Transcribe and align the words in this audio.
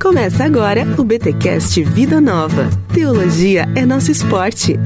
Começa 0.00 0.44
agora 0.44 0.86
o 0.96 1.02
BTcast 1.02 1.82
Vida 1.82 2.20
Nova. 2.20 2.70
Teologia 2.94 3.68
é 3.74 3.84
nosso 3.84 4.12
esporte. 4.12 4.78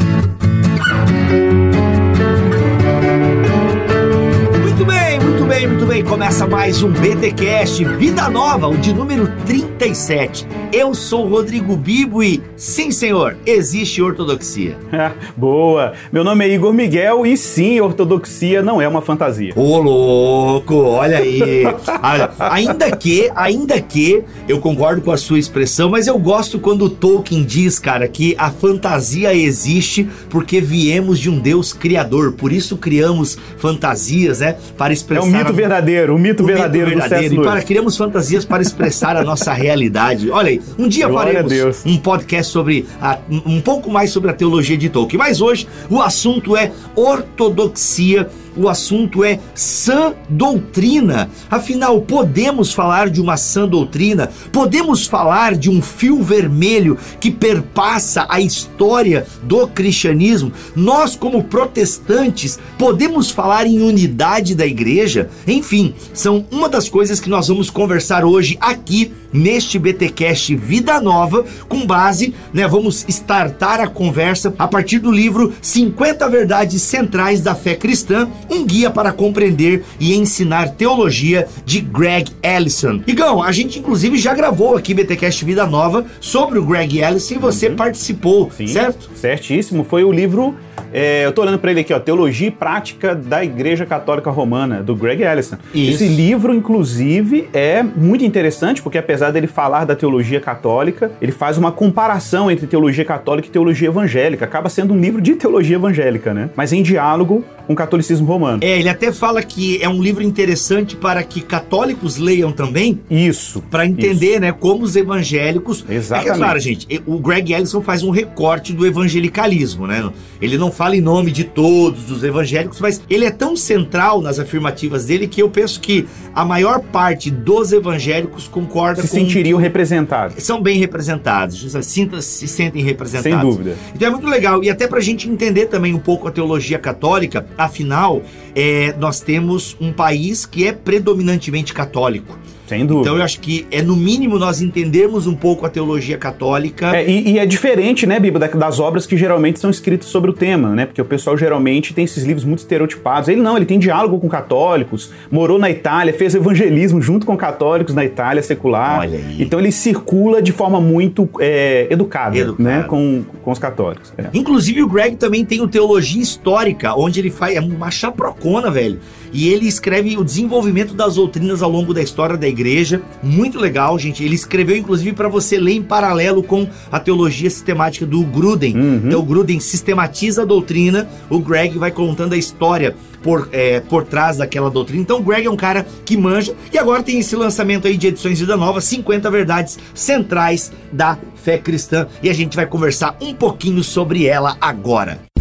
Muito 4.63 4.85
bem, 4.87 5.21
muito 5.21 5.45
bem, 5.45 5.67
muito 5.69 5.87
bem. 5.87 6.03
Começa 6.03 6.47
mais 6.47 6.83
um 6.83 6.91
BTcast 6.91 7.85
Vida 7.85 8.31
Nova, 8.31 8.69
o 8.69 8.77
de 8.79 8.95
número 8.95 9.29
37. 9.45 10.47
Eu 10.75 10.95
sou 10.95 11.29
Rodrigo 11.29 11.77
Bibo 11.77 12.23
e, 12.23 12.41
sim 12.57 12.91
senhor, 12.91 13.37
existe 13.45 14.01
ortodoxia. 14.01 14.75
Boa! 15.37 15.93
Meu 16.11 16.25
nome 16.25 16.47
é 16.47 16.55
Igor 16.55 16.73
Miguel 16.73 17.27
e 17.27 17.37
sim, 17.37 17.79
ortodoxia 17.79 18.63
não 18.63 18.81
é 18.81 18.89
uma 18.89 19.03
fantasia. 19.03 19.53
Ô 19.55 19.77
louco, 19.77 20.75
olha 20.77 21.19
aí. 21.19 21.65
Olha, 22.03 22.31
ainda 22.39 22.91
que, 22.97 23.31
ainda 23.35 23.81
que 23.83 24.23
eu 24.49 24.61
concordo 24.61 25.03
com 25.03 25.13
a 25.13 25.17
sua 25.19 25.39
expressão, 25.39 25.91
mas 25.91 26.07
eu 26.07 26.19
gosto 26.19 26.59
quando 26.59 26.87
o 26.87 26.91
Tolkien 26.91 27.45
diz, 27.45 27.79
cara, 27.79 28.09
que 28.09 28.35
a 28.39 28.51
fantasia 28.51 29.35
existe 29.35 30.09
porque 30.31 30.61
viemos 30.61 31.19
de 31.19 31.29
um 31.31 31.39
Deus 31.39 31.73
criador. 31.75 32.33
Por 32.33 32.51
isso 32.51 32.77
criamos 32.79 33.37
fantasias, 33.59 34.41
né? 34.41 34.57
Para 34.77 34.93
É 34.93 34.95
expressar. 34.95 35.27
um 35.27 35.31
mito 35.31 35.49
a- 35.51 35.53
verdadeiro, 35.53 36.15
o 36.15 36.19
mito 36.19 36.43
o 36.43 36.47
verdadeiro, 36.47 36.89
mito 36.89 36.99
do 37.03 37.09
verdadeiro. 37.09 37.43
E 37.43 37.45
para 37.45 37.63
criamos 37.63 37.97
fantasias 37.97 38.45
para 38.45 38.63
expressar 38.63 39.17
a 39.17 39.23
nossa 39.23 39.53
realidade. 39.53 40.31
Olha 40.31 40.49
aí, 40.49 40.62
um 40.79 40.89
dia 40.89 41.09
Glória 41.09 41.33
faremos 41.45 41.83
um 41.87 41.97
podcast 41.99 42.53
sobre 42.53 42.87
a- 43.01 43.19
um 43.31 43.61
pouco 43.61 43.91
mais 43.91 44.11
sobre 44.11 44.31
a 44.31 44.35
teologia 44.35 44.77
de 44.77 44.89
Tolkien. 44.89 45.19
Mas 45.19 45.41
hoje 45.41 45.67
o 45.91 46.01
assunto 46.01 46.57
é 46.57 46.73
ortodoxia. 46.95 48.29
O 48.57 48.69
assunto 48.69 49.25
é 49.25 49.39
sã 49.55 50.15
doutrina. 50.29 51.31
Afinal, 51.51 52.01
podemos 52.03 52.73
falar 52.73 53.09
de 53.09 53.21
uma 53.21 53.37
sã 53.37 53.67
doutrina? 53.67 54.31
Podemos 54.53 55.07
falar 55.07 55.55
de 55.55 55.71
um 55.71 55.81
fio 55.81 56.23
vermelho 56.23 56.99
que 57.19 57.31
perpassa 57.31 58.27
a 58.29 58.41
história 58.41 59.27
do 59.43 59.67
cristianismo? 59.69 60.53
Nós, 60.77 61.17
como 61.17 61.45
protestantes, 61.45 62.59
podemos 62.79 63.31
falar 63.31 63.67
em 63.67 63.81
unidade 63.81 64.55
da 64.55 64.67
igreja? 64.67 65.31
Enfim, 65.47 65.95
são 66.13 66.47
uma 66.51 66.69
das 66.69 66.89
coisas 66.89 67.21
que 67.21 67.31
nós 67.31 67.49
vamos 67.49 67.71
conversar 67.71 68.25
hoje 68.25 68.59
aqui 68.61 69.13
neste 69.33 69.79
BTcast 69.79 70.55
Vida 70.55 71.01
Nova, 71.01 71.45
com 71.69 71.87
base, 71.87 72.35
né, 72.53 72.69
vamos 72.69 73.05
startar 73.09 73.81
a 73.81 73.89
conversa 73.89 74.55
a 74.59 74.69
partir 74.69 74.99
do 74.99 75.11
livro 75.11 75.53
50 75.61 76.29
Verdades 76.29 76.83
Centrais 76.83 77.41
da 77.41 77.55
Fé 77.55 77.75
Cristã, 77.75 78.29
um 78.51 78.65
guia 78.65 78.91
para 78.91 79.13
compreender 79.13 79.85
e 79.99 80.15
ensinar 80.15 80.71
teologia 80.71 81.47
de 81.65 81.81
Greg 81.81 82.31
Ellison. 82.43 83.01
Igão, 83.07 83.43
a 83.43 83.53
gente 83.53 83.79
inclusive 83.79 84.17
já 84.19 84.35
gravou 84.35 84.77
aqui 84.77 84.95
BTcast 84.95 85.45
Vida 85.45 85.67
Nova 85.67 86.05
sobre 86.21 86.59
o 86.59 86.65
Greg 86.65 86.99
Ellison 87.01 87.35
e 87.35 87.39
você 87.39 87.71
participou, 87.71 88.51
Sim, 88.51 88.67
certo? 88.67 89.11
Certíssimo. 89.15 89.85
Foi 89.85 90.05
o 90.05 90.13
livro. 90.13 90.55
é, 90.93 91.25
eu 91.25 91.33
tô 91.33 91.43
olhando 91.43 91.59
para 91.59 91.71
ele 91.71 91.81
aqui, 91.81 91.93
ó. 91.93 92.01
Teologia 92.01 92.49
e 92.49 92.51
Prática 92.51 93.15
da 93.15 93.45
Igreja 93.45 93.87
Católica 93.87 94.31
Romana, 94.31 94.83
do 94.83 94.95
Greg 94.95 95.23
Ellison. 95.23 95.57
Isso. 95.75 96.03
Esse 96.05 96.09
livro, 96.09 96.55
inclusive, 96.55 97.49
é 97.53 97.83
muito 97.83 98.25
interessante, 98.25 98.83
porque 98.83 98.99
apesar 98.99 99.31
dele 99.31 99.47
falar 99.47 99.85
da 99.85 99.95
teologia 99.95 100.41
católica, 100.41 101.11
ele 101.21 101.33
faz 101.33 101.57
uma 101.57 101.73
comparação 101.73 102.51
entre 102.51 102.67
teologia 102.67 103.05
católica 103.05 103.49
e 103.49 103.51
teologia 103.51 103.89
evangélica. 103.89 104.45
Acaba 104.45 104.69
sendo 104.69 104.95
um 104.95 104.99
livro 104.99 105.21
de 105.21 105.35
teologia 105.35 105.77
evangélica, 105.77 106.35
né? 106.35 106.51
Mas 106.57 106.73
em 106.73 106.83
diálogo 106.83 107.45
com 107.67 107.73
o 107.73 107.77
catolicismo 107.77 108.27
romano. 108.33 108.59
É, 108.63 108.79
ele 108.79 108.89
até 108.89 109.13
fala 109.13 109.43
que 109.43 109.83
é 109.83 109.89
um 109.89 110.03
livro 110.03 110.23
interessante 110.23 110.97
para 110.97 111.23
que 111.23 111.41
católicos 111.41 112.17
leiam 112.17 112.53
também, 112.53 113.01
Isso. 113.11 113.63
Para 113.71 113.87
entender, 113.87 114.41
né, 114.41 114.53
como 114.53 114.85
os 114.85 114.97
evangélicos. 114.97 115.85
Exatamente. 115.89 116.33
É 116.33 116.37
claro, 116.37 116.61
gente, 116.61 117.03
o 117.07 117.19
Greg 117.19 117.53
Ellison 117.53 117.83
faz 117.83 118.03
um 118.03 118.11
recorte 118.11 118.73
do 118.73 118.87
evangelicalismo, 118.87 119.87
né? 119.87 120.11
Ele 120.41 120.59
não 120.59 120.73
fala 120.73 120.97
em 120.97 121.01
nome 121.01 121.31
de 121.31 121.45
todos 121.45 122.11
os 122.11 122.25
evangélicos, 122.25 122.81
mas 122.81 123.01
ele 123.09 123.25
é 123.25 123.31
tão 123.31 123.57
central 123.57 124.21
nas 124.21 124.39
afirmativas 124.39 125.07
dele 125.07 125.27
que 125.27 125.43
eu 125.43 125.49
penso 125.49 125.81
que 125.81 126.07
a 126.35 126.45
maior 126.45 126.81
parte 126.81 127.31
dos 127.31 127.73
evangélicos 127.73 128.49
concorda 128.49 129.03
Se 129.03 129.09
com. 129.09 129.17
sentiriam 129.17 129.59
representados. 129.59 130.43
São 130.43 130.61
bem 130.61 130.79
representados, 130.79 131.75
sinta, 131.83 132.21
se 132.23 132.49
sentem 132.49 132.83
representados. 132.83 133.41
Sem 133.41 133.51
dúvida. 133.51 133.77
Então 133.95 134.09
é 134.09 134.11
muito 134.11 134.27
legal. 134.27 134.63
E 134.65 134.71
até 134.71 134.87
pra 134.87 135.01
gente 135.01 135.29
entender 135.29 135.67
também 135.67 135.95
um 135.95 135.99
pouco 135.99 136.27
a 136.29 136.31
teologia 136.31 136.79
católica, 136.79 137.47
afinal, 137.57 138.22
é, 138.55 138.95
nós 138.99 139.21
temos 139.21 139.77
um 139.81 139.93
país 139.93 140.47
que 140.47 140.67
é 140.67 140.73
predominantemente 140.73 141.73
católico. 141.73 142.39
Sem 142.73 142.87
dúvida. 142.87 143.09
Então 143.09 143.17
eu 143.19 143.23
acho 143.23 143.39
que 143.41 143.67
é 143.71 143.83
no 143.83 143.95
mínimo 143.97 144.39
nós 144.39 144.61
entendermos 144.63 145.27
um 145.27 145.35
pouco 145.35 145.67
a 145.67 145.69
teologia 145.69 146.17
católica. 146.17 146.97
É, 146.97 147.09
e, 147.09 147.33
e 147.33 147.39
é 147.39 147.45
diferente, 147.47 148.07
né, 148.07 148.19
Biba, 148.19 148.39
da- 148.39 148.47
das 148.49 148.81
obras 148.81 149.07
que 149.07 149.17
geralmente 149.17 149.61
são 149.61 149.71
escritas 149.71 150.09
sobre 150.09 150.31
o 150.31 150.33
tema, 150.33 150.71
né? 150.71 150.87
Porque 150.87 151.01
o 151.01 151.05
pessoal 151.05 151.37
geralmente 151.37 151.93
tem 151.93 152.05
esses 152.05 152.25
livros 152.25 152.45
muito 152.45 152.61
estereotipados. 152.61 153.29
Ele 153.29 153.41
não, 153.41 153.57
ele 153.57 153.67
tem 153.67 153.79
diálogo 153.79 154.19
com 154.19 154.29
católicos, 154.29 155.11
morou 155.31 155.59
na 155.59 155.71
Itália, 155.71 156.13
fez 156.15 156.35
evangelismo 156.35 157.01
junto 157.03 157.27
com 157.27 157.37
católicos 157.37 157.95
na 157.95 158.05
Itália 158.05 158.43
secular. 158.43 159.01
Olha 159.01 159.19
aí. 159.19 159.37
Então 159.43 159.59
ele 159.59 159.71
circula 159.73 160.41
de 160.41 160.53
forma 160.53 160.81
muito 160.81 161.29
é, 161.41 161.87
educada, 161.91 162.37
Educada. 162.39 162.63
né, 162.63 162.83
com, 162.85 163.23
com 163.43 163.51
os 163.51 163.59
católicos. 163.59 164.13
É. 164.17 164.25
Inclusive 164.33 164.83
o 164.83 164.89
Greg 164.89 165.17
também 165.17 165.45
tem 165.45 165.61
o 165.61 165.69
Teologia 165.69 166.23
Histórica, 166.23 166.95
onde 166.97 167.21
ele 167.21 167.31
faz 167.31 167.57
é 167.57 167.61
uma 167.61 167.91
chaprocona, 167.91 168.71
velho. 168.71 168.99
E 169.33 169.49
ele 169.49 169.67
escreve 169.67 170.17
o 170.17 170.25
desenvolvimento 170.25 170.95
das 170.95 171.15
doutrinas 171.15 171.63
ao 171.63 171.71
longo 171.71 171.95
da 171.95 172.03
história 172.03 172.37
da 172.37 172.47
igreja. 172.47 173.01
Muito 173.23 173.59
legal, 173.59 173.99
gente. 173.99 174.23
Ele 174.23 174.35
escreveu 174.35 174.77
inclusive 174.77 175.13
para 175.13 175.29
você 175.29 175.59
ler 175.59 175.73
em 175.73 175.83
paralelo 175.83 176.43
com 176.43 176.69
a 176.91 177.01
teologia 177.01 177.49
sistemática 177.49 178.05
do 178.05 178.23
Gruden. 178.23 178.77
Uhum. 178.77 179.03
Então 179.07 179.21
o 179.21 179.25
Gruden 179.25 179.61
sistematiza 179.61 180.43
a 180.43 180.45
doutrina, 180.45 181.09
o 181.31 181.39
Greg 181.39 181.79
vai 181.79 181.91
contando 181.91 182.35
a 182.35 182.37
história 182.37 182.95
por, 183.23 183.49
é, 183.53 183.81
por 183.81 184.05
trás 184.05 184.37
daquela 184.37 184.71
doutrina. 184.71 185.03
Então 185.03 185.19
o 185.19 185.23
Greg 185.23 185.47
é 185.47 185.51
um 185.51 185.57
cara 185.57 185.87
que 186.05 186.17
manja. 186.17 186.55
E 186.73 186.79
agora 186.79 187.03
tem 187.03 187.19
esse 187.19 187.37
lançamento 187.37 187.87
aí 187.87 187.97
de 187.97 188.09
edições 188.09 188.41
Vida 188.41 188.57
Nova, 188.57 188.81
50 188.81 189.31
verdades 189.31 189.79
centrais 189.95 190.73
da 190.93 191.19
fé 191.37 191.57
cristã. 191.57 192.07
E 192.23 192.29
a 192.29 192.35
gente 192.35 192.57
vai 192.57 192.67
conversar 192.67 193.17
um 193.21 193.33
pouquinho 193.33 193.83
sobre 193.83 194.27
ela 194.27 194.57
agora. 194.61 195.32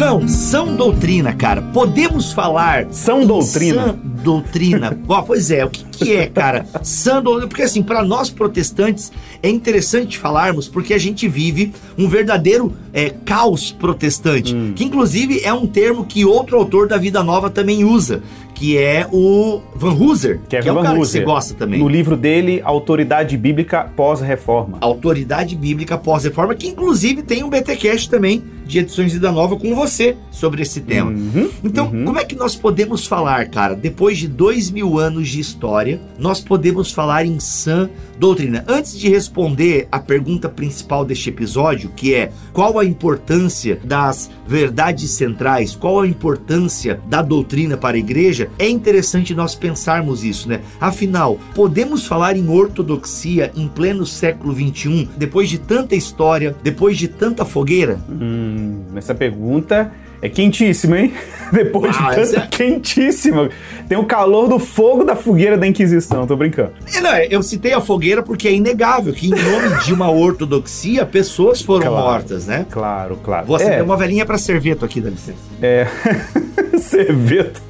Igão, 0.00 0.26
são 0.26 0.74
doutrina, 0.76 1.34
cara. 1.34 1.60
Podemos 1.60 2.32
falar 2.32 2.86
São 2.90 3.26
doutrina? 3.26 3.88
Sã 3.88 3.98
doutrina. 4.24 4.98
Ó, 5.06 5.20
pois 5.20 5.50
é, 5.50 5.62
o 5.62 5.68
que, 5.68 5.84
que 5.84 6.16
é, 6.16 6.26
cara? 6.26 6.64
Sã 6.82 7.22
doutrina. 7.22 7.46
Porque 7.46 7.64
assim, 7.64 7.82
para 7.82 8.02
nós 8.02 8.30
protestantes 8.30 9.12
é 9.42 9.50
interessante 9.50 10.16
falarmos 10.16 10.68
porque 10.68 10.94
a 10.94 10.98
gente 10.98 11.28
vive 11.28 11.74
um 11.98 12.08
verdadeiro 12.08 12.74
é, 12.94 13.10
caos 13.10 13.72
protestante, 13.72 14.54
Hum. 14.54 14.72
que 14.74 14.84
inclusive 14.84 15.42
é 15.44 15.52
um 15.52 15.66
termo 15.66 16.06
que 16.06 16.24
outro 16.24 16.56
autor 16.56 16.88
da 16.88 16.96
Vida 16.96 17.22
Nova 17.22 17.50
também 17.50 17.84
usa, 17.84 18.22
que 18.60 18.76
é 18.76 19.08
o 19.10 19.62
Van 19.74 19.94
Hooser, 19.94 20.38
Que 20.46 20.54
é, 20.54 20.58
é 20.58 20.70
o 20.70 20.74
Van 20.74 20.82
cara 20.82 20.92
que 20.92 21.00
você 21.00 21.20
gosta 21.22 21.54
também. 21.54 21.80
No 21.80 21.88
livro 21.88 22.14
dele, 22.14 22.60
Autoridade 22.62 23.34
Bíblica 23.38 23.90
Pós-Reforma. 23.96 24.76
Autoridade 24.82 25.56
Bíblica 25.56 25.96
Pós-Reforma, 25.96 26.54
que 26.54 26.68
inclusive 26.68 27.22
tem 27.22 27.42
um 27.42 27.48
BTcast 27.48 28.10
também 28.10 28.44
de 28.70 28.78
edições 28.78 29.12
Vida 29.12 29.32
Nova 29.32 29.56
com 29.56 29.74
você 29.74 30.16
sobre 30.30 30.62
esse 30.62 30.80
tema. 30.80 31.10
Uhum, 31.10 31.50
Então, 31.64 31.86
uhum. 31.86 32.04
como 32.04 32.18
é 32.18 32.24
que 32.24 32.36
nós 32.36 32.54
podemos 32.54 33.04
falar, 33.04 33.48
cara? 33.48 33.74
Depois 33.74 34.16
de 34.16 34.28
dois 34.28 34.70
mil 34.70 34.98
anos 34.98 35.28
de 35.28 35.40
história, 35.40 36.00
nós 36.18 36.40
podemos 36.40 36.92
falar 36.92 37.26
em 37.26 37.40
sã 37.40 37.90
doutrina. 38.18 38.64
Antes 38.68 38.96
de 38.96 39.08
responder 39.08 39.88
a 39.90 39.98
pergunta 39.98 40.48
principal 40.48 41.04
deste 41.04 41.30
episódio, 41.30 41.90
que 41.96 42.14
é 42.14 42.30
qual 42.52 42.78
a 42.78 42.84
importância 42.84 43.80
das 43.82 44.30
verdades 44.46 45.10
centrais, 45.10 45.74
qual 45.74 46.00
a 46.00 46.06
importância 46.06 47.00
da 47.08 47.22
doutrina 47.22 47.76
para 47.76 47.96
a 47.96 48.00
igreja, 48.00 48.49
é 48.58 48.68
interessante 48.68 49.34
nós 49.34 49.54
pensarmos 49.54 50.24
isso, 50.24 50.48
né? 50.48 50.60
Afinal, 50.80 51.38
podemos 51.54 52.06
falar 52.06 52.36
em 52.36 52.48
ortodoxia 52.48 53.50
em 53.56 53.68
pleno 53.68 54.04
século 54.06 54.54
XXI, 54.54 55.08
depois 55.16 55.48
de 55.48 55.58
tanta 55.58 55.94
história, 55.94 56.54
depois 56.62 56.96
de 56.96 57.08
tanta 57.08 57.44
fogueira? 57.44 57.98
Hum, 58.08 58.82
essa 58.96 59.14
pergunta 59.14 59.92
é 60.22 60.28
quentíssima, 60.28 60.98
hein? 61.00 61.12
Depois 61.50 61.96
Ah, 61.98 62.10
de 62.10 62.16
tanta 62.16 62.40
é- 62.40 62.46
quentíssima. 62.46 63.48
Tem 63.88 63.96
o 63.98 64.04
calor 64.04 64.48
do 64.48 64.58
fogo 64.58 65.02
da 65.02 65.16
fogueira 65.16 65.56
da 65.58 65.66
Inquisição, 65.66 66.26
tô 66.26 66.36
brincando. 66.36 66.72
É, 66.94 67.00
não, 67.00 67.16
eu 67.16 67.42
citei 67.42 67.72
a 67.72 67.80
fogueira 67.80 68.22
porque 68.22 68.46
é 68.46 68.52
inegável 68.52 69.12
que, 69.12 69.26
em 69.26 69.30
nome 69.30 69.82
de 69.84 69.92
uma 69.94 70.10
ortodoxia, 70.10 71.04
pessoas 71.06 71.60
foram 71.62 71.86
Claro. 71.88 72.04
mortas, 72.06 72.46
né? 72.46 72.66
Claro, 72.70 73.16
claro. 73.24 73.52
Acender 73.54 73.78
é, 73.78 73.82
uma 73.82 73.96
velhinha 73.96 74.24
pra 74.26 74.36
servieto 74.38 74.84
aqui, 74.84 75.00
dá 75.00 75.10
licença. 75.10 75.38
É. 75.62 75.86
Cerveto. 76.78 77.60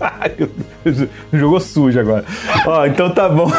Jogou 1.33 1.61
sujo 1.61 1.99
agora. 1.99 2.25
Ó, 2.67 2.87
então 2.87 3.11
tá 3.11 3.29
bom. 3.29 3.51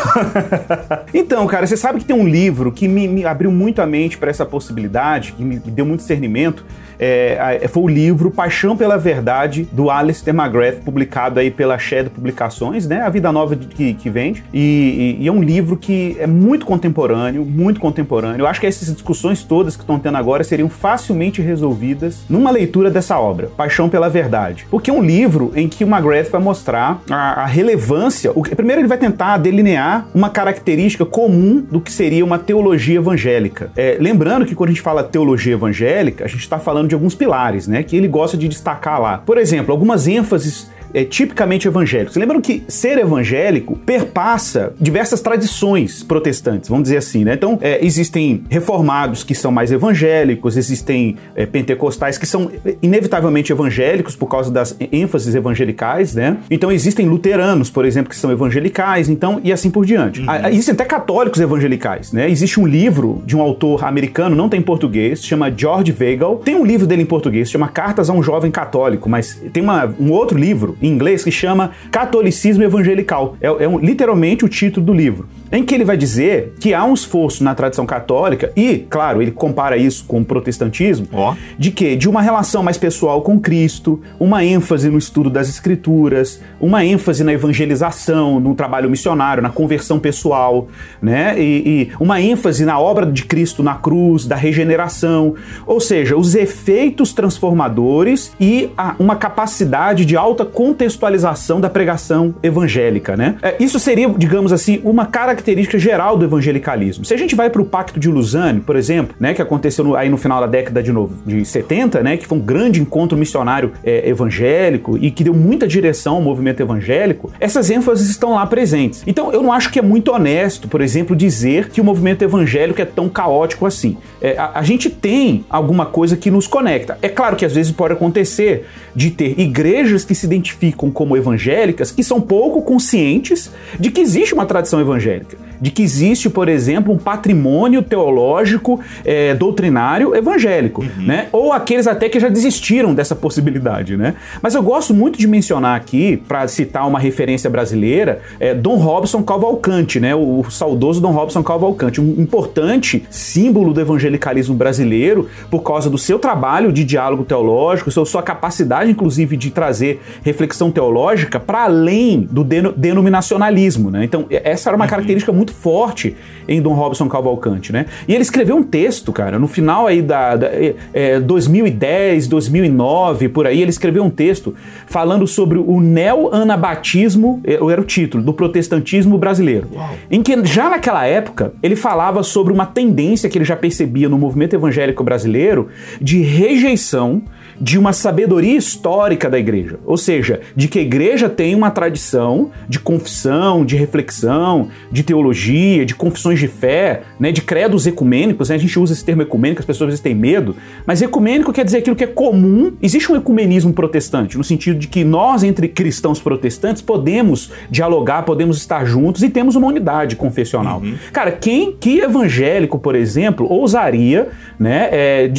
então, 1.13 1.45
cara, 1.48 1.68
você 1.68 1.75
sabe 1.75 2.00
que 2.00 2.06
tem 2.06 2.16
um 2.16 2.28
livro 2.28 2.72
que 2.72 2.88
me, 2.88 3.07
me 3.07 3.25
abriu 3.25 3.51
muito 3.51 3.81
a 3.81 3.86
mente 3.86 4.18
para 4.18 4.30
essa 4.30 4.45
possibilidade, 4.45 5.33
que 5.33 5.44
me 5.44 5.60
deu 5.60 5.86
muito 5.86 6.00
discernimento, 6.01 6.66
é, 7.04 7.68
foi 7.68 7.81
o 7.81 7.88
livro 7.88 8.30
Paixão 8.30 8.78
pela 8.78 8.95
Verdade, 8.95 9.68
do 9.72 9.89
Alistair 9.89 10.36
McGrath, 10.36 10.83
publicado 10.86 11.39
aí 11.39 11.50
pela 11.50 11.78
Shed 11.80 12.12
Publicações, 12.12 12.88
né? 12.88 13.01
A 13.01 13.10
Vida 13.10 13.31
Nova 13.31 13.56
que, 13.56 13.95
que 13.95 14.10
vende. 14.10 14.44
E, 14.54 15.18
e, 15.19 15.24
e, 15.24 15.28
é 15.28 15.31
um 15.31 15.42
livro 15.42 15.75
que 15.75 16.16
é 16.19 16.28
muito 16.28 16.63
contemporâneo, 16.63 17.44
muito 17.44 17.80
contemporâneo. 17.80 18.44
Eu 18.44 18.48
acho 18.48 18.62
que 18.62 18.68
essas 18.68 18.94
discussões 18.94 19.42
todas 19.42 19.75
que 19.75 19.81
estão 19.81 19.98
tendo 19.98 20.16
agora 20.16 20.44
seriam 20.44 20.69
facilmente 20.69 21.42
resolvidas 21.42 22.19
numa 22.30 22.51
leitura 22.51 22.92
dessa 22.92 23.19
obra, 23.19 23.48
Paixão 23.57 23.89
pela 23.89 24.07
Verdade. 24.07 24.20
Porque 24.69 24.89
é 24.89 24.94
um 24.94 25.01
livro 25.01 25.51
em 25.56 25.68
que 25.68 25.83
o 25.83 25.88
McGrath 25.88 26.29
vai 26.29 26.41
mostrar 26.41 27.01
a, 27.09 27.44
a 27.44 27.45
relevância. 27.45 28.31
O, 28.33 28.41
primeiro, 28.41 28.81
ele 28.81 28.88
vai 28.88 28.97
tentar 28.97 29.38
delinear 29.38 30.07
uma 30.13 30.29
característica 30.29 31.06
comum 31.06 31.62
do 31.62 31.79
que 31.79 31.91
seria 31.91 32.23
uma 32.23 32.38
teologia 32.38 32.97
evangélica. 32.97 33.71
É, 33.75 33.97
lembrando 34.00 34.45
que 34.45 34.56
quando 34.56 34.69
a 34.69 34.73
gente 34.73 34.81
fala 34.81 35.03
teologia 35.03 35.53
evangélica, 35.53 36.25
a 36.25 36.27
gente 36.27 36.41
está 36.41 36.59
falando 36.59 36.88
de 36.88 36.95
alguns 36.95 37.15
pilares, 37.15 37.68
né? 37.68 37.83
Que 37.83 37.95
ele 37.95 38.07
gosta 38.07 38.38
de 38.38 38.47
destacar 38.47 39.01
lá. 39.01 39.18
Por 39.18 39.38
exemplo, 39.38 39.71
algumas 39.71 40.07
ênfases 40.07 40.69
é, 40.93 41.03
tipicamente 41.03 41.67
evangélicos. 41.67 42.15
Lembram 42.15 42.41
que 42.41 42.63
ser 42.67 42.97
evangélico 42.97 43.75
perpassa 43.77 44.73
diversas 44.79 45.21
tradições 45.21 46.03
protestantes, 46.03 46.69
vamos 46.69 46.83
dizer 46.83 46.97
assim, 46.97 47.23
né? 47.23 47.33
Então, 47.33 47.57
é, 47.61 47.83
existem 47.85 48.43
reformados 48.49 49.23
que 49.23 49.35
são 49.35 49.51
mais 49.51 49.71
evangélicos, 49.71 50.57
existem 50.57 51.17
é, 51.35 51.45
pentecostais 51.45 52.17
que 52.17 52.25
são 52.25 52.49
é, 52.65 52.75
inevitavelmente 52.81 53.51
evangélicos 53.51 54.15
por 54.15 54.27
causa 54.27 54.51
das 54.51 54.75
ênfases 54.91 55.35
evangelicais, 55.35 56.15
né? 56.15 56.38
Então, 56.49 56.71
existem 56.71 57.07
luteranos, 57.07 57.69
por 57.69 57.85
exemplo, 57.85 58.09
que 58.09 58.15
são 58.15 58.31
evangelicais, 58.31 59.09
então, 59.09 59.39
e 59.44 59.51
assim 59.51 59.69
por 59.69 59.85
diante. 59.85 60.21
Uhum. 60.21 60.27
Existem 60.47 60.73
até 60.73 60.85
católicos 60.85 61.39
evangelicais, 61.39 62.11
né? 62.11 62.29
Existe 62.29 62.59
um 62.59 62.65
livro 62.65 63.21
de 63.25 63.35
um 63.35 63.41
autor 63.41 63.83
americano, 63.85 64.35
não 64.35 64.49
tem 64.49 64.59
em 64.59 64.63
português, 64.63 65.23
chama 65.23 65.51
George 65.55 65.94
Weigel. 65.99 66.41
Tem 66.44 66.55
um 66.55 66.65
livro 66.65 66.87
dele 66.87 67.01
em 67.01 67.05
português, 67.05 67.49
chama 67.49 67.67
Cartas 67.67 68.09
a 68.09 68.13
um 68.13 68.23
Jovem 68.23 68.51
Católico, 68.51 69.09
mas 69.09 69.41
tem 69.51 69.61
uma, 69.61 69.94
um 69.99 70.11
outro 70.11 70.37
livro 70.37 70.77
em 70.81 70.88
inglês 70.88 71.24
que 71.24 71.31
chama 71.31 71.72
Catolicismo 71.92 72.63
Evangelical. 72.63 73.38
É, 73.42 73.48
é 73.48 73.68
um, 73.68 73.80
literalmente 73.80 74.45
o 74.45 74.50
título 74.50 74.86
do 74.86 74.94
livro 74.94 75.28
em 75.51 75.63
que 75.63 75.75
ele 75.75 75.83
vai 75.83 75.98
dizer 75.98 76.53
que 76.59 76.74
há 76.74 76.86
um 76.86 76.94
esforço 76.94 77.44
na 77.44 77.53
tradição 77.53 77.86
católica 77.86 78.51
e, 78.56 78.86
claro, 78.89 79.21
ele 79.21 79.31
compara 79.31 79.75
isso 79.75 80.06
com 80.06 80.21
o 80.21 80.25
protestantismo, 80.25 81.07
oh. 81.12 81.33
de 81.57 81.71
que 81.71 81.95
de 81.95 82.07
uma 82.07 82.21
relação 82.21 82.63
mais 82.63 82.77
pessoal 82.77 83.21
com 83.21 83.39
Cristo, 83.39 84.00
uma 84.19 84.44
ênfase 84.44 84.89
no 84.89 84.98
estudo 84.98 85.30
das 85.30 85.50
escrituras, 85.50 86.42
uma 86.59 86.86
ênfase 86.86 87.24
na 87.24 87.33
evangelização, 87.33 88.39
no 88.39 88.56
trabalho 88.56 88.89
missionário, 88.89 89.44
na 89.44 89.50
conversão 89.50 90.00
pessoal, 90.00 90.68
né? 91.01 91.36
E, 91.38 91.44
e 91.65 91.92
uma 92.00 92.21
ênfase 92.21 92.63
na 92.65 92.80
obra 92.80 93.06
de 93.06 93.25
Cristo 93.25 93.62
na 93.62 93.75
cruz, 93.75 94.25
da 94.25 94.36
regeneração, 94.36 95.36
ou 95.65 95.80
seja, 95.80 96.15
os 96.15 96.33
efeitos 96.36 97.13
transformadores 97.13 98.31
e 98.39 98.69
a, 98.77 98.95
uma 98.97 99.15
capacidade 99.15 100.06
de 100.06 100.15
alta 100.15 100.45
contextualização 100.45 101.59
da 101.59 101.69
pregação 101.69 102.36
evangélica, 102.42 103.18
né? 103.18 103.36
É, 103.42 103.56
isso 103.59 103.80
seria, 103.80 104.07
digamos 104.09 104.54
assim, 104.54 104.80
uma 104.83 105.06
característica 105.06 105.40
característica 105.41 105.79
geral 105.79 106.17
do 106.17 106.23
evangelicalismo. 106.23 107.03
Se 107.03 107.13
a 107.13 107.17
gente 107.17 107.35
vai 107.35 107.49
para 107.49 107.61
o 107.61 107.65
Pacto 107.65 107.99
de 107.99 108.09
Lausanne, 108.09 108.61
por 108.61 108.75
exemplo, 108.75 109.15
né, 109.19 109.33
que 109.33 109.41
aconteceu 109.41 109.83
no, 109.83 109.95
aí 109.95 110.09
no 110.09 110.17
final 110.17 110.39
da 110.39 110.47
década 110.47 110.81
de, 110.83 110.91
novo, 110.91 111.15
de 111.25 111.43
70, 111.43 112.03
né, 112.03 112.17
que 112.17 112.27
foi 112.27 112.38
um 112.38 112.41
grande 112.41 112.79
encontro 112.79 113.17
missionário 113.17 113.73
é, 113.83 114.07
evangélico 114.07 114.97
e 114.97 115.09
que 115.09 115.23
deu 115.23 115.33
muita 115.33 115.67
direção 115.67 116.15
ao 116.15 116.21
movimento 116.21 116.61
evangélico, 116.61 117.31
essas 117.39 117.69
ênfases 117.69 118.09
estão 118.09 118.35
lá 118.35 118.45
presentes. 118.45 119.03
Então 119.07 119.33
eu 119.33 119.41
não 119.41 119.51
acho 119.51 119.71
que 119.71 119.79
é 119.79 119.81
muito 119.81 120.11
honesto, 120.11 120.67
por 120.67 120.81
exemplo, 120.81 121.15
dizer 121.15 121.69
que 121.69 121.81
o 121.81 121.83
movimento 121.83 122.21
evangélico 122.21 122.81
é 122.81 122.85
tão 122.85 123.09
caótico 123.09 123.65
assim. 123.65 123.97
É, 124.21 124.37
a, 124.37 124.59
a 124.59 124.63
gente 124.63 124.89
tem 124.89 125.44
alguma 125.49 125.85
coisa 125.85 126.15
que 126.15 126.29
nos 126.29 126.45
conecta. 126.45 126.97
É 127.01 127.09
claro 127.09 127.35
que 127.35 127.45
às 127.45 127.53
vezes 127.53 127.71
pode 127.71 127.94
acontecer 127.94 128.67
de 128.95 129.09
ter 129.09 129.39
igrejas 129.39 130.05
que 130.05 130.13
se 130.13 130.25
identificam 130.25 130.91
como 130.91 131.17
evangélicas 131.17 131.94
e 131.97 132.03
são 132.03 132.21
pouco 132.21 132.61
conscientes 132.61 133.51
de 133.79 133.89
que 133.89 134.01
existe 134.01 134.33
uma 134.33 134.45
tradição 134.45 134.79
evangélica 134.79 135.31
de 135.60 135.72
que 135.72 135.83
existe, 135.83 136.30
por 136.30 136.50
exemplo, 136.50 136.94
um 136.94 136.98
patrimônio 136.98 137.81
teológico 137.81 138.80
é, 139.06 139.33
doutrinário 139.36 140.16
evangélico, 140.16 140.81
uhum. 140.81 141.06
né? 141.06 141.28
Ou 141.31 141.54
aqueles 141.54 141.88
até 141.88 142.10
que 142.10 142.19
já 142.19 142.30
desistiram 142.30 142.94
dessa 142.94 143.16
possibilidade, 143.16 143.95
né? 143.95 144.16
Mas 144.42 144.56
eu 144.56 144.63
gosto 144.63 144.94
muito 144.94 145.19
de 145.19 145.28
mencionar 145.28 145.75
aqui, 145.75 146.18
para 146.28 146.48
citar 146.48 146.88
uma 146.88 147.00
referência 147.00 147.50
brasileira, 147.50 148.22
é, 148.39 148.54
Dom 148.54 148.78
Robson 148.78 149.22
Cavalcante, 149.22 150.00
né? 150.00 150.16
O, 150.16 150.39
o 150.39 150.51
saudoso 150.51 151.00
Dom 151.01 151.12
Robson 151.12 151.44
Cavalcante, 151.44 152.01
um 152.01 152.16
importante 152.18 153.06
símbolo 153.10 153.74
do 153.74 153.81
evangelicalismo 153.81 154.56
brasileiro 154.56 155.28
por 155.50 155.62
causa 155.62 155.89
do 155.89 155.98
seu 155.98 156.18
trabalho 156.18 156.72
de 156.72 156.83
diálogo 156.83 157.24
teológico, 157.24 157.92
sua 157.92 158.24
capacidade, 158.24 158.89
inclusive, 158.89 159.38
de 159.38 159.51
trazer 159.51 160.01
reflexão 160.24 160.72
teológica 160.72 161.39
para 161.39 161.63
além 161.63 162.22
do 162.22 162.44
denominacionalismo, 162.44 163.92
né? 163.92 164.04
Então, 164.04 164.25
essa 164.30 164.69
era 164.69 164.75
uma 164.75 164.86
uhum. 164.86 164.89
característica 164.89 165.20
característica 165.21 165.31
muito 165.31 165.53
forte 165.53 166.15
em 166.47 166.62
Dom 166.62 166.73
Robson 166.73 167.07
Cavalcante, 167.07 167.71
né? 167.71 167.85
E 168.07 168.13
ele 168.13 168.23
escreveu 168.23 168.56
um 168.57 168.63
texto, 168.63 169.13
cara, 169.13 169.39
no 169.39 169.47
final 169.47 169.88
aí 169.88 170.01
da, 170.01 170.35
da 170.35 170.50
é, 170.94 171.19
2010, 171.19 172.27
2009, 172.27 173.29
por 173.29 173.47
aí, 173.47 173.62
ele 173.62 173.69
escreveu 173.69 174.03
um 174.03 174.09
texto 174.09 174.53
falando 174.88 175.25
sobre 175.27 175.57
o 175.57 175.79
neo-anabatismo, 175.79 177.39
é, 177.44 177.53
era 177.53 177.79
o 177.79 177.85
título, 177.85 178.23
do 178.23 178.33
protestantismo 178.33 179.18
brasileiro. 179.18 179.68
Uau. 179.73 179.89
Em 180.09 180.21
que 180.21 180.44
já 180.45 180.69
naquela 180.69 181.06
época 181.06 181.53
ele 181.62 181.75
falava 181.75 182.23
sobre 182.23 182.51
uma 182.51 182.65
tendência 182.65 183.29
que 183.29 183.38
ele 183.38 183.45
já 183.45 183.56
percebia 183.56 184.09
no 184.09 184.18
movimento 184.18 184.56
evangélico 184.56 185.03
brasileiro 185.03 185.69
de 186.01 186.21
rejeição 186.21 187.21
de 187.61 187.77
uma 187.77 187.93
sabedoria 187.93 188.57
histórica 188.57 189.29
da 189.29 189.37
igreja. 189.37 189.79
Ou 189.85 189.95
seja, 189.95 190.41
de 190.55 190.67
que 190.67 190.79
a 190.79 190.81
igreja 190.81 191.29
tem 191.29 191.53
uma 191.53 191.69
tradição 191.69 192.49
de 192.67 192.79
confissão, 192.79 193.63
de 193.63 193.75
reflexão, 193.75 194.69
de 194.91 195.03
teologia, 195.03 195.85
de 195.85 195.93
confissões 195.93 196.39
de 196.39 196.47
fé, 196.47 197.03
né, 197.19 197.31
de 197.31 197.41
credos 197.41 197.85
ecumênicos. 197.85 198.49
Né? 198.49 198.55
A 198.55 198.57
gente 198.57 198.79
usa 198.79 198.93
esse 198.93 199.05
termo 199.05 199.21
ecumênico, 199.21 199.59
as 199.59 199.65
pessoas 199.65 199.89
às 199.89 199.91
vezes 199.93 200.01
têm 200.01 200.15
medo, 200.15 200.55
mas 200.87 201.03
ecumênico 201.03 201.53
quer 201.53 201.63
dizer 201.63 201.77
aquilo 201.77 201.95
que 201.95 202.03
é 202.03 202.07
comum. 202.07 202.73
Existe 202.81 203.11
um 203.11 203.15
ecumenismo 203.15 203.71
protestante, 203.73 204.39
no 204.39 204.43
sentido 204.43 204.79
de 204.79 204.87
que 204.87 205.03
nós, 205.03 205.43
entre 205.43 205.67
cristãos 205.67 206.19
protestantes, 206.19 206.81
podemos 206.81 207.51
dialogar, 207.69 208.23
podemos 208.23 208.57
estar 208.57 208.85
juntos 208.85 209.21
e 209.21 209.29
temos 209.29 209.55
uma 209.55 209.67
unidade 209.67 210.15
confessional. 210.15 210.79
Uhum. 210.79 210.95
Cara, 211.13 211.31
quem, 211.31 211.73
que 211.73 211.99
evangélico, 211.99 212.79
por 212.79 212.95
exemplo, 212.95 213.45
ousaria 213.51 214.29
né, 214.59 214.89
é, 214.91 215.31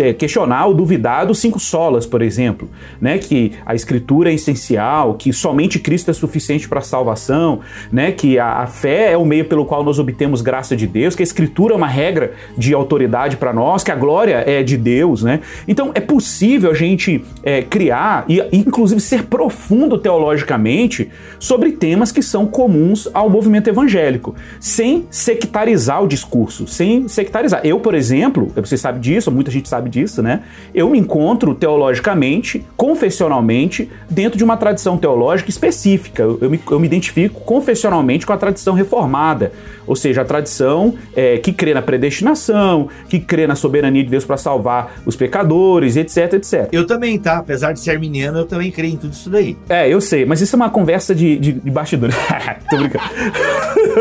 é 0.00 0.12
questionar 0.12 0.66
ou 0.66 0.74
duvidar 0.74 1.24
dos 1.24 1.38
cinco 1.38 1.60
solas, 1.68 2.06
por 2.06 2.22
exemplo, 2.22 2.68
né, 3.00 3.18
que 3.18 3.52
a 3.64 3.74
escritura 3.74 4.30
é 4.30 4.34
essencial, 4.34 5.14
que 5.14 5.32
somente 5.32 5.78
Cristo 5.78 6.10
é 6.10 6.14
suficiente 6.14 6.68
para 6.68 6.80
a 6.80 6.82
salvação, 6.82 7.60
né, 7.92 8.12
que 8.12 8.38
a, 8.38 8.62
a, 8.62 8.66
fé 8.66 9.12
é 9.12 9.16
o 9.16 9.24
meio 9.24 9.44
pelo 9.44 9.64
qual 9.64 9.84
nós 9.84 9.98
obtemos 9.98 10.40
graça 10.40 10.76
de 10.76 10.86
Deus, 10.86 11.14
que 11.14 11.22
a 11.22 11.24
escritura 11.24 11.74
é 11.74 11.76
uma 11.76 11.86
regra 11.86 12.32
de 12.56 12.74
autoridade 12.74 13.36
para 13.36 13.52
nós, 13.52 13.84
que 13.84 13.90
a 13.90 13.96
glória 13.96 14.42
é 14.46 14.62
de 14.62 14.76
Deus, 14.76 15.22
né? 15.22 15.40
Então 15.66 15.90
é 15.94 16.00
possível 16.00 16.70
a 16.70 16.74
gente 16.74 17.24
é, 17.42 17.62
criar 17.62 18.24
e 18.28 18.42
inclusive 18.52 19.00
ser 19.00 19.24
profundo 19.24 19.98
teologicamente 19.98 21.10
sobre 21.38 21.72
temas 21.72 22.12
que 22.12 22.22
são 22.22 22.46
comuns 22.46 23.08
ao 23.12 23.28
movimento 23.28 23.68
evangélico, 23.68 24.34
sem 24.60 25.06
sectarizar 25.10 26.02
o 26.02 26.08
discurso, 26.08 26.66
sem 26.66 27.08
sectarizar. 27.08 27.60
Eu, 27.64 27.80
por 27.80 27.94
exemplo, 27.94 28.50
você 28.54 28.76
sabe 28.76 29.00
disso, 29.00 29.30
muita 29.30 29.50
gente 29.50 29.68
sabe 29.68 29.90
disso, 29.90 30.22
né? 30.22 30.42
Eu 30.74 30.90
me 30.90 30.98
encontro 30.98 31.54
teologicamente, 31.58 32.64
confessionalmente, 32.76 33.90
dentro 34.08 34.38
de 34.38 34.44
uma 34.44 34.56
tradição 34.56 34.96
teológica 34.96 35.50
específica. 35.50 36.22
Eu, 36.22 36.38
eu, 36.40 36.50
me, 36.50 36.60
eu 36.70 36.80
me 36.80 36.86
identifico 36.86 37.40
confessionalmente 37.40 38.26
com 38.26 38.32
a 38.32 38.36
tradição 38.36 38.74
reformada, 38.74 39.52
ou 39.86 39.96
seja, 39.96 40.22
a 40.22 40.24
tradição 40.24 40.94
é, 41.16 41.38
que 41.38 41.52
crê 41.52 41.74
na 41.74 41.82
predestinação, 41.82 42.88
que 43.08 43.18
crê 43.18 43.46
na 43.46 43.54
soberania 43.54 44.04
de 44.04 44.10
Deus 44.10 44.24
para 44.24 44.36
salvar 44.36 45.00
os 45.04 45.16
pecadores, 45.16 45.96
etc, 45.96 46.34
etc. 46.34 46.68
Eu 46.72 46.86
também, 46.86 47.18
tá? 47.18 47.38
Apesar 47.38 47.72
de 47.72 47.80
ser 47.80 47.92
arminiano, 47.92 48.38
eu 48.38 48.46
também 48.46 48.70
creio 48.70 48.94
em 48.94 48.96
tudo 48.96 49.12
isso 49.12 49.30
daí. 49.30 49.56
É, 49.68 49.88
eu 49.88 50.00
sei, 50.00 50.24
mas 50.24 50.40
isso 50.40 50.54
é 50.54 50.58
uma 50.58 50.70
conversa 50.70 51.14
de, 51.14 51.38
de, 51.38 51.52
de 51.52 51.70
bastidores. 51.70 52.14
Tô 52.70 52.76
brincando. 52.76 53.04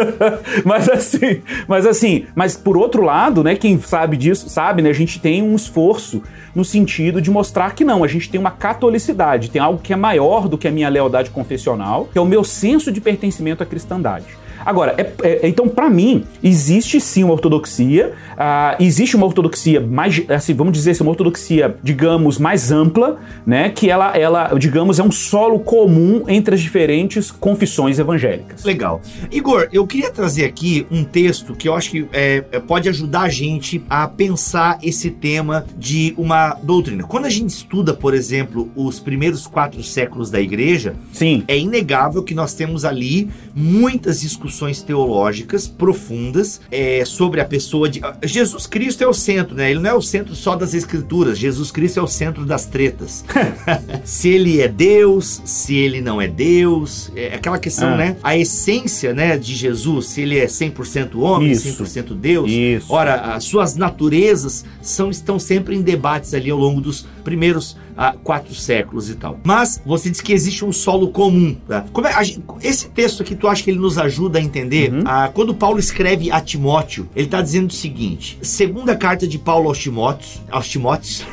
mas 0.66 0.90
assim, 0.90 1.42
mas 1.68 1.86
assim, 1.86 2.26
mas 2.36 2.56
por 2.56 2.78
outro 2.78 3.02
lado, 3.02 3.44
né, 3.44 3.56
quem 3.56 3.80
sabe 3.80 4.18
disso, 4.18 4.50
sabe, 4.50 4.82
né, 4.82 4.90
a 4.90 4.94
gente 4.94 5.20
tem 5.20 5.42
um 5.42 5.56
esforço 5.56 6.22
no 6.54 6.66
sentido 6.66 7.22
de 7.22 7.30
mostrar 7.38 7.76
que 7.76 7.86
não, 7.86 8.04
a 8.04 8.08
gente 8.08 8.32
tem 8.32 8.40
uma 8.40 8.50
catolicidade, 8.50 9.52
tem 9.52 9.62
algo 9.62 9.80
que 9.80 9.94
é 9.94 9.96
maior 9.96 10.48
do 10.48 10.58
que 10.58 10.68
a 10.68 10.72
minha 10.72 10.90
lealdade 10.90 11.30
confessional, 11.30 12.06
que 12.12 12.18
é 12.18 12.22
o 12.22 12.26
meu 12.26 12.44
senso 12.44 12.92
de 12.92 13.00
pertencimento 13.00 13.62
à 13.62 13.66
cristandade. 13.66 14.26
Agora, 14.68 14.96
é, 14.98 15.14
é, 15.24 15.48
então, 15.48 15.70
para 15.70 15.90
mim, 15.90 16.26
existe 16.44 17.00
sim 17.00 17.24
uma 17.24 17.32
ortodoxia, 17.32 18.12
uh, 18.34 18.84
existe 18.84 19.16
uma 19.16 19.26
ortodoxia 19.26 19.80
mais, 19.80 20.22
assim, 20.28 20.54
vamos 20.54 20.74
dizer 20.74 20.92
assim, 20.92 21.04
uma 21.04 21.12
ortodoxia, 21.12 21.78
digamos, 21.82 22.38
mais 22.38 22.70
ampla, 22.70 23.18
né? 23.46 23.70
Que 23.70 23.90
ela, 23.90 24.18
ela, 24.18 24.54
digamos, 24.60 25.00
é 25.00 25.04
um 25.04 25.10
solo 25.10 25.62
comum 25.62 26.26
entre 26.28 26.54
as 26.54 26.60
diferentes 26.60 27.32
confissões 27.32 27.98
evangélicas. 27.98 28.66
Legal. 28.66 29.02
Igor, 29.32 29.70
eu 29.72 29.88
queria 29.88 30.12
trazer 30.12 30.44
aqui 30.44 30.86
um 30.92 31.06
texto 31.06 31.56
que 31.56 31.70
eu 31.70 31.74
acho 31.74 31.90
que 31.90 32.06
é, 32.12 32.44
é 32.52 32.60
pode 32.60 32.90
ajudar 32.90 33.22
a 33.22 33.30
gente 33.30 33.82
a 33.90 34.06
pensar 34.06 34.80
esse 34.84 35.10
tema 35.10 35.66
de 35.78 36.14
uma 36.18 36.58
doutrina. 36.62 37.04
Quando 37.04 37.24
a 37.24 37.30
gente 37.30 37.52
estuda, 37.52 37.94
por 37.94 38.14
exemplo, 38.14 38.70
os 38.76 39.00
primeiros 39.00 39.48
quatro 39.48 39.82
séculos 39.82 40.30
da 40.30 40.42
igreja, 40.42 40.94
sim. 41.14 41.46
é 41.48 41.58
inegável 41.58 42.22
que 42.22 42.36
nós 42.36 42.54
temos 42.54 42.84
ali 42.84 43.30
muitas 43.56 44.20
discussões 44.20 44.57
teológicas 44.82 45.68
profundas 45.68 46.62
é, 46.72 47.04
sobre 47.06 47.42
a 47.42 47.46
pessoa 47.46 47.90
de. 47.90 48.02
Jesus 48.24 48.66
Cristo 48.68 49.04
é 49.04 49.08
o 49.08 49.14
centro, 49.14 49.56
né? 49.56 49.72
Ele 49.72 49.80
não 49.80 49.90
é 49.90 49.94
o 49.94 50.02
centro 50.02 50.36
só 50.36 50.56
das 50.56 50.74
escrituras. 50.74 51.38
Jesus 51.38 51.72
Cristo 51.72 52.00
é 52.00 52.04
o 52.04 52.08
centro 52.08 52.46
das 52.46 52.66
tretas. 52.66 53.24
se 54.04 54.30
ele 54.30 54.62
é 54.62 54.68
Deus, 54.68 55.42
se 55.46 55.76
ele 55.76 56.02
não 56.02 56.22
é 56.22 56.28
Deus, 56.28 57.12
é 57.16 57.36
aquela 57.36 57.60
questão, 57.60 57.94
ah. 57.94 57.98
né? 57.98 58.18
A 58.24 58.38
essência, 58.38 59.14
né, 59.14 59.38
de 59.38 59.56
Jesus, 59.56 60.08
se 60.08 60.22
ele 60.22 60.38
é 60.38 60.46
100% 60.46 61.16
homem, 61.16 61.52
Isso. 61.52 61.84
100% 61.84 62.16
Deus. 62.16 62.50
Isso. 62.52 62.88
Ora, 62.90 63.36
as 63.36 63.44
suas 63.44 63.76
naturezas 63.76 64.66
são, 64.82 65.10
estão 65.10 65.40
sempre 65.40 65.76
em 65.76 65.82
debates 65.82 66.34
ali 66.34 66.50
ao 66.50 66.58
longo 66.58 66.82
dos 66.82 67.06
primeiros 67.24 67.78
há 67.98 68.14
quatro 68.14 68.54
séculos 68.54 69.10
e 69.10 69.16
tal. 69.16 69.40
Mas 69.44 69.82
você 69.86 70.10
diz 70.10 70.22
que 70.22 70.32
existe 70.32 70.64
um 70.64 70.72
solo 70.72 71.10
comum. 71.10 71.56
Tá? 71.68 71.86
É, 72.06 72.14
a, 72.14 72.22
esse 72.62 72.90
texto 72.90 73.24
aqui, 73.24 73.36
tu 73.36 73.48
acha 73.48 73.64
que 73.64 73.72
ele 73.72 73.80
nos 73.80 73.98
ajuda 73.98 74.40
a 74.40 74.42
entender? 74.42 74.94
Uhum. 74.94 75.04
Ah, 75.06 75.30
quando 75.34 75.54
Paulo 75.54 75.80
escreve 75.80 76.32
a 76.32 76.40
Timóteo, 76.40 77.10
ele 77.16 77.26
está 77.26 77.42
dizendo 77.42 77.70
o 77.72 77.74
seguinte: 77.74 78.38
segunda 78.42 78.96
carta 78.96 79.28
de 79.28 79.40
Paulo 79.40 79.68
aos 79.68 79.80
Timóteos. 79.80 80.42
Aos 80.50 80.70
Timóteos. 80.70 81.26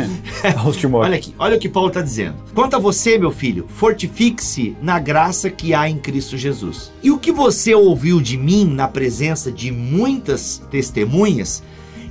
aos 0.56 0.76
Timóteos. 0.76 1.06
Olha 1.06 1.16
aqui, 1.16 1.34
olha 1.38 1.56
o 1.56 1.60
que 1.60 1.68
Paulo 1.68 1.88
está 1.88 2.00
dizendo. 2.00 2.36
Quanto 2.54 2.76
a 2.76 2.78
você, 2.78 3.18
meu 3.18 3.30
filho, 3.30 3.66
fortifique-se 3.68 4.76
na 4.80 4.98
graça 4.98 5.50
que 5.50 5.74
há 5.74 5.88
em 5.88 5.98
Cristo 5.98 6.36
Jesus. 6.36 6.92
E 7.02 7.10
o 7.10 7.18
que 7.18 7.32
você 7.32 7.74
ouviu 7.74 8.20
de 8.20 8.36
mim 8.36 8.64
na 8.64 8.88
presença 8.88 9.52
de 9.52 9.70
muitas 9.70 10.62
testemunhas, 10.70 11.62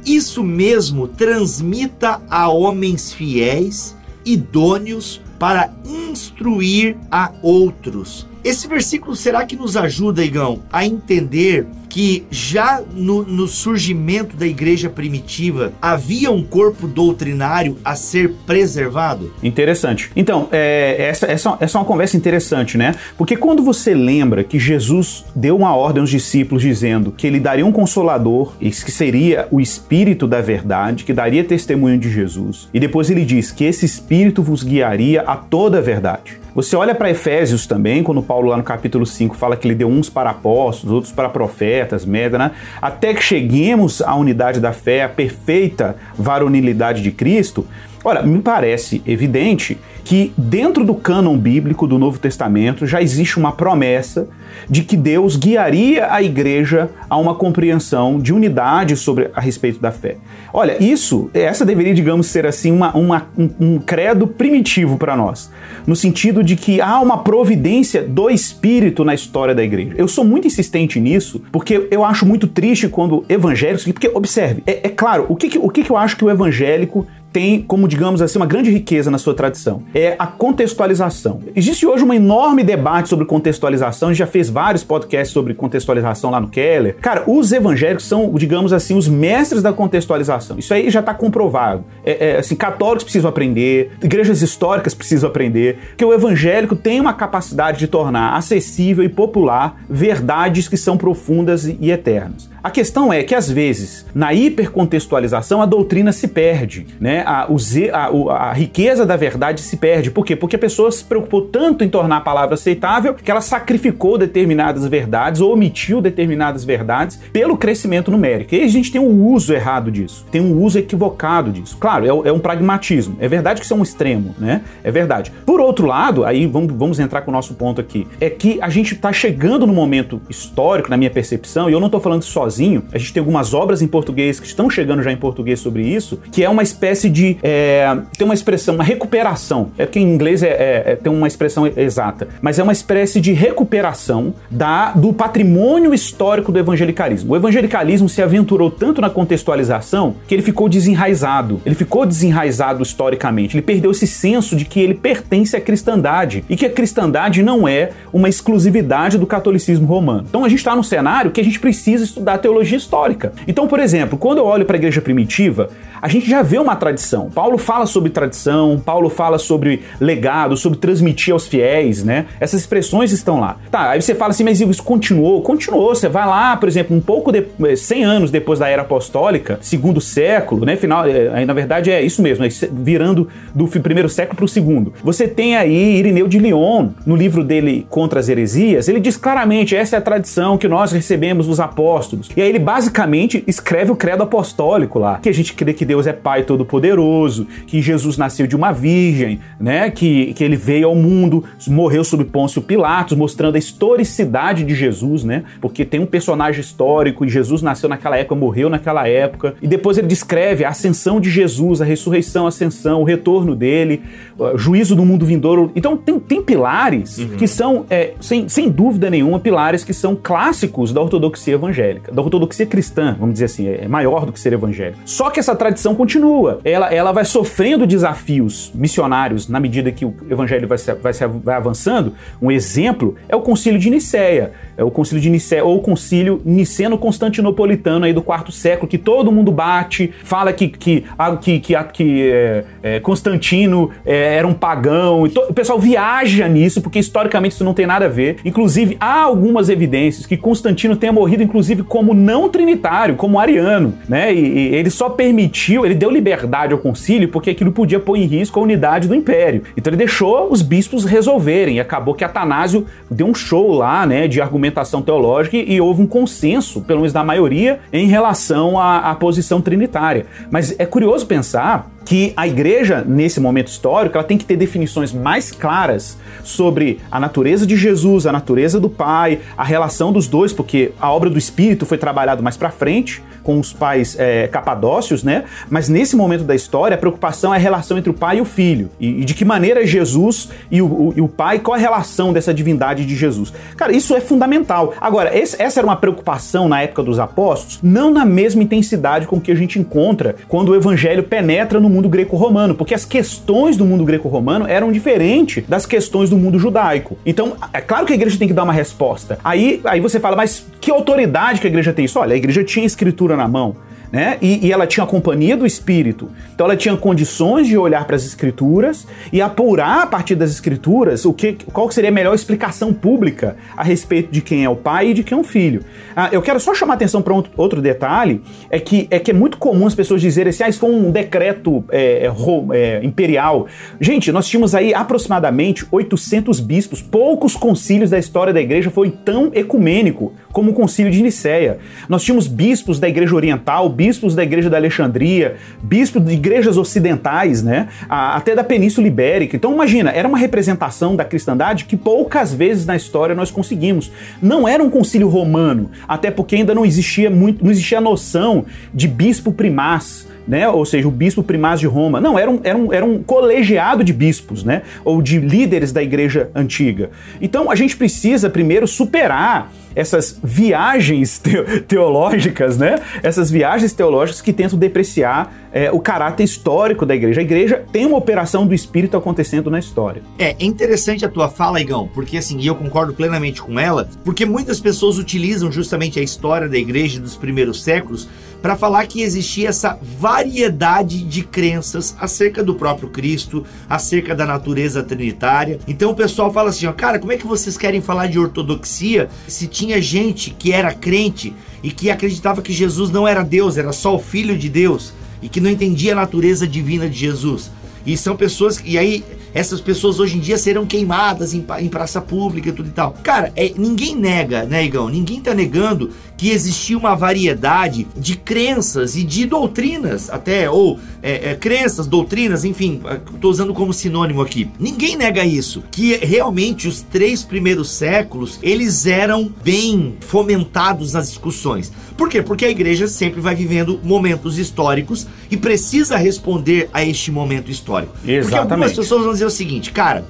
isso 0.06 0.44
mesmo 0.44 1.08
transmita 1.08 2.22
a 2.30 2.48
homens 2.48 3.12
fiéis, 3.12 3.95
idôneos 4.26 5.22
para 5.40 5.72
instruir 5.86 6.98
a 7.12 7.32
outros. 7.42 8.28
Esse 8.44 8.68
versículo 8.68 9.16
será 9.16 9.46
que 9.46 9.56
nos 9.56 9.76
ajuda, 9.76 10.24
Igão, 10.24 10.62
a 10.72 10.86
entender 10.86 11.68
que 11.96 12.28
já 12.30 12.84
no, 12.94 13.24
no, 13.24 13.48
surgimento 13.48 14.36
da 14.36 14.46
igreja 14.46 14.90
primitiva 14.90 15.72
havia 15.82 16.30
um 16.30 16.44
corpo 16.44 16.88
doutrinário 16.88 17.78
a 17.86 17.96
ser 17.96 18.34
preservado? 18.46 19.32
Interessante. 19.42 20.12
Então, 20.14 20.50
é, 20.52 21.08
essa, 21.08 21.26
essa, 21.26 21.58
essa 21.58 21.78
é 21.78 21.80
uma 21.80 21.88
conversa 21.88 22.18
interessante, 22.18 22.78
né? 22.78 22.96
Porque 23.18 23.38
quando 23.38 23.64
você 23.64 23.94
lembra 23.94 24.44
que 24.44 24.60
Jesus 24.60 25.24
deu 25.34 25.56
uma 25.56 25.74
ordem 25.74 26.02
aos 26.02 26.10
discípulos 26.10 26.64
dizendo 26.64 27.14
que 27.14 27.26
ele 27.26 27.40
daria 27.40 27.66
um 27.66 27.72
consolador, 27.72 28.58
que 28.60 28.92
seria 28.92 29.48
o 29.50 29.62
Espírito 29.62 30.28
da 30.28 30.42
verdade, 30.42 31.06
que 31.06 31.14
daria 31.14 31.46
testemunho 31.46 31.98
de 31.98 32.12
Jesus, 32.12 32.68
e 32.74 32.80
depois 32.80 33.10
ele 33.10 33.24
diz 33.24 33.52
que 33.52 33.64
esse 33.64 33.86
Espírito 33.86 34.44
vos 34.44 34.64
guiaria 34.64 35.22
a 35.22 35.38
toda 35.38 35.78
a 35.78 35.82
verdade. 35.82 36.44
Você 36.56 36.74
olha 36.74 36.96
para 36.96 37.10
Efésios 37.10 37.68
também, 37.68 38.02
quando 38.02 38.24
Paulo 38.24 38.48
lá 38.48 38.56
no 38.56 38.64
capítulo 38.64 39.06
5 39.06 39.36
fala 39.36 39.58
que 39.58 39.68
ele 39.68 39.76
deu 39.76 39.90
uns 39.90 40.10
para 40.10 40.30
apóstolos, 40.30 40.96
outros 40.96 41.12
para 41.12 41.28
profetas, 41.28 41.85
média, 42.06 42.38
né? 42.38 42.52
até 42.82 43.14
que 43.14 43.22
cheguemos 43.22 44.02
à 44.02 44.16
unidade 44.16 44.60
da 44.60 44.74
fé, 44.74 45.04
à 45.04 45.10
perfeita 45.10 45.96
varonilidade 46.18 47.02
de 47.02 47.12
Cristo. 47.12 47.68
Ora, 48.04 48.22
me 48.22 48.40
parece 48.40 49.02
evidente 49.06 49.78
que 50.06 50.32
dentro 50.38 50.86
do 50.86 50.94
cânon 50.94 51.36
bíblico 51.36 51.88
do 51.88 51.98
Novo 51.98 52.20
Testamento 52.20 52.86
já 52.86 53.02
existe 53.02 53.40
uma 53.40 53.52
promessa 53.52 54.30
de 54.70 54.84
que 54.84 54.96
Deus 54.96 55.36
guiaria 55.36 56.14
a 56.14 56.22
igreja 56.22 56.92
a 57.10 57.18
uma 57.18 57.34
compreensão 57.34 58.20
de 58.20 58.32
unidade 58.32 58.96
sobre 58.96 59.32
a 59.34 59.42
respeito 59.42 59.80
da 59.80 59.92
fé. 59.92 60.18
Olha, 60.54 60.82
isso, 60.82 61.30
essa 61.34 61.66
deveria, 61.66 61.94
digamos, 61.94 62.28
ser 62.28 62.46
assim 62.46 62.72
uma, 62.72 62.96
uma 62.96 63.28
um, 63.36 63.50
um 63.60 63.80
credo 63.80 64.28
primitivo 64.28 64.96
para 64.96 65.18
nós, 65.18 65.52
no 65.88 65.96
sentido 65.96 66.44
de 66.44 66.56
que 66.56 66.80
há 66.80 67.00
uma 67.00 67.18
providência 67.18 68.04
do 68.04 68.30
Espírito 68.30 69.04
na 69.04 69.16
história 69.16 69.56
da 69.56 69.64
igreja. 69.64 69.96
Eu 69.98 70.08
sou 70.08 70.24
muito 70.24 70.46
insistente 70.46 71.00
nisso, 71.00 71.42
porque 71.52 71.88
eu 71.90 72.06
acho 72.06 72.28
muito 72.28 72.48
triste 72.48 72.88
quando 72.88 73.26
evangélicos, 73.28 73.86
porque 73.86 74.12
observe, 74.14 74.62
é, 74.68 74.88
é 74.88 74.90
claro, 74.90 75.26
o 75.28 75.36
que, 75.36 75.58
o 75.58 75.68
que 75.68 75.90
eu 75.90 75.98
acho 75.98 76.16
que 76.16 76.24
o 76.24 76.30
evangélico 76.30 77.08
tem 77.36 77.62
como, 77.62 77.86
digamos 77.86 78.22
assim, 78.22 78.40
uma 78.40 78.46
grande 78.46 78.72
riqueza 78.72 79.12
na 79.12 79.18
sua 79.18 79.34
tradição. 79.34 79.84
É 79.94 80.16
a 80.18 80.26
contextualização. 80.26 81.42
Existe 81.54 81.86
hoje 81.86 82.02
um 82.02 82.14
enorme 82.14 82.64
debate 82.64 83.10
sobre 83.10 83.26
contextualização, 83.26 84.08
a 84.08 84.14
gente 84.14 84.20
já 84.20 84.26
fez 84.26 84.50
vários 84.50 84.86
podcasts 84.86 85.34
sobre 85.34 85.54
contextualização 85.54 86.32
lá 86.32 86.40
no 86.40 86.48
Keller. 86.48 86.96
Cara, 87.02 87.26
os 87.28 87.52
evangélicos 87.52 88.06
são, 88.06 88.34
digamos 88.36 88.72
assim, 88.72 88.98
os 88.98 89.10
mestres 89.10 89.62
da 89.62 89.74
contextualização. 89.74 90.58
Isso 90.58 90.74
aí 90.74 90.90
já 90.90 91.02
está 91.02 91.14
comprovado. 91.14 91.84
É, 92.06 92.30
é, 92.30 92.38
assim, 92.38 92.56
católicos 92.56 93.04
precisam 93.04 93.30
aprender, 93.30 93.92
igrejas 94.02 94.42
históricas 94.42 94.94
precisam 94.94 95.30
aprender, 95.30 95.78
que 95.98 96.06
o 96.06 96.14
evangélico 96.14 96.74
tem 96.74 97.02
uma 97.02 97.14
capacidade 97.14 97.80
de 97.80 97.88
tornar 97.88 98.38
acessível 98.38 99.04
e 99.04 99.10
popular 99.10 99.82
verdades 99.90 100.70
que 100.70 100.78
são 100.78 100.96
profundas 100.96 101.66
e 101.66 101.92
eternas. 101.92 102.55
A 102.66 102.72
questão 102.72 103.14
é 103.14 103.22
que, 103.22 103.36
às 103.36 103.48
vezes, 103.48 104.08
na 104.12 104.34
hipercontextualização, 104.34 105.62
a 105.62 105.68
doutrina 105.68 106.12
se 106.12 106.28
perde, 106.28 106.88
né? 107.00 107.22
A, 107.24 107.46
o, 107.48 108.32
a, 108.32 108.38
a, 108.38 108.54
riqueza 108.54 109.06
da 109.06 109.16
verdade 109.16 109.62
se 109.62 109.78
perde. 109.78 110.10
Por 110.10 110.26
quê? 110.26 110.36
Porque 110.36 110.56
a 110.56 110.60
pessoa 110.60 110.92
se 110.92 111.04
preocupou 111.04 111.44
tanto 111.44 111.84
em 111.84 111.90
tornar 111.90 112.18
a 112.18 112.22
palavra 112.22 112.56
aceitável 112.56 113.14
que 113.14 113.30
ela 113.30 113.40
sacrificou 113.40 114.18
determinadas 114.18 114.84
verdades 114.88 115.42
ou 115.42 115.54
omitiu 115.54 116.02
determinadas 116.02 116.64
verdades 116.64 117.20
pelo 117.32 117.56
crescimento 117.56 118.10
numérico. 118.10 118.56
E 118.56 118.64
a 118.64 118.68
gente 118.68 118.92
tem 118.92 119.00
um 119.00 119.28
uso 119.28 119.54
errado 119.54 119.92
disso, 119.92 120.26
tem 120.32 120.42
um 120.42 120.60
uso 120.60 120.80
equivocado 120.80 121.52
disso. 121.52 121.78
Claro, 121.80 122.04
é, 122.04 122.30
é 122.30 122.34
um 122.34 122.40
pragmatismo. 122.40 123.16
É 123.20 123.28
verdade 123.28 123.60
que 123.60 123.66
isso 123.66 123.76
é 123.76 123.78
um 123.78 123.84
extremo, 123.84 124.34
né? 124.40 124.64
É 124.84 124.90
verdade. 124.90 125.32
Por 125.46 125.62
outro 125.62 125.86
lado, 125.86 126.26
aí 126.26 126.48
vamos, 126.48 126.74
vamos 126.74 127.00
entrar 127.00 127.22
com 127.22 127.30
o 127.30 127.34
nosso 127.34 127.54
ponto 127.54 127.80
aqui, 127.80 128.08
é 128.20 128.28
que 128.28 128.58
a 128.60 128.70
gente 128.70 128.96
está 128.96 129.14
chegando 129.14 129.68
no 129.68 129.74
momento 129.74 130.20
histórico, 130.28 130.90
na 130.90 130.98
minha 130.98 131.12
percepção, 131.12 131.70
e 131.70 131.74
eu 131.74 131.80
não 131.80 131.90
estou 131.90 132.02
falando 132.02 132.24
sozinho 132.24 132.55
sozinho. 132.56 132.84
A 132.94 132.98
gente 132.98 133.14
tem 133.14 133.20
algumas 133.20 133.54
obras 133.54 133.82
em 133.82 133.88
português 133.88 134.40
que 134.40 134.48
estão 134.48 134.70
chegando 134.70 135.04
já 135.04 135.12
em 135.12 135.18
português 135.18 135.60
sobre 135.60 135.84
isso, 135.84 136.20
que 136.32 136.44
é 136.44 136.50
uma 136.50 136.64
espécie 136.64 137.10
de. 137.10 137.38
É, 137.44 137.96
tem 138.18 138.26
uma 138.26 138.34
expressão, 138.34 138.76
uma 138.76 138.84
recuperação. 138.84 139.72
É 139.78 139.86
que 139.86 140.00
em 140.00 140.14
inglês 140.14 140.42
é, 140.42 140.48
é, 140.48 140.84
é, 140.86 140.96
tem 140.96 141.12
uma 141.12 141.28
expressão 141.28 141.68
exata, 141.68 142.28
mas 142.42 142.58
é 142.58 142.64
uma 142.64 142.72
espécie 142.72 143.20
de 143.20 143.34
recuperação 143.34 144.34
da, 144.50 144.92
do 144.92 145.14
patrimônio 145.14 145.94
histórico 145.94 146.52
do 146.52 146.60
evangelicalismo. 146.60 147.34
O 147.34 147.36
evangelicalismo 147.36 148.08
se 148.08 148.22
aventurou 148.22 148.72
tanto 148.72 149.02
na 149.02 149.10
contextualização 149.10 150.16
que 150.28 150.34
ele 150.34 150.42
ficou 150.42 150.70
desenraizado. 150.70 151.62
Ele 151.66 151.76
ficou 151.76 152.06
desenraizado 152.06 152.82
historicamente. 152.82 153.56
Ele 153.56 153.62
perdeu 153.62 153.92
esse 153.92 154.08
senso 154.08 154.56
de 154.56 154.66
que 154.66 154.80
ele 154.80 154.94
pertence 154.94 155.56
à 155.56 155.62
cristandade 155.62 156.44
e 156.50 156.56
que 156.56 156.66
a 156.66 156.70
cristandade 156.70 157.44
não 157.44 157.68
é 157.68 157.92
uma 158.14 158.30
exclusividade 158.30 159.18
do 159.18 159.26
catolicismo 159.26 159.86
romano. 159.86 160.26
Então 160.30 160.46
a 160.46 160.50
gente 160.50 160.60
está 160.60 160.76
num 160.76 160.84
cenário 160.84 161.32
que 161.32 161.42
a 161.42 161.44
gente 161.44 161.60
precisa 161.60 162.04
estudar 162.04 162.38
teologia 162.46 162.78
histórica. 162.78 163.34
Então, 163.48 163.68
por 163.68 163.80
exemplo, 163.80 164.20
quando 164.20 164.38
eu 164.38 164.46
olho 164.46 164.66
para 164.66 164.76
a 164.76 164.78
igreja 164.78 165.02
primitiva, 165.02 165.72
a 166.00 166.08
gente 166.08 166.30
já 166.30 166.44
vê 166.44 166.60
uma 166.60 166.76
tradição. 166.76 167.32
Paulo 167.32 167.58
fala 167.58 167.88
sobre 167.88 168.12
tradição, 168.12 168.80
Paulo 168.80 169.10
fala 169.10 169.40
sobre 169.40 169.82
legado, 170.00 170.56
sobre 170.56 170.78
transmitir 170.78 171.34
aos 171.34 171.48
fiéis, 171.48 172.04
né? 172.04 172.28
Essas 172.40 172.62
expressões 172.62 173.12
estão 173.12 173.40
lá. 173.40 173.58
Tá, 173.72 173.90
aí 173.90 174.02
você 174.02 174.14
fala 174.14 174.30
assim, 174.30 174.44
mas 174.44 174.62
isso 174.62 174.84
continuou? 174.84 175.42
Continuou. 175.42 175.96
Você 175.96 176.08
vai 176.08 176.28
lá, 176.28 176.56
por 176.56 176.70
exemplo, 176.70 176.96
um 176.96 177.02
pouco 177.02 177.32
de 177.32 177.44
100 177.76 178.04
eh, 178.04 178.06
anos 178.06 178.30
depois 178.30 178.60
da 178.60 178.68
era 178.68 178.84
apostólica, 178.84 179.58
segundo 179.60 180.00
século, 180.00 180.66
né? 180.68 180.76
Final, 180.76 181.08
eh, 181.08 181.32
aí 181.34 181.46
na 181.46 181.54
verdade 181.54 181.90
é 181.90 182.00
isso 182.04 182.22
mesmo, 182.22 182.46
é 182.46 182.50
virando 182.72 183.28
do 183.56 183.68
primeiro 183.68 184.08
século 184.08 184.36
para 184.36 184.46
o 184.46 184.48
segundo. 184.48 184.94
Você 185.04 185.28
tem 185.28 185.56
aí 185.56 185.98
Irineu 185.98 186.28
de 186.28 186.38
Lyon, 186.38 186.90
no 187.08 187.16
livro 187.16 187.44
dele 187.44 187.88
Contra 187.90 188.20
as 188.20 188.30
Heresias, 188.30 188.88
ele 188.88 189.00
diz 189.00 189.18
claramente: 189.18 189.76
essa 189.76 189.96
é 189.96 189.98
a 189.98 190.02
tradição 190.02 190.60
que 190.60 190.68
nós 190.68 190.92
recebemos 190.92 191.48
dos 191.48 191.60
apóstolos. 191.60 192.30
E 192.36 192.42
aí 192.42 192.50
ele 192.50 192.60
basicamente 192.60 193.44
escreve 193.48 193.92
o 193.92 193.96
credo 193.96 194.24
apostólico 194.24 195.00
lá, 195.00 195.20
que 195.20 195.30
a 195.30 195.34
gente 195.34 195.54
crê 195.54 195.74
que 195.74 195.86
Deus 195.86 196.08
é 196.08 196.14
Pai 196.14 196.44
Todo-Poderoso, 196.44 197.48
que 197.68 197.82
Jesus 197.82 198.18
nasceu 198.18 198.48
de 198.48 198.56
uma 198.56 198.72
virgem, 198.72 199.40
né? 199.60 199.90
Que, 199.90 200.34
que 200.34 200.44
ele 200.44 200.56
veio 200.56 200.88
ao 200.88 200.96
mundo, 200.96 201.44
morreu 201.68 202.04
sob 202.04 202.24
Pôncio 202.26 202.62
Pilatos, 202.62 203.18
mostrando 203.18 203.56
a 203.56 203.60
historicidade 203.60 204.64
de 204.64 204.76
Jesus, 204.76 205.24
né? 205.24 205.44
Porque 205.62 205.86
tem 205.86 206.00
um 206.00 206.06
personagem 206.06 206.62
histórico 206.62 207.26
e 207.26 207.30
Jesus 207.30 207.62
nasceu 207.62 207.90
naquela 207.90 208.18
época, 208.18 208.36
morreu 208.36 208.70
naquela 208.70 209.08
época. 209.08 209.56
E 209.62 209.68
depois 209.68 209.98
ele 209.98 210.08
descreve 210.08 210.66
a 210.66 210.70
ascensão 210.70 211.20
de 211.20 211.30
Jesus, 211.30 211.82
a 211.82 211.86
ressurreição, 211.86 212.46
a 212.46 212.50
ascensão, 212.50 213.02
o 213.02 213.04
retorno 213.04 213.56
dele, 213.56 214.02
o 214.38 214.58
juízo 214.58 214.96
do 214.96 215.06
mundo 215.06 215.26
vindouro. 215.26 215.72
Então 215.76 215.96
tem, 215.98 216.20
tem 216.20 216.42
pilares 216.42 217.18
uhum. 217.18 217.30
que 217.38 217.48
são, 217.48 217.86
é, 217.90 218.14
sem, 218.20 218.48
sem 218.50 218.70
dúvida 218.70 219.10
nenhuma, 219.10 219.40
pilares 219.40 219.84
que 219.84 219.94
são 219.94 220.16
clássicos 220.16 220.92
da 220.92 221.02
ortodoxia 221.02 221.54
evangélica, 221.54 222.12
da 222.16 222.22
ortodoxia 222.22 222.66
cristã, 222.66 223.16
vamos 223.20 223.34
dizer 223.34 223.46
assim, 223.46 223.68
é 223.68 223.88
maior 223.88 224.26
do 224.26 224.32
que 224.32 224.40
ser 224.40 224.54
evangélico. 224.54 225.00
Só 225.06 225.30
que 225.30 225.40
essa 225.40 225.56
tradição 225.56 225.94
continua. 225.94 226.62
Ela, 226.64 226.94
ela 226.94 227.12
vai 227.12 227.26
sofrendo 227.26 227.86
desafios 227.86 228.72
missionários 228.74 229.50
na 229.50 229.60
medida 229.60 229.92
que 229.92 230.06
o 230.06 230.16
evangelho 230.30 230.68
vai, 230.68 230.78
se, 230.78 230.94
vai, 230.94 231.14
se, 231.14 231.28
vai 231.28 231.56
avançando. 231.56 232.14
Um 232.42 232.50
exemplo 232.50 233.16
é 233.28 233.36
o 233.36 233.42
concílio 233.42 233.80
de 233.80 233.90
Nicéia. 233.90 234.54
É 234.78 234.84
o 234.84 234.92
concílio 234.92 235.22
de 235.22 235.30
Nicéia, 235.30 235.64
ou 235.64 235.78
o 235.78 235.82
concílio 235.82 236.42
niceno-constantinopolitano 236.44 238.06
aí 238.06 238.14
do 238.14 238.22
quarto 238.22 238.52
século, 238.52 238.88
que 238.88 238.98
todo 238.98 239.32
mundo 239.32 239.52
bate, 239.52 240.14
fala 240.24 240.52
que, 240.52 240.68
que, 240.68 241.06
que, 241.42 241.60
que, 241.60 241.76
que 241.94 242.30
é, 242.30 242.66
é, 242.84 243.00
Constantino 243.00 243.90
é, 244.06 244.36
era 244.36 244.48
um 244.48 244.54
pagão. 244.54 245.24
o 245.24 245.54
pessoal 245.54 245.80
viaja 245.80 246.48
nisso, 246.48 246.82
porque 246.82 247.00
historicamente 247.00 247.56
isso 247.56 247.64
não 247.64 247.74
tem 247.74 247.86
nada 247.86 248.06
a 248.06 248.10
ver. 248.10 248.38
Inclusive, 248.44 248.98
há 249.00 249.22
algumas 249.22 249.70
evidências 249.70 250.26
que 250.26 250.36
Constantino 250.36 250.96
tenha 250.96 251.14
morrido, 251.14 251.42
inclusive, 251.42 251.84
como 251.84 252.05
não 252.14 252.50
trinitário, 252.50 253.16
como 253.16 253.40
ariano, 253.40 253.94
né? 254.08 254.34
E, 254.34 254.40
e 254.40 254.76
ele 254.76 254.90
só 254.90 255.10
permitiu, 255.10 255.86
ele 255.86 255.96
deu 255.96 256.10
liberdade 256.10 256.74
ao 256.74 256.80
concílio 256.80 257.30
porque 257.30 257.50
aquilo 257.50 257.72
podia 257.72 258.00
pôr 258.00 258.18
em 258.18 258.26
risco 258.26 258.60
a 258.60 258.64
unidade 258.64 259.08
do 259.08 259.16
império. 259.16 259.64
Então 259.76 259.92
ele 259.92 259.98
deixou 259.98 260.52
os 260.52 260.62
bispos 260.62 261.06
resolverem. 261.06 261.78
E 261.78 261.80
acabou 261.80 262.14
que 262.14 262.24
Atanásio 262.24 262.86
deu 263.10 263.28
um 263.28 263.34
show 263.34 263.72
lá, 263.72 264.06
né, 264.06 264.28
de 264.28 264.42
argumentação 264.42 265.02
teológica 265.02 265.58
e, 265.58 265.74
e 265.74 265.82
houve 265.82 266.02
um 266.02 266.08
consenso, 266.08 266.82
pelo 266.82 267.00
menos 267.00 267.14
da 267.14 267.24
maioria, 267.24 267.80
em 267.92 268.08
relação 268.08 268.80
à, 268.80 269.12
à 269.12 269.16
posição 269.16 269.62
trinitária. 269.62 270.26
Mas 270.52 270.76
é 270.78 270.86
curioso 270.86 271.26
pensar 271.26 271.90
que 272.06 272.32
a 272.38 272.48
igreja, 272.48 273.04
nesse 273.06 273.40
momento 273.40 273.68
histórico, 273.68 274.16
ela 274.16 274.26
tem 274.26 274.38
que 274.38 274.46
ter 274.46 274.56
definições 274.56 275.12
mais 275.12 275.52
claras 275.52 276.18
sobre 276.44 277.00
a 277.12 277.20
natureza 277.20 277.66
de 277.66 277.76
Jesus, 277.76 278.28
a 278.28 278.32
natureza 278.32 278.80
do 278.80 278.90
Pai, 278.90 279.40
a 279.58 279.64
relação 279.64 280.14
dos 280.14 280.28
dois, 280.28 280.54
porque 280.54 280.92
a 281.02 281.12
obra 281.12 281.30
do 281.30 281.38
Espírito 281.38 281.86
foi 281.86 281.98
trabalhada 281.98 282.42
mais 282.42 282.56
para 282.56 282.70
frente 282.70 283.24
com 283.46 283.60
os 283.60 283.72
pais 283.72 284.18
é, 284.20 284.48
capadócios, 284.48 285.24
né? 285.24 285.44
Mas 285.70 285.88
nesse 285.88 286.16
momento 286.16 286.44
da 286.44 286.56
história, 286.56 286.96
a 286.96 286.98
preocupação 286.98 287.54
é 287.54 287.58
a 287.58 287.60
relação 287.60 287.96
entre 287.98 288.10
o 288.10 288.14
pai 288.14 288.40
e 288.40 288.42
o 288.42 288.46
filho. 288.46 288.90
E, 289.00 289.22
e 289.22 289.26
de 289.26 289.36
que 289.36 289.46
maneira 289.46 289.86
Jesus 289.86 290.50
e 290.72 290.82
o, 290.82 290.86
o, 290.88 291.14
e 291.16 291.22
o, 291.22 291.28
pai, 291.28 291.60
qual 291.60 291.76
a 291.76 291.80
relação 291.80 292.34
dessa 292.34 292.52
divindade 292.52 293.06
de 293.06 293.16
Jesus? 293.16 293.54
Cara, 293.78 293.96
isso 293.96 294.16
é 294.16 294.20
fundamental. 294.20 294.96
Agora, 295.00 295.38
esse, 295.38 295.62
essa 295.62 295.80
era 295.80 295.86
uma 295.86 295.96
preocupação 295.96 296.68
na 296.68 296.82
época 296.82 297.04
dos 297.04 297.20
apóstolos, 297.20 297.80
não 297.84 298.10
na 298.10 298.26
mesma 298.26 298.64
intensidade 298.64 299.28
com 299.28 299.40
que 299.40 299.52
a 299.52 299.56
gente 299.56 299.78
encontra 299.78 300.36
quando 300.48 300.70
o 300.70 300.76
evangelho 300.76 301.22
penetra 301.22 301.80
no 301.80 301.88
mundo 301.96 302.10
greco-romano, 302.10 302.76
porque 302.76 302.94
as 302.94 303.06
questões 303.06 303.78
do 303.78 303.86
mundo 303.86 304.04
greco-romano 304.04 304.68
eram 304.68 304.92
diferentes 304.92 305.64
das 305.68 305.86
questões 305.86 306.30
do 306.30 306.38
mundo 306.38 306.60
judaico. 306.60 307.18
Então, 307.26 307.56
é 307.72 307.82
claro 307.82 308.06
que 308.06 308.14
a 308.14 308.16
igreja 308.16 308.38
tem 308.38 308.48
que 308.48 308.54
dar 308.54 308.64
uma 308.64 308.74
resposta. 308.74 309.40
Aí, 309.44 309.82
aí 309.86 310.00
você 310.00 310.20
fala, 310.20 310.36
mas 310.36 310.66
que 310.80 310.92
autoridade 310.92 311.62
que 311.62 311.68
a 311.68 311.70
igreja 311.70 311.94
tem 311.94 312.06
isso? 312.06 312.20
Olha, 312.20 312.34
a 312.34 312.38
igreja 312.38 312.64
tinha 312.64 312.86
escritura 312.86 313.38
na 313.38 313.48
mão 313.48 313.76
né? 314.16 314.38
E, 314.42 314.66
e, 314.66 314.72
ela 314.72 314.88
tinha 314.88 315.04
a 315.04 315.08
companhia 315.08 315.58
do 315.58 315.66
Espírito. 315.66 316.32
Então 316.54 316.66
ela 316.66 316.78
tinha 316.78 316.96
condições 316.96 317.68
de 317.68 317.78
olhar 317.78 318.06
para 318.06 318.16
as 318.16 318.26
Escrituras 318.26 319.06
e 319.32 319.42
apurar 319.42 320.04
a 320.04 320.08
partir 320.08 320.36
das 320.36 320.52
Escrituras 320.52 321.26
o 321.26 321.34
que, 321.34 321.58
qual 321.74 321.92
seria 321.92 322.10
a 322.10 322.14
melhor 322.14 322.34
explicação 322.34 322.94
pública 322.94 323.58
a 323.76 323.84
respeito 323.84 324.32
de 324.32 324.40
quem 324.40 324.64
é 324.64 324.70
o 324.70 324.76
pai 324.78 325.10
e 325.10 325.14
de 325.14 325.22
quem 325.22 325.38
é 325.38 325.42
o 325.42 325.44
filho. 325.44 325.84
Ah, 326.16 326.30
eu 326.32 326.42
quero 326.42 326.62
só 326.62 326.74
chamar 326.74 326.94
atenção 326.94 327.22
para 327.22 327.34
outro 327.58 327.82
detalhe, 327.82 328.42
é 328.70 328.80
que, 328.80 329.06
é 329.12 329.20
que 329.20 329.32
é 329.32 329.34
muito 329.34 329.58
comum 329.58 329.86
as 329.86 329.94
pessoas 329.94 330.22
dizerem 330.22 330.50
assim, 330.50 330.64
ah, 330.64 330.70
isso 330.70 330.80
foi 330.80 330.92
um 330.92 331.12
decreto 331.12 331.84
é, 331.92 332.26
é, 332.26 332.78
é 332.78 333.04
imperial. 333.04 333.68
Gente, 334.00 334.32
nós 334.32 334.48
tínhamos 334.48 334.74
aí 334.74 334.94
aproximadamente 334.94 335.86
800 335.92 336.62
bispos, 336.62 337.02
poucos 337.02 337.58
concílios 337.58 338.12
da 338.12 338.18
história 338.18 338.54
da 338.54 338.62
igreja 338.62 338.90
foi 338.90 339.10
tão 339.12 339.52
ecumênico 339.54 340.32
como 340.54 340.72
o 340.72 340.74
concílio 340.74 341.12
de 341.12 341.22
Nicéia. 341.22 341.80
Nós 342.08 342.24
tínhamos 342.24 342.48
bispos 342.48 342.98
da 342.98 343.10
igreja 343.10 343.36
oriental, 343.36 343.90
bispos 343.90 344.05
da 344.36 344.44
igreja 344.44 344.70
da 344.70 344.78
Alexandria, 344.78 345.56
bispos 345.82 346.24
de 346.24 346.34
igrejas 346.34 346.78
ocidentais, 346.78 347.64
né? 347.64 347.88
até 348.10 348.56
da 348.56 348.64
Península 348.64 349.08
Ibérica. 349.08 349.56
Então 349.56 349.74
imagina, 349.74 350.12
era 350.12 350.28
uma 350.28 350.38
representação 350.38 351.16
da 351.16 351.26
cristandade 351.26 351.86
que 351.86 351.98
poucas 351.98 352.54
vezes 352.54 352.86
na 352.86 352.96
história 352.96 353.34
nós 353.34 353.52
conseguimos. 353.52 354.12
Não 354.42 354.68
era 354.68 354.84
um 354.84 354.90
concílio 354.90 355.28
romano, 355.28 355.90
até 356.08 356.30
porque 356.30 356.56
ainda 356.56 356.74
não 356.74 356.86
existia 356.86 357.30
muito, 357.30 357.64
não 357.64 357.72
existia 357.72 357.98
a 357.98 358.02
noção 358.02 358.66
de 358.94 359.08
bispo 359.08 359.52
primaz 359.52 360.28
né? 360.48 360.68
Ou 360.70 360.86
seja, 360.86 361.08
o 361.08 361.12
bispo 361.12 361.44
primaz 361.44 361.80
de 361.80 361.88
Roma. 361.88 362.22
Não, 362.22 362.38
era 362.38 362.50
um, 362.50 362.60
era 362.64 362.78
um, 362.78 362.94
era 362.94 363.06
um 363.06 363.22
colegiado 363.22 364.04
de 364.04 364.14
bispos, 364.14 364.64
né? 364.64 364.84
Ou 365.04 365.22
de 365.22 365.40
líderes 365.40 365.92
da 365.92 366.02
igreja 366.02 366.50
antiga. 366.54 367.10
Então 367.42 367.72
a 367.72 367.76
gente 367.76 367.96
precisa 367.98 368.50
primeiro 368.50 368.88
superar 368.88 369.72
essas 369.96 370.38
viagens 370.44 371.42
teológicas, 371.88 372.78
né? 372.78 373.00
Essas 373.24 373.50
viagens 373.50 373.94
teológicas 373.94 374.42
que 374.42 374.52
tentam 374.52 374.78
depreciar 374.78 375.54
é, 375.72 375.90
o 375.92 376.00
caráter 376.00 376.44
histórico 376.44 377.06
da 377.06 377.16
igreja. 377.16 377.40
A 377.40 377.44
igreja 377.44 377.84
tem 377.92 378.06
uma 378.06 378.18
operação 378.18 378.68
do 378.68 378.74
Espírito 378.74 379.16
acontecendo 379.16 379.72
na 379.72 379.80
história. 379.80 380.22
É, 380.38 380.56
é 380.60 380.66
interessante 380.66 381.26
a 381.26 381.30
tua 381.30 381.48
fala, 381.48 381.80
Igão, 381.80 382.10
porque 382.14 382.38
assim, 382.38 382.60
e 382.60 382.68
eu 382.68 382.76
concordo 382.76 383.14
plenamente 383.14 383.62
com 383.62 383.80
ela, 383.80 384.10
porque 384.24 384.46
muitas 384.46 384.80
pessoas 384.80 385.18
utilizam 385.18 385.72
justamente 385.72 386.20
a 386.20 386.24
história 386.24 386.68
da 386.68 386.78
igreja 386.78 387.20
dos 387.20 387.38
primeiros 387.38 387.82
séculos 387.84 388.28
para 388.66 388.76
falar 388.76 389.06
que 389.06 389.22
existia 389.22 389.70
essa 389.70 389.96
variedade 390.02 391.24
de 391.24 391.44
crenças 391.44 392.16
acerca 392.20 392.64
do 392.64 392.74
próprio 392.74 393.10
Cristo, 393.10 393.64
acerca 393.88 394.34
da 394.34 394.44
natureza 394.44 395.04
trinitária. 395.04 395.80
Então 395.88 396.10
o 396.10 396.16
pessoal 396.16 396.52
fala 396.52 396.72
assim, 396.72 396.88
ó, 396.88 396.92
cara, 396.92 397.20
como 397.20 397.32
é 397.32 397.38
que 397.38 397.46
vocês 397.46 397.78
querem 397.78 398.02
falar 398.02 398.26
de 398.26 398.40
ortodoxia 398.40 399.30
se 399.48 399.68
tinha 399.68 400.02
gente 400.02 400.50
que 400.50 400.72
era 400.72 400.92
crente 400.96 401.54
e 401.84 401.92
que 401.92 402.10
acreditava 402.10 402.60
que 402.64 402.74
Jesus 402.74 403.12
não 403.12 403.28
era 403.28 403.44
Deus, 403.44 403.78
era 403.78 403.94
só 403.94 404.16
o 404.16 404.20
filho 404.20 404.58
de 404.58 404.68
Deus 404.68 405.14
e 405.44 405.48
que 405.48 405.62
não 405.62 405.70
entendia 405.70 406.14
a 406.14 406.16
natureza 406.16 406.68
divina 406.68 407.08
de 407.08 407.20
Jesus? 407.20 407.70
E 408.04 408.18
são 408.18 408.36
pessoas 408.36 408.82
e 408.84 408.98
aí 408.98 409.24
essas 409.56 409.80
pessoas 409.80 410.20
hoje 410.20 410.36
em 410.36 410.42
dia 410.42 410.58
serão 410.58 410.86
queimadas 410.86 411.54
em, 411.54 411.66
em 411.80 411.88
praça 411.88 412.20
pública 412.20 412.68
e 412.68 412.72
tudo 412.74 412.90
e 412.90 412.92
tal. 412.92 413.16
Cara, 413.24 413.54
é, 413.56 413.72
ninguém 413.78 414.14
nega, 414.14 414.66
né, 414.66 414.84
Igão? 414.84 415.08
Ninguém 415.08 415.40
tá 415.40 415.54
negando 415.54 416.12
que 416.36 416.50
existia 416.50 416.98
uma 416.98 417.16
variedade 417.16 418.06
de 418.18 418.36
crenças 418.36 419.16
e 419.16 419.24
de 419.24 419.46
doutrinas, 419.46 420.30
até, 420.30 420.70
ou 420.70 421.00
é, 421.24 421.52
é, 421.52 421.56
crenças, 421.56 422.06
doutrinas, 422.06 422.66
enfim, 422.66 423.02
estou 423.34 423.50
usando 423.50 423.74
como 423.74 423.94
sinônimo 423.94 424.42
aqui. 424.42 424.70
Ninguém 424.78 425.16
nega 425.16 425.46
isso, 425.46 425.82
que 425.90 426.18
realmente 426.18 426.90
os 426.90 427.02
três 427.02 427.42
primeiros 427.42 427.90
séculos 427.92 428.60
eles 428.62 429.06
eram 429.06 429.50
bem 429.64 430.18
fomentados 430.20 431.14
nas 431.14 431.30
discussões. 431.30 431.92
Por 432.18 432.28
quê? 432.28 432.42
Porque 432.42 432.66
a 432.66 432.70
igreja 432.70 433.08
sempre 433.08 433.40
vai 433.40 433.56
vivendo 433.56 434.00
momentos 434.04 434.58
históricos 434.58 435.28
e 435.50 435.56
precisa 435.56 436.18
responder 436.18 436.90
a 436.92 437.04
este 437.04 437.32
momento 437.32 437.72
histórico. 437.72 438.14
Exatamente. 438.24 438.42
Porque 438.42 438.56
algumas 438.58 438.94
pessoas 438.94 439.24
vão 439.24 439.34
dizer 439.34 439.45
o 439.48 439.52
seguinte, 439.52 439.92
cara, 439.92 440.26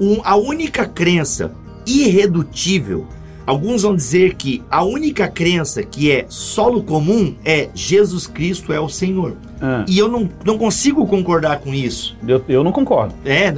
um, 0.00 0.20
a 0.24 0.36
única 0.36 0.86
crença 0.86 1.52
irredutível 1.86 3.06
Alguns 3.44 3.82
vão 3.82 3.94
dizer 3.96 4.34
que 4.34 4.62
a 4.70 4.84
única 4.84 5.26
crença 5.26 5.82
que 5.82 6.10
é 6.10 6.26
solo 6.28 6.82
comum 6.82 7.34
é 7.44 7.68
Jesus 7.74 8.26
Cristo 8.26 8.72
é 8.72 8.78
o 8.78 8.88
Senhor. 8.88 9.36
Ah. 9.60 9.84
E 9.88 9.98
eu 9.98 10.08
não, 10.08 10.28
não 10.44 10.56
consigo 10.56 11.06
concordar 11.06 11.58
com 11.58 11.74
isso. 11.74 12.16
Eu, 12.26 12.42
eu 12.48 12.62
não 12.62 12.70
concordo. 12.70 13.14
É, 13.24 13.52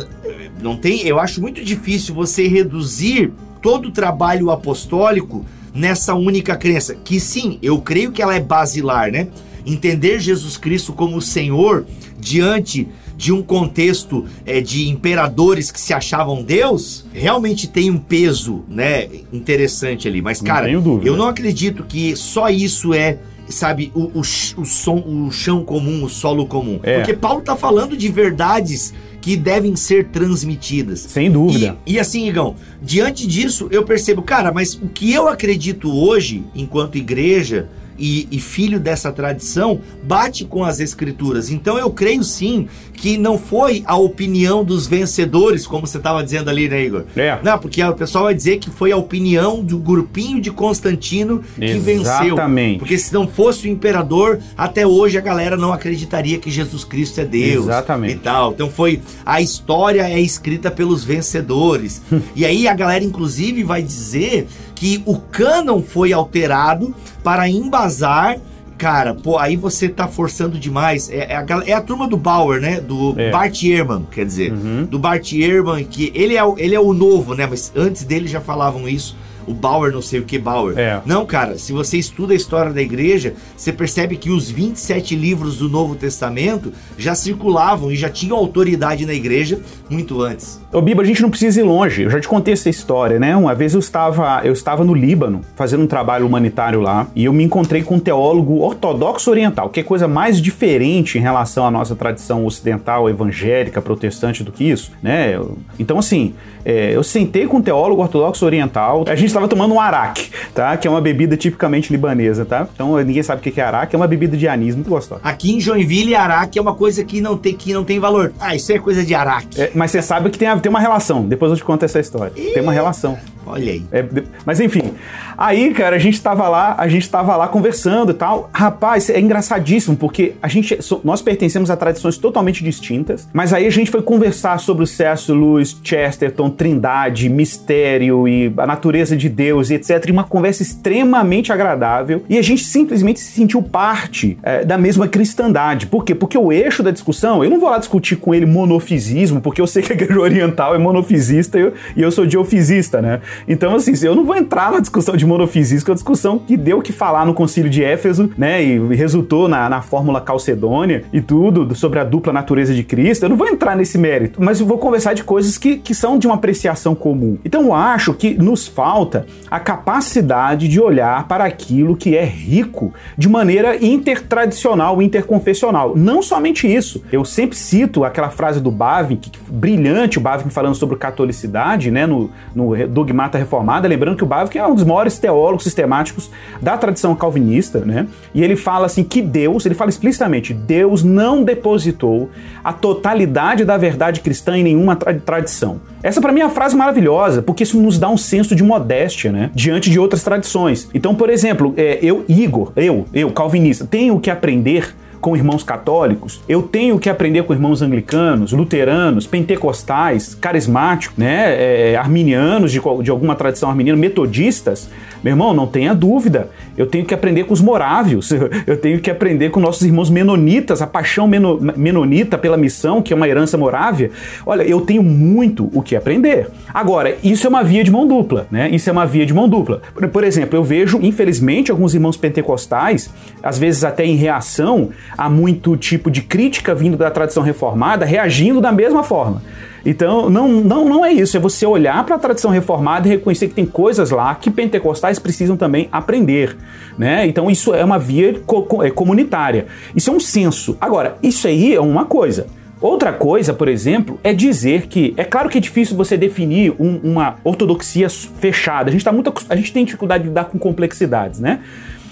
não 0.60 0.76
tem. 0.76 1.06
Eu 1.06 1.18
acho 1.18 1.40
muito 1.40 1.62
difícil 1.62 2.14
você 2.14 2.48
reduzir 2.48 3.32
todo 3.60 3.88
o 3.88 3.92
trabalho 3.92 4.50
apostólico 4.50 5.44
nessa 5.74 6.14
única 6.14 6.56
crença. 6.56 6.94
Que 6.94 7.20
sim, 7.20 7.58
eu 7.62 7.78
creio 7.78 8.10
que 8.10 8.22
ela 8.22 8.34
é 8.34 8.40
basilar, 8.40 9.12
né? 9.12 9.28
Entender 9.66 10.18
Jesus 10.18 10.56
Cristo 10.56 10.94
como 10.94 11.20
Senhor 11.20 11.84
diante 12.18 12.88
de 13.16 13.32
um 13.32 13.42
contexto 13.42 14.24
é, 14.44 14.60
de 14.60 14.88
imperadores 14.88 15.70
que 15.70 15.80
se 15.80 15.92
achavam 15.92 16.42
Deus, 16.42 17.04
realmente 17.12 17.68
tem 17.68 17.90
um 17.90 17.98
peso, 17.98 18.64
né, 18.68 19.08
interessante 19.32 20.08
ali. 20.08 20.20
Mas, 20.20 20.40
cara, 20.40 20.66
não 20.68 21.02
eu 21.02 21.16
não 21.16 21.26
acredito 21.26 21.84
que 21.84 22.16
só 22.16 22.48
isso 22.48 22.92
é 22.92 23.18
sabe, 23.48 23.92
o, 23.94 24.04
o, 24.04 24.20
o, 24.20 24.64
som, 24.64 25.04
o 25.06 25.30
chão 25.30 25.64
comum, 25.64 26.04
o 26.04 26.08
solo 26.08 26.46
comum. 26.46 26.80
É. 26.82 26.98
Porque 26.98 27.12
Paulo 27.12 27.42
tá 27.42 27.54
falando 27.54 27.96
de 27.96 28.08
verdades 28.08 28.94
que 29.20 29.36
devem 29.36 29.74
ser 29.76 30.08
transmitidas. 30.08 31.00
Sem 31.00 31.30
dúvida. 31.30 31.76
E, 31.86 31.94
e 31.94 31.98
assim, 31.98 32.28
Igão, 32.28 32.56
diante 32.80 33.26
disso, 33.26 33.68
eu 33.70 33.82
percebo, 33.82 34.22
cara, 34.22 34.52
mas 34.52 34.74
o 34.74 34.88
que 34.88 35.12
eu 35.12 35.28
acredito 35.28 35.90
hoje, 35.90 36.44
enquanto 36.54 36.96
igreja, 36.96 37.68
e, 37.98 38.28
e, 38.30 38.40
filho 38.40 38.80
dessa 38.80 39.12
tradição, 39.12 39.80
bate 40.02 40.44
com 40.44 40.64
as 40.64 40.80
escrituras. 40.80 41.50
Então 41.50 41.78
eu 41.78 41.90
creio 41.90 42.24
sim 42.24 42.68
que 42.92 43.18
não 43.18 43.38
foi 43.38 43.82
a 43.86 43.96
opinião 43.96 44.64
dos 44.64 44.86
vencedores, 44.86 45.66
como 45.66 45.86
você 45.86 45.98
estava 45.98 46.22
dizendo 46.22 46.48
ali, 46.48 46.68
né, 46.68 46.84
Igor? 46.84 47.04
É. 47.16 47.38
Não, 47.42 47.58
porque 47.58 47.82
o 47.82 47.94
pessoal 47.94 48.24
vai 48.24 48.34
dizer 48.34 48.58
que 48.58 48.70
foi 48.70 48.92
a 48.92 48.96
opinião 48.96 49.62
do 49.62 49.78
grupinho 49.78 50.40
de 50.40 50.50
Constantino 50.50 51.42
que 51.56 51.64
Exatamente. 51.64 51.84
venceu. 51.84 52.78
Porque 52.78 52.98
se 52.98 53.12
não 53.12 53.26
fosse 53.28 53.68
o 53.68 53.70
imperador, 53.70 54.38
até 54.56 54.86
hoje 54.86 55.18
a 55.18 55.20
galera 55.20 55.56
não 55.56 55.72
acreditaria 55.72 56.38
que 56.38 56.50
Jesus 56.50 56.84
Cristo 56.84 57.20
é 57.20 57.24
Deus. 57.24 57.64
Exatamente. 57.64 58.14
E 58.14 58.18
tal. 58.18 58.52
Então 58.52 58.70
foi 58.70 59.00
a 59.24 59.40
história 59.40 60.08
é 60.08 60.20
escrita 60.20 60.70
pelos 60.70 61.04
vencedores. 61.04 62.02
e 62.34 62.44
aí 62.44 62.66
a 62.66 62.74
galera 62.74 63.04
inclusive 63.04 63.62
vai 63.62 63.82
dizer 63.82 64.46
que 64.74 65.02
o 65.06 65.18
cânon 65.18 65.82
foi 65.82 66.12
alterado 66.12 66.94
para 67.22 67.48
embasar 67.48 68.38
cara, 68.76 69.14
pô, 69.14 69.38
aí 69.38 69.56
você 69.56 69.88
tá 69.88 70.08
forçando 70.08 70.58
demais. 70.58 71.08
É, 71.08 71.32
é, 71.32 71.36
a, 71.36 71.46
é 71.64 71.72
a, 71.72 71.80
turma 71.80 72.08
do 72.08 72.16
Bauer, 72.16 72.60
né? 72.60 72.80
Do 72.80 73.14
é. 73.18 73.30
Bart 73.30 73.62
Ehrman, 73.62 74.06
quer 74.10 74.26
dizer. 74.26 74.52
Uhum. 74.52 74.84
Do 74.84 74.98
Bart 74.98 75.32
Ehrman, 75.32 75.84
que 75.84 76.12
ele 76.14 76.36
é, 76.36 76.42
ele 76.58 76.74
é 76.74 76.80
o 76.80 76.92
novo, 76.92 77.34
né? 77.34 77.46
Mas 77.46 77.72
antes 77.74 78.04
dele 78.04 78.26
já 78.26 78.40
falavam 78.40 78.88
isso 78.88 79.16
o 79.46 79.54
Bauer, 79.54 79.92
não 79.92 80.02
sei 80.02 80.20
o 80.20 80.24
que 80.24 80.38
Bauer. 80.38 80.78
É. 80.78 81.00
Não, 81.04 81.24
cara, 81.26 81.58
se 81.58 81.72
você 81.72 81.98
estuda 81.98 82.32
a 82.32 82.36
história 82.36 82.72
da 82.72 82.82
igreja, 82.82 83.34
você 83.56 83.72
percebe 83.72 84.16
que 84.16 84.30
os 84.30 84.50
27 84.50 85.14
livros 85.14 85.58
do 85.58 85.68
Novo 85.68 85.94
Testamento 85.94 86.72
já 86.96 87.14
circulavam 87.14 87.90
e 87.90 87.96
já 87.96 88.08
tinham 88.08 88.36
autoridade 88.36 89.06
na 89.06 89.14
igreja 89.14 89.60
muito 89.88 90.20
antes. 90.22 90.60
Ô 90.72 90.80
Biba, 90.80 91.02
a 91.02 91.04
gente 91.04 91.22
não 91.22 91.30
precisa 91.30 91.60
ir 91.60 91.62
longe. 91.62 92.02
Eu 92.02 92.10
já 92.10 92.20
te 92.20 92.26
contei 92.26 92.54
essa 92.54 92.68
história, 92.68 93.18
né? 93.18 93.36
Uma 93.36 93.54
vez 93.54 93.74
eu 93.74 93.80
estava, 93.80 94.40
eu 94.44 94.52
estava 94.52 94.82
no 94.84 94.94
Líbano 94.94 95.42
fazendo 95.54 95.84
um 95.84 95.86
trabalho 95.86 96.26
humanitário 96.26 96.80
lá 96.80 97.06
e 97.14 97.24
eu 97.24 97.32
me 97.32 97.44
encontrei 97.44 97.82
com 97.82 97.96
um 97.96 98.00
teólogo 98.00 98.60
ortodoxo 98.60 99.30
oriental, 99.30 99.68
que 99.68 99.80
é 99.80 99.82
coisa 99.82 100.08
mais 100.08 100.40
diferente 100.40 101.18
em 101.18 101.20
relação 101.20 101.66
à 101.66 101.70
nossa 101.70 101.94
tradição 101.94 102.44
ocidental, 102.44 103.08
evangélica, 103.08 103.80
protestante 103.80 104.42
do 104.42 104.50
que 104.50 104.64
isso, 104.64 104.90
né? 105.02 105.38
Então, 105.78 105.98
assim, 105.98 106.34
é, 106.64 106.92
eu 106.94 107.02
sentei 107.02 107.46
com 107.46 107.58
um 107.58 107.62
teólogo 107.62 108.00
ortodoxo 108.00 108.44
oriental, 108.44 109.04
a 109.06 109.14
gente 109.14 109.33
estava 109.34 109.48
tomando 109.48 109.74
um 109.74 109.80
araque, 109.80 110.30
tá? 110.54 110.76
Que 110.76 110.86
é 110.86 110.90
uma 110.90 111.00
bebida 111.00 111.36
tipicamente 111.36 111.92
libanesa, 111.92 112.44
tá? 112.44 112.66
Então 112.72 112.96
ninguém 112.98 113.22
sabe 113.22 113.40
o 113.40 113.52
que 113.52 113.60
é 113.60 113.64
araque, 113.64 113.94
é 113.94 113.98
uma 113.98 114.06
bebida 114.06 114.36
de 114.36 114.48
anis 114.48 114.74
muito 114.74 114.88
gostosa. 114.90 115.20
Aqui 115.24 115.52
em 115.52 115.60
Joinville, 115.60 116.14
araque 116.14 116.58
é 116.58 116.62
uma 116.62 116.74
coisa 116.74 117.04
que 117.04 117.20
não 117.20 117.36
tem, 117.36 117.54
que 117.54 117.72
não 117.72 117.84
tem 117.84 117.98
valor. 117.98 118.32
Ah, 118.40 118.54
isso 118.54 118.72
é 118.72 118.78
coisa 118.78 119.04
de 119.04 119.14
araque. 119.14 119.60
É, 119.60 119.70
mas 119.74 119.90
você 119.90 120.00
sabe 120.02 120.30
que 120.30 120.38
tem, 120.38 120.58
tem 120.58 120.70
uma 120.70 120.80
relação, 120.80 121.24
depois 121.24 121.50
eu 121.50 121.56
te 121.56 121.64
conto 121.64 121.84
essa 121.84 122.00
história. 122.00 122.32
Tem 122.32 122.62
uma 122.62 122.72
relação. 122.72 123.18
Olha 123.46 123.72
aí. 123.72 123.82
É, 123.92 124.04
mas 124.46 124.60
enfim, 124.60 124.92
aí, 125.36 125.72
cara, 125.74 125.96
a 125.96 125.98
gente 125.98 126.20
tava 126.20 126.48
lá, 126.48 126.74
a 126.78 126.88
gente 126.88 127.08
tava 127.10 127.36
lá 127.36 127.46
conversando 127.48 128.12
e 128.12 128.14
tal. 128.14 128.48
Rapaz, 128.52 129.10
é 129.10 129.20
engraçadíssimo, 129.20 129.96
porque 129.96 130.32
a 130.42 130.48
gente, 130.48 130.78
nós 131.02 131.20
pertencemos 131.20 131.70
a 131.70 131.76
tradições 131.76 132.16
totalmente 132.16 132.64
distintas, 132.64 133.28
mas 133.32 133.52
aí 133.52 133.66
a 133.66 133.70
gente 133.70 133.90
foi 133.90 134.02
conversar 134.02 134.58
sobre 134.58 134.84
o 134.84 134.86
C.S. 134.86 135.30
Lewis, 135.30 135.78
Chesterton, 135.82 136.50
Trindade, 136.50 137.28
mistério 137.28 138.26
e 138.26 138.52
a 138.56 138.66
natureza 138.66 139.16
de 139.16 139.28
Deus 139.28 139.70
etc. 139.74 140.08
E 140.08 140.12
uma 140.12 140.24
conversa 140.24 140.62
extremamente 140.62 141.52
agradável. 141.52 142.22
E 142.28 142.38
a 142.38 142.42
gente 142.42 142.64
simplesmente 142.64 143.20
se 143.20 143.32
sentiu 143.32 143.62
parte 143.62 144.38
é, 144.42 144.64
da 144.64 144.78
mesma 144.78 145.08
cristandade. 145.08 145.86
Por 145.86 146.04
quê? 146.04 146.14
Porque 146.14 146.38
o 146.38 146.52
eixo 146.52 146.82
da 146.82 146.90
discussão, 146.90 147.42
eu 147.44 147.50
não 147.50 147.60
vou 147.60 147.70
lá 147.70 147.78
discutir 147.78 148.16
com 148.16 148.34
ele 148.34 148.46
monofisismo, 148.46 149.40
porque 149.40 149.60
eu 149.60 149.66
sei 149.66 149.82
que 149.82 149.92
a 149.92 149.96
igreja 149.96 150.20
oriental 150.20 150.74
é 150.74 150.78
monofisista 150.78 151.58
e 151.58 151.62
eu, 151.62 151.72
e 151.96 152.02
eu 152.02 152.10
sou 152.10 152.26
diofisista, 152.26 153.02
né? 153.02 153.20
Então, 153.48 153.74
assim, 153.74 153.92
eu 154.04 154.14
não 154.14 154.24
vou 154.24 154.36
entrar 154.36 154.72
na 154.72 154.80
discussão 154.80 155.16
de 155.16 155.26
monofisismo, 155.26 155.84
que 155.84 155.90
é 155.90 155.92
uma 155.92 155.96
discussão 155.96 156.38
que 156.38 156.56
deu 156.56 156.78
o 156.78 156.82
que 156.82 156.92
falar 156.92 157.24
no 157.26 157.34
concílio 157.34 157.70
de 157.70 157.82
Éfeso, 157.82 158.30
né? 158.36 158.62
E 158.62 158.78
resultou 158.94 159.48
na, 159.48 159.68
na 159.68 159.82
fórmula 159.82 160.20
calcedônia 160.20 161.04
e 161.12 161.20
tudo, 161.20 161.74
sobre 161.74 161.98
a 161.98 162.04
dupla 162.04 162.32
natureza 162.32 162.74
de 162.74 162.82
Cristo. 162.82 163.24
Eu 163.24 163.30
não 163.30 163.36
vou 163.36 163.48
entrar 163.48 163.76
nesse 163.76 163.98
mérito, 163.98 164.42
mas 164.42 164.60
eu 164.60 164.66
vou 164.66 164.78
conversar 164.78 165.14
de 165.14 165.24
coisas 165.24 165.58
que, 165.58 165.76
que 165.76 165.94
são 165.94 166.18
de 166.18 166.26
uma 166.26 166.36
apreciação 166.36 166.94
comum. 166.94 167.38
Então, 167.44 167.64
eu 167.64 167.74
acho 167.74 168.14
que 168.14 168.34
nos 168.34 168.66
falta 168.66 169.26
a 169.50 169.58
capacidade 169.58 170.68
de 170.68 170.80
olhar 170.80 171.26
para 171.26 171.44
aquilo 171.44 171.96
que 171.96 172.16
é 172.16 172.24
rico 172.24 172.92
de 173.16 173.28
maneira 173.28 173.76
intertradicional, 173.84 175.00
interconfessional. 175.02 175.94
Não 175.96 176.22
somente 176.22 176.72
isso. 176.72 177.02
Eu 177.12 177.24
sempre 177.24 177.56
cito 177.56 178.04
aquela 178.04 178.30
frase 178.30 178.60
do 178.60 178.70
Bavin, 178.70 179.20
brilhante, 179.48 180.18
o 180.18 180.20
Bavin 180.20 180.50
falando 180.50 180.74
sobre 180.74 180.96
catolicidade, 180.96 181.90
né? 181.90 182.06
No, 182.06 182.30
no 182.54 182.86
dogma 182.88 183.23
Mata 183.24 183.38
Reformada, 183.38 183.88
lembrando 183.88 184.16
que 184.18 184.22
o 184.22 184.26
Bavinck 184.26 184.58
é 184.58 184.66
um 184.66 184.74
dos 184.74 184.84
maiores 184.84 185.18
teólogos 185.18 185.64
sistemáticos 185.64 186.30
da 186.60 186.76
tradição 186.76 187.14
calvinista, 187.14 187.78
né? 187.78 188.06
E 188.34 188.44
ele 188.44 188.54
fala 188.54 188.84
assim 188.84 189.02
que 189.02 189.22
Deus, 189.22 189.64
ele 189.64 189.74
fala 189.74 189.88
explicitamente, 189.88 190.52
Deus 190.52 191.02
não 191.02 191.42
depositou 191.42 192.28
a 192.62 192.70
totalidade 192.70 193.64
da 193.64 193.78
verdade 193.78 194.20
cristã 194.20 194.58
em 194.58 194.62
nenhuma 194.62 194.94
tra 194.94 195.14
tradição. 195.14 195.80
Essa 196.02 196.20
para 196.20 196.32
mim 196.32 196.40
é 196.40 196.44
uma 196.44 196.50
frase 196.50 196.76
maravilhosa, 196.76 197.40
porque 197.40 197.62
isso 197.62 197.80
nos 197.80 197.98
dá 197.98 198.10
um 198.10 198.18
senso 198.18 198.54
de 198.54 198.62
modéstia, 198.62 199.32
né? 199.32 199.50
Diante 199.54 199.88
de 199.88 199.98
outras 199.98 200.22
tradições. 200.22 200.90
Então, 200.92 201.14
por 201.14 201.30
exemplo, 201.30 201.72
é, 201.78 201.98
eu, 202.02 202.26
Igor, 202.28 202.72
eu, 202.76 203.06
eu, 203.14 203.30
calvinista, 203.30 203.86
tenho 203.86 204.20
que 204.20 204.30
aprender 204.30 204.94
com 205.24 205.34
irmãos 205.34 205.62
católicos, 205.62 206.42
eu 206.46 206.60
tenho 206.60 206.98
que 206.98 207.08
aprender 207.08 207.44
com 207.44 207.54
irmãos 207.54 207.80
anglicanos, 207.80 208.52
luteranos, 208.52 209.26
pentecostais, 209.26 210.34
carismáticos, 210.34 211.16
né, 211.16 211.46
é, 211.48 211.92
é 211.92 211.96
arminianos 211.96 212.70
de, 212.70 212.78
de 213.02 213.10
alguma 213.10 213.34
tradição 213.34 213.70
arminiana, 213.70 213.98
metodistas. 213.98 214.90
Meu 215.24 215.32
irmão, 215.32 215.54
não 215.54 215.66
tenha 215.66 215.94
dúvida. 215.94 216.50
Eu 216.76 216.86
tenho 216.86 217.06
que 217.06 217.14
aprender 217.14 217.44
com 217.44 217.54
os 217.54 217.62
morávios, 217.62 218.30
eu 218.66 218.76
tenho 218.76 219.00
que 219.00 219.10
aprender 219.10 219.48
com 219.48 219.58
nossos 219.58 219.82
irmãos 219.82 220.10
menonitas, 220.10 220.82
a 220.82 220.86
paixão 220.86 221.26
meno, 221.26 221.58
menonita 221.74 222.36
pela 222.36 222.58
missão, 222.58 223.00
que 223.00 223.10
é 223.10 223.16
uma 223.16 223.26
herança 223.26 223.56
morávia. 223.56 224.10
Olha, 224.44 224.62
eu 224.64 224.82
tenho 224.82 225.02
muito 225.02 225.70
o 225.72 225.80
que 225.80 225.96
aprender. 225.96 226.48
Agora, 226.74 227.16
isso 227.24 227.46
é 227.46 227.48
uma 227.48 227.64
via 227.64 227.82
de 227.82 227.90
mão 227.90 228.06
dupla, 228.06 228.46
né? 228.50 228.68
Isso 228.68 228.90
é 228.90 228.92
uma 228.92 229.06
via 229.06 229.24
de 229.24 229.32
mão 229.32 229.48
dupla. 229.48 229.80
Por, 229.94 230.06
por 230.08 230.24
exemplo, 230.24 230.58
eu 230.58 230.62
vejo, 230.62 230.98
infelizmente, 231.00 231.70
alguns 231.70 231.94
irmãos 231.94 232.18
pentecostais, 232.18 233.08
às 233.42 233.58
vezes 233.58 233.82
até 233.82 234.04
em 234.04 234.16
reação 234.16 234.90
a 235.16 235.30
muito 235.30 235.74
tipo 235.74 236.10
de 236.10 236.20
crítica 236.20 236.74
vindo 236.74 236.98
da 236.98 237.10
tradição 237.10 237.42
reformada, 237.42 238.04
reagindo 238.04 238.60
da 238.60 238.70
mesma 238.70 239.02
forma. 239.02 239.40
Então, 239.84 240.30
não, 240.30 240.48
não, 240.48 240.88
não 240.88 241.04
é 241.04 241.12
isso. 241.12 241.36
É 241.36 241.40
você 241.40 241.66
olhar 241.66 242.04
para 242.04 242.16
a 242.16 242.18
tradição 242.18 242.50
reformada 242.50 243.06
e 243.06 243.10
reconhecer 243.10 243.48
que 243.48 243.54
tem 243.54 243.66
coisas 243.66 244.10
lá 244.10 244.34
que 244.34 244.50
pentecostais 244.50 245.18
precisam 245.18 245.56
também 245.56 245.88
aprender. 245.92 246.56
Né? 246.96 247.26
Então, 247.26 247.50
isso 247.50 247.74
é 247.74 247.84
uma 247.84 247.98
via 247.98 248.40
é 248.84 248.90
comunitária. 248.90 249.66
Isso 249.94 250.10
é 250.10 250.12
um 250.12 250.20
senso. 250.20 250.76
Agora, 250.80 251.16
isso 251.22 251.46
aí 251.46 251.74
é 251.74 251.80
uma 251.80 252.06
coisa. 252.06 252.46
Outra 252.80 253.12
coisa, 253.12 253.54
por 253.54 253.68
exemplo, 253.68 254.18
é 254.22 254.32
dizer 254.32 254.88
que 254.88 255.14
é 255.16 255.24
claro 255.24 255.48
que 255.48 255.58
é 255.58 255.60
difícil 255.60 255.96
você 255.96 256.16
definir 256.16 256.74
um, 256.78 257.00
uma 257.02 257.36
ortodoxia 257.42 258.08
fechada. 258.10 258.90
A 258.90 258.92
gente, 258.92 259.04
tá 259.04 259.12
muito, 259.12 259.32
a 259.48 259.56
gente 259.56 259.72
tem 259.72 259.84
dificuldade 259.84 260.24
de 260.24 260.28
lidar 260.28 260.46
com 260.46 260.58
complexidades, 260.58 261.40
né? 261.40 261.60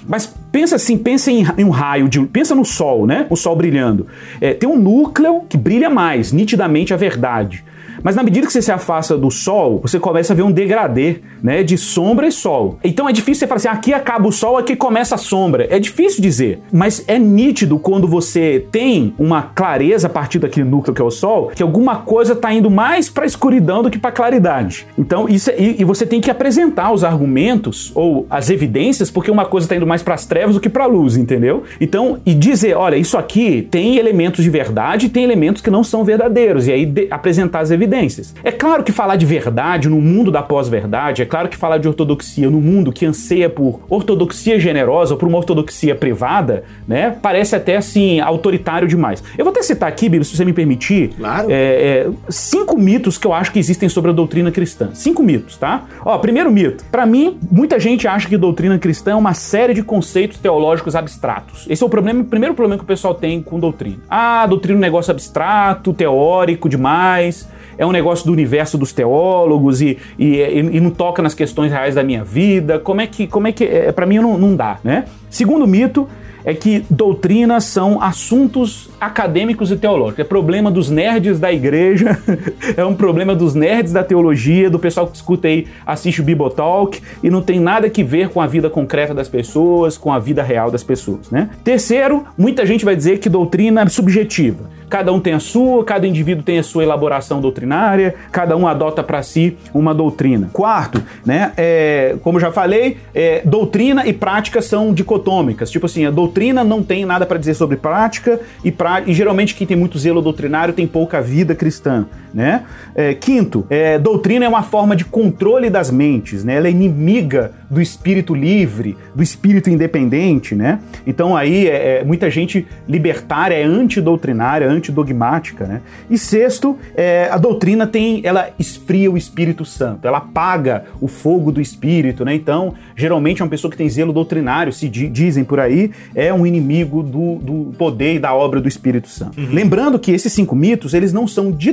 Mas 0.07 0.35
pensa 0.53 0.77
assim, 0.77 0.99
pensa 0.99 1.33
em, 1.33 1.45
em, 1.59 1.65
um 1.65 1.71
raio 1.71 2.09
de. 2.09 2.21
Pensa 2.27 2.55
no 2.55 2.65
sol, 2.65 3.07
né? 3.07 3.27
O 3.31 3.37
sol 3.37 3.57
brilhando. 3.57 4.07
É, 4.41 4.53
tem 4.53 4.69
um 4.69 4.77
núcleo 4.77 5.43
que 5.49 5.57
brilha 5.57 5.89
mais, 5.89 6.31
nitidamente 6.31 6.93
a 6.93 6.97
verdade. 6.97 7.65
Mas 8.03 8.17
na 8.17 8.23
medida 8.23 8.47
que 8.47 8.53
você 8.53 8.63
se 8.63 8.73
afasta 8.73 9.17
do 9.17 9.31
sol, 9.31 9.81
você 9.81 9.99
começa 9.99 10.33
a 10.33 10.37
ver 10.37 10.43
um 10.43 10.51
degradê, 10.51 11.21
né, 11.43 11.63
de 11.63 11.79
sombra 11.79 12.27
e 12.27 12.33
sol. 12.33 12.79
Então 12.83 13.09
é 13.09 13.13
difícil 13.13 13.41
você 13.41 13.47
falar 13.47 13.57
assim, 13.57 13.69
aqui 13.69 13.95
acaba 13.95 14.29
o 14.29 14.33
sol, 14.33 14.57
aqui 14.57 14.75
começa 14.75 15.15
a 15.15 15.19
sombra. 15.19 15.67
É 15.71 15.79
difícil 15.79 16.21
dizer, 16.21 16.61
mas 16.73 17.05
é 17.07 17.19
nítido 17.19 17.79
quando 17.79 18.09
você 18.09 18.67
tem 18.71 19.15
uma 19.19 19.43
clareza 19.43 20.07
a 20.07 20.11
partir 20.11 20.39
daquele 20.39 20.69
núcleo 20.69 20.95
que 20.95 21.01
é 21.01 21.05
o 21.05 21.11
sol, 21.11 21.51
que 21.55 21.63
alguma 21.63 21.97
coisa 21.97 22.33
está 22.33 22.53
indo 22.53 22.71
mais 22.71 23.09
para 23.09 23.25
escuridão 23.25 23.83
do 23.83 23.91
que 23.91 23.99
para 23.99 24.11
claridade. 24.11 24.87
Então 24.99 25.29
isso 25.29 25.51
é, 25.51 25.61
e, 25.61 25.81
e, 25.81 25.85
você 25.85 26.07
tem 26.07 26.21
que 26.21 26.31
apresentar 26.31 26.93
os 26.93 27.05
argumentos 27.05 27.93
ou 27.95 28.27
as 28.29 28.51
evidências, 28.51 29.11
porque 29.11 29.31
uma 29.31 29.45
coisa 29.45 29.67
está 29.67 29.77
indo 29.77 29.87
mais 29.87 30.03
para 30.03 30.15
as 30.15 30.27
trevas 30.27 30.55
do 30.55 30.61
que 30.61 30.69
para 30.69 30.85
a 30.85 30.87
luz, 30.87 31.17
entendeu? 31.17 31.63
Então 31.81 32.19
e 32.25 32.35
dizer, 32.35 32.77
olha, 32.77 32.97
isso 32.97 33.17
aqui 33.17 33.67
tem 33.71 33.97
elementos 33.97 34.45
de 34.45 34.51
verdade, 34.51 35.09
tem 35.09 35.25
elementos 35.25 35.63
que 35.63 35.71
não 35.71 35.85
são 35.85 36.05
verdadeiros 36.05 36.67
e 36.67 36.73
aí 36.73 36.87
de, 36.87 37.09
apresentar 37.11 37.61
as 37.61 37.71
evidências 37.71 37.92
evidências. 37.93 38.35
É 38.43 38.51
claro 38.51 38.83
que 38.83 38.91
falar 38.93 39.17
de 39.17 39.27
verdade 39.27 39.89
no 39.89 40.01
mundo 40.01 40.31
da 40.31 40.43
pós-verdade, 40.43 41.23
é 41.23 41.27
claro 41.27 41.49
que 41.49 41.57
falar 41.57 41.79
de 41.79 41.87
ortodoxia 41.87 42.49
no 42.51 42.61
mundo 42.61 42.93
que 42.93 43.05
anseia 43.05 43.49
por 43.51 43.81
ortodoxia 43.89 44.59
generosa 44.59 45.15
ou 45.15 45.19
por 45.19 45.29
uma 45.29 45.39
ortodoxia 45.39 45.95
privada, 45.95 46.65
né, 46.89 47.17
parece 47.23 47.55
até 47.55 47.77
assim 47.77 48.21
autoritário 48.21 48.89
demais. 48.89 49.23
Eu 49.37 49.45
vou 49.45 49.53
até 49.53 49.63
citar 49.63 49.89
aqui, 49.89 50.07
Bíblia, 50.07 50.25
se 50.25 50.37
você 50.37 50.45
me 50.45 50.53
permitir, 50.53 51.11
Claro. 51.17 51.49
é, 51.51 51.55
é, 51.55 52.11
cinco 52.29 52.79
mitos 52.79 53.19
que 53.19 53.27
eu 53.27 53.33
acho 53.33 53.53
que 53.53 53.59
existem 53.59 53.89
sobre 53.89 54.11
a 54.11 54.15
doutrina 54.15 54.51
cristã. 54.51 54.91
Cinco 54.95 55.23
mitos, 55.23 55.57
tá? 55.57 55.85
Ó, 56.05 56.17
primeiro 56.19 56.51
mito. 56.51 56.85
Pra 56.91 57.05
mim, 57.05 57.39
muita 57.51 57.79
gente 57.79 58.09
acha 58.09 58.29
que 58.29 58.37
doutrina 58.37 58.79
cristã 58.79 59.13
é 59.13 59.15
uma 59.15 59.35
série 59.35 59.75
de 59.75 59.83
conceitos 59.83 60.39
teológicos 60.39 60.97
abstratos. 60.97 61.67
Esse 61.69 61.83
é 61.83 61.87
o 61.87 61.89
problema, 61.89 62.23
o 62.23 62.25
primeiro 62.25 62.55
problema 62.55 62.79
que 62.79 62.85
o 62.85 62.87
pessoal 62.87 63.15
tem 63.15 63.43
com 63.43 63.59
doutrina. 63.59 63.99
Ah, 64.09 64.47
doutrina 64.47 64.77
é 64.77 64.79
um 64.79 64.81
negócio 64.81 65.11
abstrato, 65.11 65.93
teórico 65.93 66.69
demais. 66.69 67.49
É 67.77 67.87
um 67.87 67.93
negócio 67.93 68.27
do 68.27 68.33
universo 68.33 68.77
dos 68.79 68.93
teólogos 68.93 69.81
e, 69.81 69.99
e, 70.19 70.37
e 70.37 70.81
não 70.81 70.91
toca 70.91 71.23
nas 71.23 71.35
questões 71.35 71.71
reais 71.71 71.95
da 71.95 72.03
minha 72.03 72.25
vida. 72.25 72.79
Como 72.79 73.01
é 73.01 73.07
que, 73.07 73.27
como 73.27 73.49
é 73.49 73.53
que, 73.53 73.65
é, 73.65 73.93
para 73.93 74.07
mim 74.07 74.19
não, 74.19 74.39
não 74.39 74.55
dá, 74.55 74.79
né? 74.85 75.05
Segundo 75.31 75.67
mito, 75.67 76.09
é 76.45 76.55
que 76.55 76.85
doutrinas 76.91 77.65
são 77.65 78.03
assuntos 78.03 78.91
acadêmicos 79.01 79.71
e 79.71 79.77
teológicos. 79.77 80.21
É 80.21 80.25
problema 80.25 80.71
dos 80.71 80.91
nerds 80.91 81.39
da 81.39 81.53
igreja, 81.53 82.19
é 82.77 82.85
um 82.85 82.95
problema 82.95 83.35
dos 83.35 83.55
nerds 83.55 83.93
da 83.93 84.03
teologia, 84.03 84.69
do 84.69 84.79
pessoal 84.79 85.07
que 85.07 85.17
escuta 85.17 85.49
aí, 85.49 85.67
assiste 85.87 86.21
o 86.21 86.25
Bibotalk 86.25 87.01
e 87.23 87.31
não 87.31 87.43
tem 87.43 87.61
nada 87.61 87.89
que 87.89 88.03
ver 88.03 88.29
com 88.29 88.41
a 88.41 88.47
vida 88.47 88.69
concreta 88.69 89.15
das 89.15 89.29
pessoas, 89.29 89.97
com 89.97 90.13
a 90.13 90.19
vida 90.19 90.43
real 90.43 90.71
das 90.71 90.83
pessoas, 90.83 91.31
né? 91.31 91.51
Terceiro, 91.63 92.25
muita 92.37 92.67
gente 92.67 92.85
vai 92.85 92.97
dizer 92.97 93.19
que 93.19 93.29
doutrina 93.29 93.83
é 93.83 93.89
subjetiva. 93.89 94.71
Cada 94.93 95.11
um 95.11 95.19
tem 95.19 95.33
a 95.33 95.41
sua, 95.41 95.83
cada 95.87 96.07
indivíduo 96.07 96.45
tem 96.45 96.59
a 96.59 96.63
sua 96.63 96.83
elaboração 96.83 97.41
doutrinária, 97.41 98.15
cada 98.31 98.55
um 98.59 98.67
adota 98.67 99.03
para 99.03 99.23
si 99.23 99.57
uma 99.73 99.95
doutrina. 99.95 100.51
Quarto, 100.53 101.03
né, 101.25 101.51
é, 101.57 102.17
como 102.21 102.39
já 102.39 102.53
falei, 102.53 102.99
é, 103.15 103.41
doutrina 103.43 104.07
e 104.07 104.13
prática 104.13 104.61
são 104.61 104.93
dicotômicas. 104.93 105.71
Tipo 105.71 105.87
assim, 105.87 106.05
a 106.05 106.11
doutrina 106.11 106.63
não 106.63 106.83
tem 106.83 107.07
nada 107.07 107.25
para 107.25 107.39
dizer 107.39 107.55
sobre 107.55 107.79
prática 107.79 108.39
e, 108.63 108.71
pra, 108.71 109.01
e 109.07 109.15
geralmente 109.15 109.55
quem 109.55 109.67
tem 109.67 109.79
muito 109.79 109.99
zelo 109.99 110.21
doutrinário 110.21 110.75
tem 110.75 110.87
pouca 110.87 111.23
vida 111.23 111.55
cristã, 111.55 112.05
né? 112.35 112.63
É, 112.95 113.15
quinto, 113.15 113.67
é, 113.69 113.99
doutrina 113.99 114.45
é 114.45 114.49
uma 114.49 114.63
forma 114.63 114.97
de 114.97 115.05
controle 115.05 115.69
das 115.71 115.91
mentes, 115.91 116.45
né? 116.45 116.57
Ela 116.57 116.69
é 116.69 116.71
inimiga 116.71 117.53
do 117.71 117.81
espírito 117.81 118.35
livre, 118.35 118.97
do 119.15 119.23
espírito 119.23 119.71
independente, 119.71 120.55
né? 120.55 120.79
Então 121.07 121.37
aí 121.37 121.69
é, 121.69 122.01
é, 122.01 122.05
muita 122.05 122.31
gente 122.31 122.67
libertária 122.89 123.55
é 123.55 123.63
antidoutrinária, 123.65 124.69
antidogmática, 124.69 125.65
né? 125.67 125.81
E 126.11 126.19
sexto, 126.19 126.79
é, 126.95 127.29
a 127.31 127.39
doutrina 127.39 127.87
tem, 127.87 128.21
ela 128.25 128.51
esfria 128.59 129.11
o 129.11 129.17
Espírito 129.17 129.65
Santo, 129.65 130.07
ela 130.07 130.19
apaga 130.19 130.85
o 131.01 131.09
fogo 131.09 131.51
do 131.51 131.61
Espírito, 131.61 132.25
né? 132.25 132.35
Então, 132.35 132.75
geralmente 132.95 133.43
uma 133.43 133.49
pessoa 133.49 133.71
que 133.71 133.77
tem 133.77 133.89
zelo 133.89 134.13
doutrinário, 134.13 134.73
se 134.73 134.89
di- 134.89 135.09
dizem 135.09 135.45
por 135.45 135.59
aí, 135.59 135.91
é 136.15 136.33
um 136.33 136.47
inimigo 136.47 137.03
do, 137.03 137.37
do 137.37 137.73
poder 137.77 138.15
e 138.15 138.19
da 138.19 138.35
obra 138.35 138.61
do 138.61 138.69
Espírito 138.69 139.09
Santo. 139.09 139.39
Lembrando 139.39 139.99
que 139.99 140.13
esses 140.13 140.33
cinco 140.33 140.55
mitos, 140.55 140.95
eles 140.95 141.13
não 141.13 141.27
são 141.27 141.51
de 141.51 141.73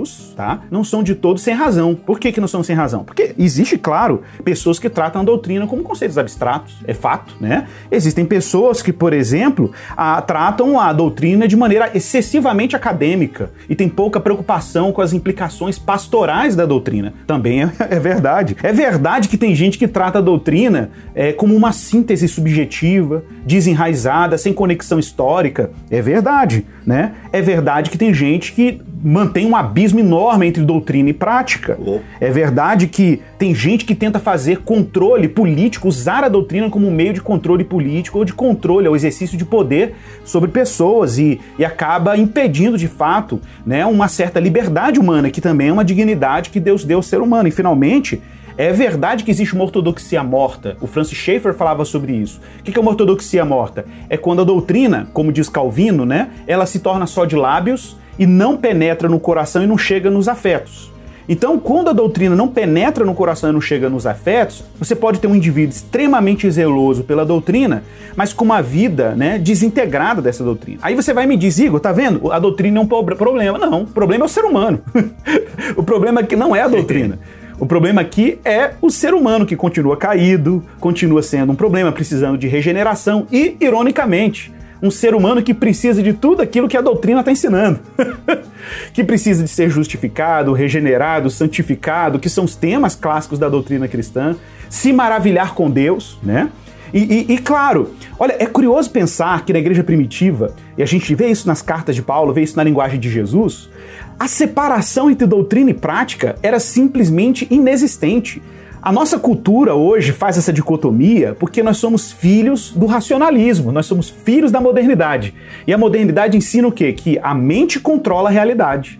todos, 0.00 0.32
tá? 0.36 0.60
Não 0.70 0.82
são 0.82 1.02
de 1.02 1.14
todos 1.14 1.42
sem 1.42 1.54
razão. 1.54 1.94
Por 1.94 2.18
que 2.18 2.32
que 2.32 2.40
não 2.40 2.48
são 2.48 2.62
sem 2.62 2.74
razão? 2.74 3.04
Porque 3.04 3.34
existe, 3.38 3.76
claro, 3.78 4.22
pessoas 4.44 4.78
que 4.78 4.88
tratam 4.88 5.20
a 5.22 5.24
doutrina 5.24 5.66
como 5.66 5.82
conceitos 5.82 6.16
abstratos, 6.18 6.74
é 6.86 6.94
fato, 6.94 7.34
né? 7.40 7.66
Existem 7.90 8.24
pessoas 8.24 8.82
que, 8.82 8.92
por 8.92 9.12
exemplo, 9.12 9.72
a- 9.96 10.20
tratam 10.22 10.78
a 10.78 10.92
doutrina 10.92 11.46
de 11.46 11.56
maneira 11.56 11.90
excessivamente 11.94 12.74
acadêmica 12.76 13.50
e 13.68 13.74
tem 13.74 13.88
pouca 13.88 14.20
preocupação 14.20 14.92
com 14.92 15.00
as 15.02 15.12
implicações 15.12 15.78
pastorais 15.78 16.56
da 16.56 16.64
doutrina. 16.66 17.12
Também 17.26 17.62
é, 17.62 17.70
é 17.90 17.98
verdade. 17.98 18.56
É 18.62 18.72
verdade 18.72 19.28
que 19.28 19.36
tem 19.36 19.54
gente 19.54 19.78
que 19.78 19.88
trata 19.88 20.18
a 20.18 20.22
doutrina 20.22 20.90
é, 21.14 21.32
como 21.32 21.54
uma 21.54 21.72
síntese 21.72 22.26
subjetiva, 22.28 23.22
desenraizada, 23.44 24.38
sem 24.38 24.52
conexão 24.52 24.98
histórica. 24.98 25.70
É 25.90 26.00
verdade, 26.00 26.64
né? 26.86 27.12
É 27.32 27.42
verdade 27.42 27.90
que 27.90 27.98
tem 27.98 28.12
gente 28.14 28.52
que 28.52 28.80
mantém 29.02 29.46
um 29.46 29.56
abismo 29.56 29.98
enorme 29.98 30.46
entre 30.46 30.62
doutrina 30.62 31.08
e 31.08 31.12
prática. 31.12 31.78
Oh. 31.84 32.00
É 32.20 32.30
verdade 32.30 32.86
que 32.86 33.20
tem 33.38 33.54
gente 33.54 33.84
que 33.84 33.94
tenta 33.94 34.18
fazer 34.18 34.58
controle 34.58 35.28
político, 35.28 35.88
usar 35.88 36.22
a 36.24 36.28
doutrina 36.28 36.68
como 36.68 36.86
um 36.86 36.90
meio 36.90 37.12
de 37.12 37.20
controle 37.20 37.64
político 37.64 38.18
ou 38.18 38.24
de 38.24 38.34
controle, 38.34 38.88
ou 38.88 38.94
exercício 38.94 39.38
de 39.38 39.44
poder 39.44 39.94
sobre 40.24 40.50
pessoas 40.50 41.18
e, 41.18 41.40
e 41.58 41.64
acaba 41.64 42.16
impedindo 42.16 42.76
de 42.76 42.88
fato 42.88 43.40
né, 43.64 43.86
uma 43.86 44.08
certa 44.08 44.38
liberdade 44.38 45.00
humana, 45.00 45.30
que 45.30 45.40
também 45.40 45.68
é 45.68 45.72
uma 45.72 45.84
dignidade 45.84 46.50
que 46.50 46.60
Deus 46.60 46.84
deu 46.84 46.98
ao 46.98 47.02
ser 47.02 47.20
humano. 47.20 47.48
E 47.48 47.52
finalmente, 47.52 48.20
é 48.58 48.72
verdade 48.72 49.24
que 49.24 49.30
existe 49.30 49.54
uma 49.54 49.64
ortodoxia 49.64 50.22
morta. 50.22 50.76
O 50.80 50.86
Francis 50.86 51.16
Schaeffer 51.16 51.54
falava 51.54 51.84
sobre 51.86 52.12
isso. 52.12 52.40
O 52.58 52.62
que 52.62 52.78
é 52.78 52.80
uma 52.80 52.90
ortodoxia 52.90 53.44
morta? 53.44 53.86
É 54.10 54.18
quando 54.18 54.42
a 54.42 54.44
doutrina, 54.44 55.08
como 55.14 55.32
diz 55.32 55.48
Calvino, 55.48 56.04
né, 56.04 56.28
ela 56.46 56.66
se 56.66 56.80
torna 56.80 57.06
só 57.06 57.24
de 57.24 57.36
lábios 57.36 57.96
e 58.18 58.26
não 58.26 58.56
penetra 58.56 59.08
no 59.08 59.18
coração 59.20 59.62
e 59.62 59.66
não 59.66 59.78
chega 59.78 60.10
nos 60.10 60.28
afetos. 60.28 60.90
Então, 61.28 61.60
quando 61.60 61.90
a 61.90 61.92
doutrina 61.92 62.34
não 62.34 62.48
penetra 62.48 63.04
no 63.04 63.14
coração 63.14 63.50
e 63.50 63.52
não 63.52 63.60
chega 63.60 63.88
nos 63.88 64.04
afetos, 64.04 64.64
você 64.76 64.96
pode 64.96 65.20
ter 65.20 65.28
um 65.28 65.34
indivíduo 65.36 65.72
extremamente 65.72 66.50
zeloso 66.50 67.04
pela 67.04 67.24
doutrina, 67.24 67.84
mas 68.16 68.32
com 68.32 68.44
uma 68.44 68.60
vida 68.60 69.14
né, 69.14 69.38
desintegrada 69.38 70.20
dessa 70.20 70.42
doutrina. 70.42 70.80
Aí 70.82 70.96
você 70.96 71.14
vai 71.14 71.26
me 71.26 71.36
dizer, 71.36 71.66
Igor, 71.66 71.78
tá 71.78 71.92
vendo? 71.92 72.32
A 72.32 72.38
doutrina 72.40 72.78
é 72.78 72.82
um 72.82 72.86
pro- 72.86 73.04
problema. 73.04 73.58
Não, 73.58 73.82
o 73.82 73.86
problema 73.86 74.24
é 74.24 74.26
o 74.26 74.28
ser 74.28 74.44
humano. 74.44 74.80
o 75.76 75.84
problema 75.84 76.20
é 76.20 76.24
que 76.24 76.34
não 76.34 76.56
é 76.56 76.62
a 76.62 76.68
doutrina. 76.68 77.16
O 77.60 77.66
problema 77.66 78.00
aqui 78.00 78.40
é 78.44 78.70
o 78.82 78.90
ser 78.90 79.14
humano 79.14 79.46
que 79.46 79.54
continua 79.54 79.96
caído, 79.96 80.64
continua 80.80 81.22
sendo 81.22 81.52
um 81.52 81.54
problema, 81.54 81.92
precisando 81.92 82.38
de 82.38 82.48
regeneração 82.48 83.26
e, 83.30 83.56
ironicamente, 83.60 84.50
um 84.82 84.90
ser 84.90 85.14
humano 85.14 85.42
que 85.42 85.52
precisa 85.52 86.02
de 86.02 86.12
tudo 86.12 86.42
aquilo 86.42 86.68
que 86.68 86.76
a 86.76 86.80
doutrina 86.80 87.20
está 87.20 87.30
ensinando. 87.32 87.80
que 88.92 89.04
precisa 89.04 89.42
de 89.44 89.50
ser 89.50 89.68
justificado, 89.70 90.52
regenerado, 90.52 91.30
santificado, 91.30 92.18
que 92.18 92.28
são 92.28 92.44
os 92.44 92.54
temas 92.54 92.94
clássicos 92.94 93.38
da 93.38 93.48
doutrina 93.48 93.88
cristã, 93.88 94.36
se 94.68 94.92
maravilhar 94.92 95.54
com 95.54 95.70
Deus, 95.70 96.18
né? 96.22 96.50
E, 96.92 96.98
e- 97.28 97.34
e, 97.34 97.38
claro, 97.38 97.94
olha, 98.18 98.34
é 98.38 98.46
curioso 98.46 98.90
pensar 98.90 99.44
que 99.44 99.52
na 99.52 99.58
igreja 99.60 99.84
primitiva, 99.84 100.54
e 100.76 100.82
a 100.82 100.86
gente 100.86 101.14
vê 101.14 101.28
isso 101.28 101.46
nas 101.46 101.62
cartas 101.62 101.94
de 101.94 102.02
Paulo, 102.02 102.32
vê 102.32 102.42
isso 102.42 102.56
na 102.56 102.64
linguagem 102.64 102.98
de 102.98 103.08
Jesus, 103.08 103.70
a 104.18 104.26
separação 104.26 105.08
entre 105.10 105.26
doutrina 105.26 105.70
e 105.70 105.74
prática 105.74 106.36
era 106.42 106.58
simplesmente 106.58 107.46
inexistente. 107.50 108.42
A 108.82 108.90
nossa 108.90 109.18
cultura 109.18 109.74
hoje 109.74 110.10
faz 110.10 110.38
essa 110.38 110.50
dicotomia 110.50 111.36
porque 111.38 111.62
nós 111.62 111.76
somos 111.76 112.10
filhos 112.10 112.70
do 112.70 112.86
racionalismo, 112.86 113.70
nós 113.70 113.84
somos 113.84 114.08
filhos 114.08 114.50
da 114.50 114.58
modernidade. 114.58 115.34
E 115.66 115.72
a 115.72 115.76
modernidade 115.76 116.38
ensina 116.38 116.66
o 116.66 116.72
quê? 116.72 116.90
Que 116.94 117.18
a 117.22 117.34
mente 117.34 117.78
controla 117.78 118.30
a 118.30 118.32
realidade. 118.32 118.98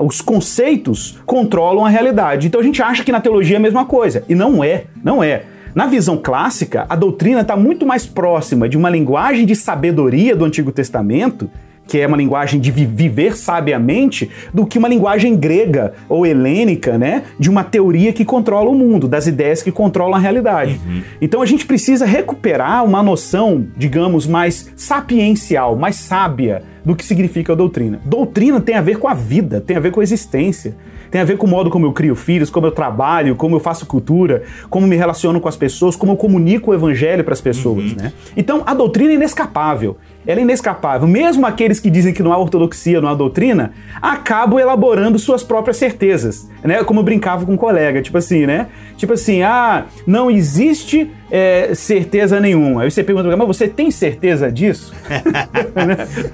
Os 0.00 0.22
conceitos 0.22 1.18
controlam 1.26 1.84
a 1.84 1.90
realidade. 1.90 2.46
Então 2.46 2.58
a 2.58 2.64
gente 2.64 2.80
acha 2.82 3.04
que 3.04 3.12
na 3.12 3.20
teologia 3.20 3.56
é 3.56 3.58
a 3.58 3.62
mesma 3.62 3.84
coisa. 3.84 4.24
E 4.30 4.34
não 4.34 4.64
é, 4.64 4.84
não 5.04 5.22
é. 5.22 5.42
Na 5.74 5.84
visão 5.84 6.16
clássica, 6.16 6.86
a 6.88 6.96
doutrina 6.96 7.42
está 7.42 7.54
muito 7.54 7.84
mais 7.84 8.06
próxima 8.06 8.66
de 8.66 8.78
uma 8.78 8.88
linguagem 8.88 9.44
de 9.44 9.54
sabedoria 9.54 10.34
do 10.34 10.46
Antigo 10.46 10.72
Testamento, 10.72 11.50
que 11.88 11.98
é 11.98 12.06
uma 12.06 12.16
linguagem 12.16 12.60
de 12.60 12.70
vi- 12.70 12.86
viver 12.86 13.36
sabiamente, 13.36 14.30
do 14.54 14.64
que 14.64 14.78
uma 14.78 14.86
linguagem 14.88 15.34
grega 15.34 15.94
ou 16.08 16.24
helênica, 16.24 16.96
né? 16.96 17.22
De 17.40 17.50
uma 17.50 17.64
teoria 17.64 18.12
que 18.12 18.24
controla 18.24 18.70
o 18.70 18.74
mundo, 18.74 19.08
das 19.08 19.26
ideias 19.26 19.62
que 19.62 19.72
controlam 19.72 20.14
a 20.14 20.18
realidade. 20.18 20.80
Então 21.20 21.42
a 21.42 21.46
gente 21.46 21.64
precisa 21.66 22.04
recuperar 22.06 22.84
uma 22.84 23.02
noção, 23.02 23.66
digamos, 23.76 24.26
mais 24.26 24.70
sapiencial, 24.76 25.74
mais 25.76 25.96
sábia 25.96 26.62
do 26.88 26.96
que 26.96 27.04
significa 27.04 27.52
a 27.52 27.54
doutrina. 27.54 28.00
Doutrina 28.02 28.62
tem 28.62 28.74
a 28.74 28.80
ver 28.80 28.98
com 28.98 29.06
a 29.06 29.12
vida, 29.12 29.60
tem 29.60 29.76
a 29.76 29.80
ver 29.80 29.92
com 29.92 30.00
a 30.00 30.02
existência. 30.02 30.74
Tem 31.10 31.20
a 31.20 31.24
ver 31.24 31.36
com 31.36 31.46
o 31.46 31.50
modo 31.50 31.68
como 31.68 31.84
eu 31.84 31.92
crio 31.92 32.14
filhos, 32.14 32.48
como 32.48 32.66
eu 32.66 32.70
trabalho, 32.70 33.36
como 33.36 33.56
eu 33.56 33.60
faço 33.60 33.84
cultura, 33.84 34.42
como 34.70 34.86
me 34.86 34.96
relaciono 34.96 35.38
com 35.38 35.48
as 35.48 35.56
pessoas, 35.56 35.96
como 35.96 36.12
eu 36.12 36.16
comunico 36.16 36.70
o 36.70 36.74
evangelho 36.74 37.24
para 37.24 37.34
as 37.34 37.40
pessoas, 37.42 37.94
né? 37.94 38.12
Então, 38.36 38.62
a 38.66 38.72
doutrina 38.72 39.12
é 39.12 39.14
inescapável. 39.14 39.98
Ela 40.26 40.40
é 40.40 40.42
inescapável. 40.42 41.06
Mesmo 41.06 41.46
aqueles 41.46 41.78
que 41.80 41.90
dizem 41.90 42.12
que 42.12 42.22
não 42.22 42.32
há 42.32 42.38
ortodoxia, 42.38 43.00
não 43.00 43.08
há 43.08 43.14
doutrina, 43.14 43.72
acabam 44.00 44.58
elaborando 44.58 45.18
suas 45.18 45.42
próprias 45.42 45.76
certezas, 45.76 46.48
né? 46.62 46.82
Como 46.84 47.00
eu 47.00 47.04
brincava 47.04 47.44
com 47.44 47.52
um 47.52 47.56
colega, 47.56 48.02
tipo 48.02 48.16
assim, 48.18 48.46
né? 48.46 48.68
Tipo 48.96 49.14
assim, 49.14 49.42
ah, 49.42 49.86
não 50.06 50.30
existe 50.30 51.10
é, 51.30 51.74
certeza 51.74 52.40
nenhuma. 52.40 52.82
Aí 52.82 52.90
você 52.90 53.04
pergunta, 53.04 53.36
mas 53.36 53.46
você 53.46 53.68
tem 53.68 53.90
certeza 53.90 54.50
disso? 54.50 54.92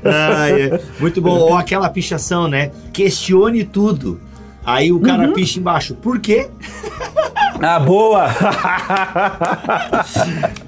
Ah, 0.04 0.48
é. 0.48 0.80
Muito 1.00 1.20
bom. 1.20 1.36
Ou 1.36 1.56
aquela 1.56 1.88
pichação, 1.88 2.48
né? 2.48 2.70
Questione 2.92 3.64
tudo. 3.64 4.20
Aí 4.64 4.92
o 4.92 5.00
cara 5.00 5.28
picha 5.28 5.58
embaixo. 5.58 5.94
Por 5.94 6.18
quê? 6.18 6.48
Ah, 7.60 7.78
boa! 7.78 8.28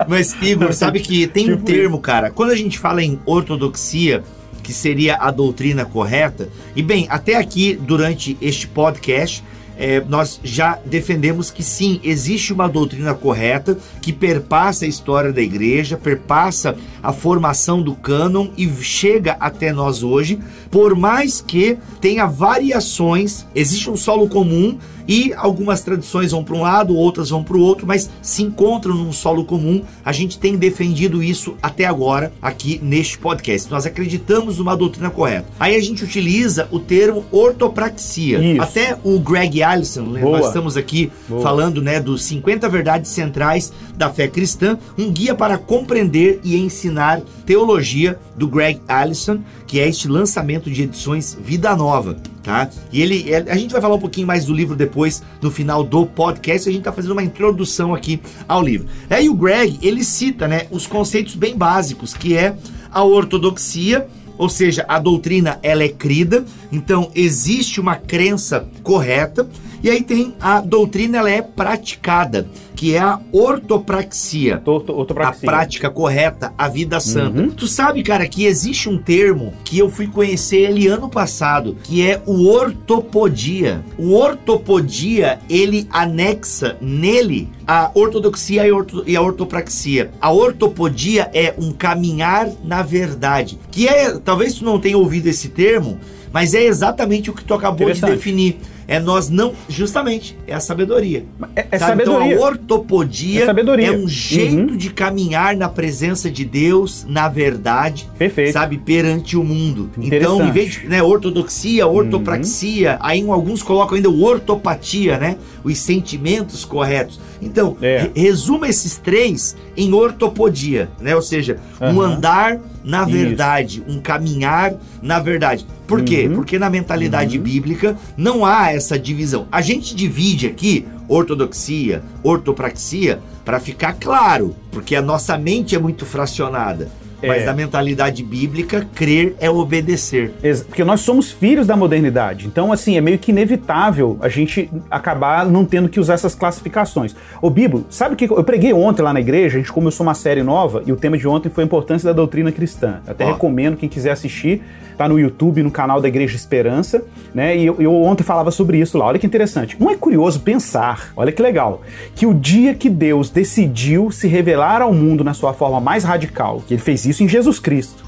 Mas, 0.09 0.37
Igor, 0.41 0.73
sabe 0.73 1.01
que 1.01 1.27
tem 1.27 1.53
um 1.53 1.57
Tipo 1.57 1.65
termo, 1.65 2.01
cara. 2.01 2.31
Quando 2.31 2.51
a 2.51 2.57
gente 2.57 2.79
fala 2.79 3.03
em 3.03 3.19
ortodoxia, 3.27 4.23
que 4.62 4.73
seria 4.73 5.17
a 5.17 5.31
doutrina 5.31 5.85
correta. 5.85 6.49
E 6.75 6.83
bem, 6.83 7.07
até 7.09 7.37
aqui 7.37 7.75
durante 7.75 8.37
este 8.41 8.67
podcast 8.67 9.43
é, 9.79 10.01
nós 10.01 10.41
já 10.43 10.79
defendemos 10.85 11.51
que 11.51 11.62
sim, 11.62 12.01
existe 12.03 12.53
uma 12.53 12.69
doutrina 12.69 13.15
correta 13.15 13.79
que 14.01 14.12
perpassa 14.12 14.85
a 14.85 14.89
história 14.89 15.33
da 15.33 15.43
igreja, 15.43 15.97
perpassa 15.97 16.77
a 17.03 17.12
formação 17.12 17.83
do 17.83 17.95
cânon 17.95 18.49
e 18.57 18.69
chega 18.83 19.37
até 19.39 19.73
nós 19.73 20.03
hoje, 20.03 20.39
por 20.71 20.95
mais 20.95 21.41
que 21.41 21.79
tenha 22.01 22.27
variações, 22.27 23.47
existe 23.55 23.91
um 23.91 23.97
solo 23.97 24.29
comum 24.29 24.79
e 25.09 25.33
algumas 25.35 25.81
tradições 25.81 26.33
vão 26.33 26.42
para 26.42 26.57
um 26.57 26.62
lado, 26.62 26.97
outras 26.97 27.31
vão 27.31 27.42
para 27.42 27.57
o 27.57 27.61
outro, 27.61 27.87
mas 27.87 28.11
se 28.21 28.42
encontram 28.42 28.95
num 28.95 29.12
solo 29.12 29.45
comum. 29.45 29.83
A 30.05 30.12
gente 30.12 30.38
tem 30.38 30.57
defendido 30.57 31.23
isso 31.23 31.57
até 31.62 31.85
agora 31.85 32.33
aqui 32.40 32.81
neste 32.83 33.19
podcast. 33.19 33.71
Nós 33.71 33.87
acreditamos 33.87 34.59
numa 34.59 34.77
doutrina 34.77 35.11
correta. 35.11 35.47
Aí 35.59 35.75
a 35.77 35.81
gente 35.81 36.05
utiliza 36.05 36.69
o 36.71 36.79
termo 36.79 37.25
ortopraxia. 37.31 38.38
Isso. 38.38 38.62
Até 38.62 38.99
o 39.05 39.19
Greg 39.19 39.62
Allison, 39.62 40.03
né? 40.03 40.21
nós 40.23 40.47
estamos 40.47 40.77
aqui 40.77 41.11
Boa. 41.29 41.42
falando 41.42 41.81
né, 41.81 42.01
dos 42.01 42.23
50 42.25 42.69
verdades 42.69 43.11
centrais 43.11 43.73
da 43.97 44.11
fé 44.11 44.29
cristã, 44.29 44.79
um 44.99 45.11
guia 45.11 45.35
para 45.35 45.59
compreender 45.59 46.40
e 46.42 46.57
ensinar 46.57 47.21
teologia 47.45 48.19
do 48.37 48.49
Greg 48.49 48.81
Allison, 48.88 49.40
que 49.66 49.81
é 49.81 49.88
este 49.88 50.09
lançamento 50.09 50.71
de 50.71 50.83
edições 50.83 51.37
Vida 51.40 51.75
Nova 51.77 52.16
tá? 52.47 52.71
E 52.93 53.03
ele, 53.03 53.31
é, 53.31 53.45
a 53.49 53.57
gente 53.57 53.73
vai 53.73 53.81
falar 53.81 53.97
um 53.97 53.99
pouquinho 53.99 54.27
mais 54.27 54.45
do 54.45 54.55
livro 54.55 54.77
depois, 54.77 55.21
no 55.43 55.51
final 55.51 55.83
do 55.83 56.07
podcast, 56.07 56.69
a 56.69 56.73
gente 56.73 56.85
tá 56.85 56.93
fazendo 56.93 57.11
uma 57.11 57.23
introdução 57.23 57.93
aqui 57.93 58.21
ao 58.47 58.63
livro. 58.63 58.87
Aí 59.11 59.29
o 59.29 59.35
Greg, 59.35 59.81
ele 59.83 60.05
cita, 60.05 60.47
né, 60.47 60.69
os 60.71 60.87
conceitos 60.87 61.35
bem 61.35 61.57
básicos, 61.57 62.15
que 62.15 62.37
é 62.37 62.57
a 62.89 63.03
ortodoxia, 63.03 64.07
ou 64.39 64.49
seja, 64.49 64.85
a 64.87 65.01
doutrina 65.01 65.59
ela 65.61 65.83
é 65.83 65.89
crida, 65.89 66.45
então 66.71 67.11
existe 67.17 67.81
uma 67.81 67.97
crença 67.97 68.69
correta, 68.81 69.49
e 69.87 69.90
aí 69.90 70.03
tem 70.03 70.35
a 70.40 70.61
doutrina 70.61 71.18
ela 71.18 71.31
é 71.31 71.40
praticada 71.40 72.49
que 72.75 72.94
é 72.94 72.99
a 72.99 73.20
ortopraxia. 73.33 74.61
ortopraxia. 74.66 75.49
A 75.49 75.53
prática 75.53 75.88
correta, 75.88 76.53
a 76.59 76.68
vida 76.68 76.99
santa. 76.99 77.40
Uhum. 77.40 77.51
Tu 77.51 77.68
sabe, 77.68 78.03
cara, 78.03 78.29
que 78.29 78.44
existe 78.44 78.88
um 78.88 78.99
termo 78.99 79.55
que 79.64 79.79
eu 79.79 79.88
fui 79.88 80.09
conhecer 80.09 80.57
ele 80.57 80.88
ano 80.88 81.09
passado, 81.09 81.77
que 81.85 82.05
é 82.05 82.20
o 82.27 82.49
ortopodia. 82.49 83.83
O 83.96 84.12
ortopodia, 84.12 85.38
ele 85.49 85.88
anexa 85.90 86.77
nele 86.81 87.49
a 87.64 87.92
ortodoxia 87.94 88.66
e, 88.66 88.72
orto, 88.72 89.05
e 89.07 89.16
a 89.16 89.22
ortopraxia. 89.22 90.11
A 90.20 90.33
ortopodia 90.33 91.31
é 91.33 91.55
um 91.57 91.70
caminhar 91.72 92.51
na 92.64 92.83
verdade, 92.83 93.59
que 93.70 93.88
é, 93.88 94.18
talvez 94.18 94.55
tu 94.55 94.64
não 94.64 94.81
tenha 94.81 94.99
ouvido 94.99 95.29
esse 95.29 95.49
termo, 95.49 95.99
mas 96.33 96.55
é 96.55 96.64
exatamente 96.64 97.31
o 97.31 97.33
que 97.33 97.44
tu 97.44 97.55
acabou 97.55 97.90
de 97.90 98.01
definir 98.01 98.59
é 98.88 99.01
nós 99.01 99.29
não. 99.29 99.53
Justamente, 99.68 100.37
é 100.46 100.55
a 100.55 100.61
sabedoria. 100.61 101.25
É, 101.55 101.66
é 101.72 101.79
sabedoria. 101.79 102.35
Então 102.35 102.44
a 102.44 102.46
ortopodia 102.46 103.42
é, 103.42 103.46
sabedoria. 103.46 103.88
é 103.88 103.90
um 103.92 104.07
jeito 104.09 104.72
uhum. 104.72 104.77
de 104.77 104.90
caminhar 104.90 105.57
na 105.57 105.68
presença 105.68 106.31
de 106.31 106.44
Deus, 106.44 107.05
na 107.09 107.29
verdade. 107.29 108.09
Perfeito. 108.16 108.53
Sabe, 108.53 108.79
perante 108.79 109.37
o 109.37 109.42
mundo. 109.42 109.90
Então, 109.99 110.46
em 110.46 110.53
vez 110.53 110.75
de 110.75 110.87
né, 110.87 111.03
ortodoxia, 111.03 111.87
ortopraxia, 111.87 112.92
uhum. 112.92 112.99
aí 113.01 113.29
alguns 113.29 113.62
colocam 113.62 113.96
ainda 113.96 114.11
o 114.11 114.22
ortopatia, 114.22 115.18
né? 115.18 115.37
Os 115.64 115.79
sentimentos 115.79 116.64
corretos. 116.64 117.18
Então, 117.42 117.77
é. 117.83 118.11
resuma 118.14 118.68
esses 118.68 118.96
três 118.96 119.57
em 119.77 119.92
ortopodia, 119.92 120.88
né? 121.01 121.14
Ou 121.14 121.22
seja, 121.22 121.59
uhum. 121.81 121.96
um 121.96 122.01
andar 122.01 122.59
na 122.87 123.05
verdade, 123.05 123.83
Isso. 123.87 123.99
um 123.99 124.01
caminhar 124.01 124.75
na 125.03 125.18
verdade. 125.18 125.66
Por 125.88 126.03
quê? 126.03 126.29
Uhum. 126.29 126.37
Porque 126.37 126.57
na 126.59 126.70
mentalidade 126.70 127.37
uhum. 127.37 127.42
bíblica 127.42 127.99
não 128.16 128.46
há 128.46 128.72
essa 128.72 128.96
divisão. 128.96 129.49
A 129.51 129.61
gente 129.61 129.94
divide 129.94 130.46
aqui 130.46 130.87
ortodoxia, 131.09 132.03
ortopraxia, 132.22 133.20
para 133.44 133.61
ficar 133.61 133.94
claro, 133.94 134.55
porque 134.70 134.94
a 134.94 135.03
nossa 135.03 135.37
mente 135.37 135.75
é 135.75 135.79
muito 135.79 136.07
fracionada. 136.07 136.88
Mas 137.22 137.42
é. 137.42 137.46
na 137.46 137.55
mentalidade 137.55 138.22
bíblica, 138.22 138.87
crer 138.94 139.35
é 139.40 139.50
obedecer. 139.50 140.33
Porque 140.66 140.85
nós 140.85 141.00
somos 141.00 141.31
filhos 141.31 141.66
da 141.66 141.76
modernidade. 141.76 142.46
Então, 142.46 142.72
assim, 142.72 142.96
é 142.96 143.00
meio 143.00 143.18
que 143.18 143.31
inevitável 143.31 144.16
a 144.20 144.29
gente 144.29 144.70
acabar 144.90 145.46
não 145.46 145.64
tendo 145.64 145.88
que 145.88 145.98
usar 145.98 146.14
essas 146.14 146.35
classificações. 146.35 147.14
Ô, 147.40 147.50
Bibo, 147.50 147.87
sabe 147.90 148.14
o 148.14 148.16
que 148.16 148.24
eu 148.31 148.44
preguei 148.44 148.72
ontem 148.72 149.02
lá 149.02 149.12
na 149.12 149.20
igreja? 149.20 149.57
A 149.57 149.61
gente 149.61 149.72
começou 149.72 150.07
uma 150.07 150.14
série 150.14 150.42
nova 150.42 150.83
e 150.87 150.92
o 150.92 150.96
tema 150.96 151.16
de 151.16 151.26
ontem 151.26 151.48
foi 151.48 151.64
a 151.64 151.66
importância 151.66 152.07
da 152.07 152.12
doutrina 152.12 152.52
cristã. 152.52 153.00
Até 153.07 153.24
Ó. 153.24 153.33
recomendo 153.33 153.76
quem 153.76 153.88
quiser 153.88 154.11
assistir 154.11 154.62
tá 154.97 155.09
no 155.09 155.19
YouTube, 155.19 155.63
no 155.63 155.71
canal 155.71 156.01
da 156.01 156.09
Igreja 156.09 156.35
Esperança, 156.35 157.05
né? 157.35 157.57
E 157.57 157.67
eu, 157.67 157.77
eu, 157.81 157.95
ontem 157.95 158.25
falava 158.25 158.51
sobre 158.51 158.79
isso 158.79 158.97
lá. 158.97 159.07
Olha 159.07 159.19
que 159.19 159.27
interessante. 159.27 159.77
Não 159.79 159.91
é 159.91 159.97
curioso 159.97 160.41
pensar, 160.41 161.13
olha 161.17 161.33
que 161.33 161.43
legal, 161.43 161.83
que 162.15 162.27
o 162.27 162.35
dia 162.35 162.75
que 162.75 162.89
Deus 162.89 163.31
decidiu 163.31 164.11
se 164.11 164.27
revelar 164.27 164.83
ao 164.83 164.93
mundo 164.93 165.23
na 165.23 165.35
sua 165.35 165.53
forma 165.53 165.81
mais 165.81 166.05
radical, 166.05 166.63
que 166.67 166.75
ele 166.75 166.83
fez 166.83 167.05
isso 167.05 167.23
em 167.23 167.29
Jesus 167.29 167.59
Cristo. 167.59 168.05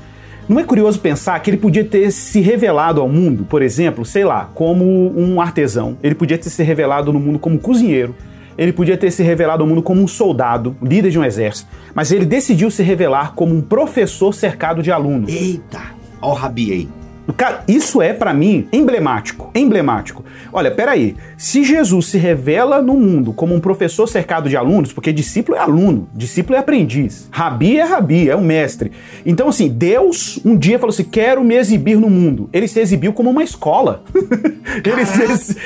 Não 0.48 0.58
é 0.58 0.64
curioso 0.64 0.98
pensar 0.98 1.38
que 1.40 1.50
ele 1.50 1.58
podia 1.58 1.84
ter 1.84 2.10
se 2.10 2.40
revelado 2.40 3.02
ao 3.02 3.08
mundo, 3.08 3.44
por 3.44 3.60
exemplo, 3.60 4.02
sei 4.02 4.24
lá, 4.24 4.48
como 4.54 4.82
um 5.14 5.42
artesão. 5.42 5.98
Ele 6.02 6.14
podia 6.14 6.38
ter 6.38 6.48
se 6.48 6.62
revelado 6.62 7.12
no 7.12 7.20
mundo 7.20 7.38
como 7.38 7.58
cozinheiro. 7.58 8.14
Ele 8.56 8.72
podia 8.72 8.96
ter 8.96 9.10
se 9.10 9.22
revelado 9.22 9.62
ao 9.62 9.68
mundo 9.68 9.82
como 9.82 10.02
um 10.02 10.08
soldado, 10.08 10.74
líder 10.82 11.10
de 11.10 11.18
um 11.18 11.24
exército. 11.24 11.68
Mas 11.94 12.10
ele 12.10 12.24
decidiu 12.24 12.70
se 12.70 12.82
revelar 12.82 13.34
como 13.34 13.54
um 13.54 13.60
professor 13.60 14.32
cercado 14.32 14.82
de 14.82 14.90
alunos. 14.90 15.30
Eita! 15.30 15.97
Ó 16.20 16.30
o 16.32 16.34
Rabi 16.34 16.72
aí. 16.72 16.88
Cara, 17.36 17.62
isso 17.68 18.00
é 18.00 18.12
para 18.12 18.32
mim 18.32 18.66
emblemático. 18.72 19.50
Emblemático. 19.54 20.24
Olha, 20.52 20.70
peraí. 20.70 21.14
Se 21.36 21.62
Jesus 21.62 22.06
se 22.06 22.18
revela 22.18 22.80
no 22.80 22.94
mundo 22.94 23.32
como 23.32 23.54
um 23.54 23.60
professor 23.60 24.06
cercado 24.06 24.48
de 24.48 24.56
alunos, 24.56 24.92
porque 24.92 25.12
discípulo 25.12 25.56
é 25.56 25.60
aluno, 25.60 26.08
discípulo 26.14 26.56
é 26.56 26.58
aprendiz, 26.58 27.28
rabi 27.30 27.78
é 27.78 27.84
rabi, 27.84 28.30
é 28.30 28.36
um 28.36 28.40
mestre. 28.40 28.92
Então, 29.26 29.48
assim, 29.48 29.68
Deus 29.68 30.40
um 30.44 30.56
dia 30.56 30.78
falou 30.78 30.92
assim: 30.92 31.04
quero 31.04 31.44
me 31.44 31.54
exibir 31.54 31.98
no 31.98 32.08
mundo. 32.08 32.48
Ele 32.52 32.66
se 32.66 32.80
exibiu 32.80 33.12
como 33.12 33.30
uma 33.30 33.44
escola. 33.44 34.02
ele, 34.84 35.04
se, 35.04 35.56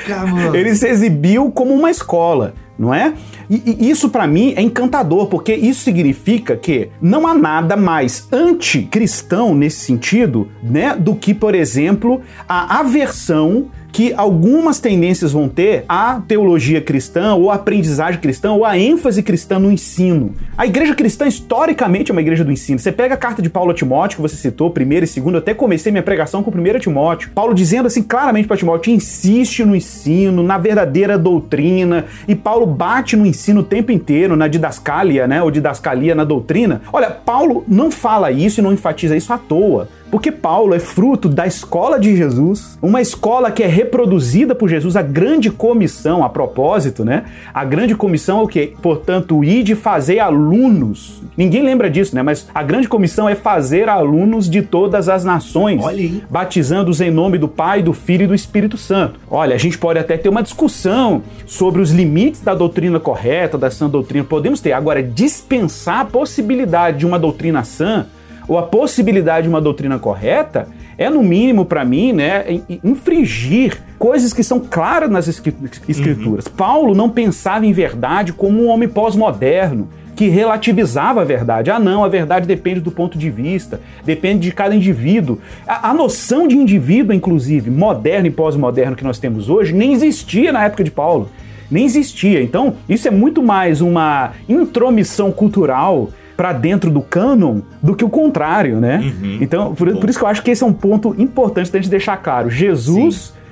ele 0.53 0.75
se 0.75 0.87
exibiu 0.87 1.49
como 1.49 1.73
uma 1.73 1.89
escola 1.89 2.53
não 2.77 2.93
é? 2.93 3.13
E, 3.49 3.77
e 3.79 3.89
isso 3.89 4.09
para 4.09 4.25
mim 4.27 4.53
é 4.55 4.61
encantador, 4.61 5.27
porque 5.27 5.53
isso 5.53 5.81
significa 5.81 6.55
que 6.55 6.89
não 7.01 7.27
há 7.27 7.33
nada 7.33 7.75
mais 7.75 8.27
anticristão 8.31 9.53
nesse 9.53 9.85
sentido, 9.85 10.47
né, 10.61 10.95
do 10.95 11.15
que, 11.15 11.33
por 11.33 11.53
exemplo, 11.53 12.21
a 12.47 12.79
aversão 12.79 13.67
que 13.93 14.11
algumas 14.17 14.79
tendências 14.79 15.31
vão 15.31 15.47
ter 15.47 15.85
a 15.87 16.19
teologia 16.27 16.81
cristã, 16.81 17.35
ou 17.35 17.51
a 17.51 17.53
aprendizagem 17.53 18.19
cristã, 18.19 18.51
ou 18.51 18.65
a 18.65 18.75
ênfase 18.75 19.21
cristã 19.21 19.59
no 19.59 19.71
ensino. 19.71 20.33
A 20.57 20.65
igreja 20.65 20.95
cristã, 20.95 21.27
historicamente, 21.27 22.09
é 22.09 22.13
uma 22.13 22.21
igreja 22.21 22.43
do 22.43 22.51
ensino. 22.51 22.79
Você 22.79 22.91
pega 22.91 23.13
a 23.13 23.17
carta 23.17 23.39
de 23.39 23.51
Paulo 23.51 23.69
a 23.69 23.73
Timóteo, 23.73 24.15
que 24.15 24.21
você 24.23 24.35
citou, 24.35 24.71
primeiro 24.71 25.05
e 25.05 25.07
segundo, 25.07 25.37
até 25.37 25.53
comecei 25.53 25.91
minha 25.91 26.01
pregação 26.01 26.41
com 26.41 26.49
o 26.49 26.53
primeiro 26.53 26.79
Timóteo. 26.79 27.29
Paulo 27.35 27.53
dizendo 27.53 27.85
assim 27.85 28.01
claramente 28.01 28.47
para 28.47 28.57
Timóteo: 28.57 28.91
insiste 28.91 29.63
no 29.63 29.75
ensino, 29.75 30.41
na 30.41 30.57
verdadeira 30.57 31.15
doutrina. 31.15 32.05
E 32.27 32.33
Paulo 32.33 32.65
bate 32.65 33.15
no 33.15 33.27
ensino 33.27 33.61
o 33.61 33.63
tempo 33.63 33.91
inteiro, 33.91 34.35
na 34.35 34.47
didascalia, 34.47 35.27
né? 35.27 35.43
Ou 35.43 35.51
didascalia 35.51 36.15
na 36.15 36.23
doutrina. 36.23 36.81
Olha, 36.91 37.11
Paulo 37.11 37.63
não 37.67 37.91
fala 37.91 38.31
isso 38.31 38.59
e 38.59 38.63
não 38.63 38.73
enfatiza 38.73 39.15
isso 39.15 39.31
à 39.31 39.37
toa. 39.37 39.87
Porque 40.13 40.31
Paulo 40.31 40.75
é 40.75 40.79
fruto 40.79 41.27
da 41.27 41.47
escola 41.47 41.99
de 41.99 42.15
Jesus, 42.15 42.77
uma 42.79 43.01
escola 43.01 43.49
que 43.49 43.63
é 43.63 43.65
reproduzida 43.65 44.53
por 44.53 44.69
Jesus, 44.69 44.95
a 44.95 45.01
grande 45.01 45.49
comissão, 45.49 46.23
a 46.23 46.29
propósito, 46.29 47.03
né? 47.03 47.23
A 47.51 47.65
grande 47.65 47.95
comissão 47.95 48.41
é 48.41 48.43
o 48.43 48.47
quê? 48.47 48.73
Portanto, 48.79 49.43
ir 49.43 49.63
de 49.63 49.73
fazer 49.73 50.19
alunos. 50.19 51.23
Ninguém 51.35 51.63
lembra 51.63 51.89
disso, 51.89 52.13
né? 52.13 52.21
Mas 52.21 52.47
a 52.53 52.61
grande 52.61 52.87
comissão 52.87 53.27
é 53.27 53.33
fazer 53.33 53.89
alunos 53.89 54.47
de 54.47 54.61
todas 54.61 55.09
as 55.09 55.25
nações, 55.25 55.81
batizando-os 56.29 57.01
em 57.01 57.09
nome 57.09 57.39
do 57.39 57.47
Pai, 57.47 57.81
do 57.81 57.91
Filho 57.91 58.25
e 58.25 58.27
do 58.27 58.35
Espírito 58.35 58.77
Santo. 58.77 59.19
Olha, 59.31 59.55
a 59.55 59.57
gente 59.57 59.79
pode 59.79 59.97
até 59.97 60.15
ter 60.15 60.29
uma 60.29 60.43
discussão 60.43 61.23
sobre 61.47 61.81
os 61.81 61.89
limites 61.89 62.39
da 62.39 62.53
doutrina 62.53 62.99
correta, 62.99 63.57
da 63.57 63.71
sã 63.71 63.89
doutrina. 63.89 64.23
Podemos 64.23 64.61
ter. 64.61 64.73
Agora, 64.73 65.01
dispensar 65.01 66.01
a 66.01 66.05
possibilidade 66.05 66.99
de 66.99 67.05
uma 67.07 67.17
doutrina 67.17 67.63
sã 67.63 68.05
ou 68.47 68.57
a 68.57 68.63
possibilidade 68.63 69.43
de 69.43 69.49
uma 69.49 69.61
doutrina 69.61 69.97
correta, 69.99 70.67
é 70.97 71.09
no 71.09 71.23
mínimo 71.23 71.65
para 71.65 71.83
mim, 71.83 72.13
né, 72.13 72.45
infringir 72.83 73.81
coisas 73.97 74.33
que 74.33 74.43
são 74.43 74.59
claras 74.59 75.09
nas 75.09 75.27
escrituras. 75.27 76.45
Uhum. 76.45 76.51
Paulo 76.55 76.95
não 76.95 77.09
pensava 77.09 77.65
em 77.65 77.73
verdade 77.73 78.33
como 78.33 78.63
um 78.63 78.67
homem 78.67 78.87
pós-moderno 78.87 79.89
que 80.15 80.27
relativizava 80.27 81.21
a 81.21 81.25
verdade. 81.25 81.71
Ah, 81.71 81.79
não, 81.79 82.03
a 82.03 82.07
verdade 82.07 82.45
depende 82.45 82.79
do 82.79 82.91
ponto 82.91 83.17
de 83.17 83.29
vista, 83.29 83.81
depende 84.05 84.41
de 84.47 84.51
cada 84.51 84.75
indivíduo. 84.75 85.39
A, 85.67 85.89
a 85.89 85.93
noção 85.93 86.47
de 86.47 86.55
indivíduo, 86.55 87.15
inclusive, 87.15 87.71
moderno 87.71 88.27
e 88.27 88.31
pós-moderno 88.31 88.95
que 88.95 89.03
nós 89.03 89.17
temos 89.17 89.49
hoje, 89.49 89.73
nem 89.73 89.93
existia 89.93 90.51
na 90.51 90.65
época 90.65 90.83
de 90.83 90.91
Paulo. 90.91 91.29
Nem 91.71 91.85
existia. 91.85 92.43
Então, 92.43 92.75
isso 92.87 93.07
é 93.07 93.11
muito 93.11 93.41
mais 93.41 93.81
uma 93.81 94.33
intromissão 94.47 95.31
cultural 95.31 96.09
para 96.43 96.51
dentro 96.51 96.91
do 96.91 97.01
cânon 97.01 97.61
do 97.81 97.95
que 97.95 98.03
o 98.03 98.09
contrário, 98.09 98.77
né? 98.77 98.97
Uhum. 98.97 99.37
Então, 99.39 99.73
por, 99.73 99.95
por, 99.95 100.09
isso 100.09 100.19
que 100.19 100.25
eu 100.25 100.27
acho 100.27 100.43
que 100.43 100.51
esse 100.51 100.61
é 100.61 100.67
um 100.67 100.73
ponto 100.73 101.15
importante 101.17 101.71
da 101.71 101.79
gente 101.79 101.89
deixar 101.89 102.17
claro. 102.17 102.49
Jesus. 102.49 103.15
Sim 103.15 103.43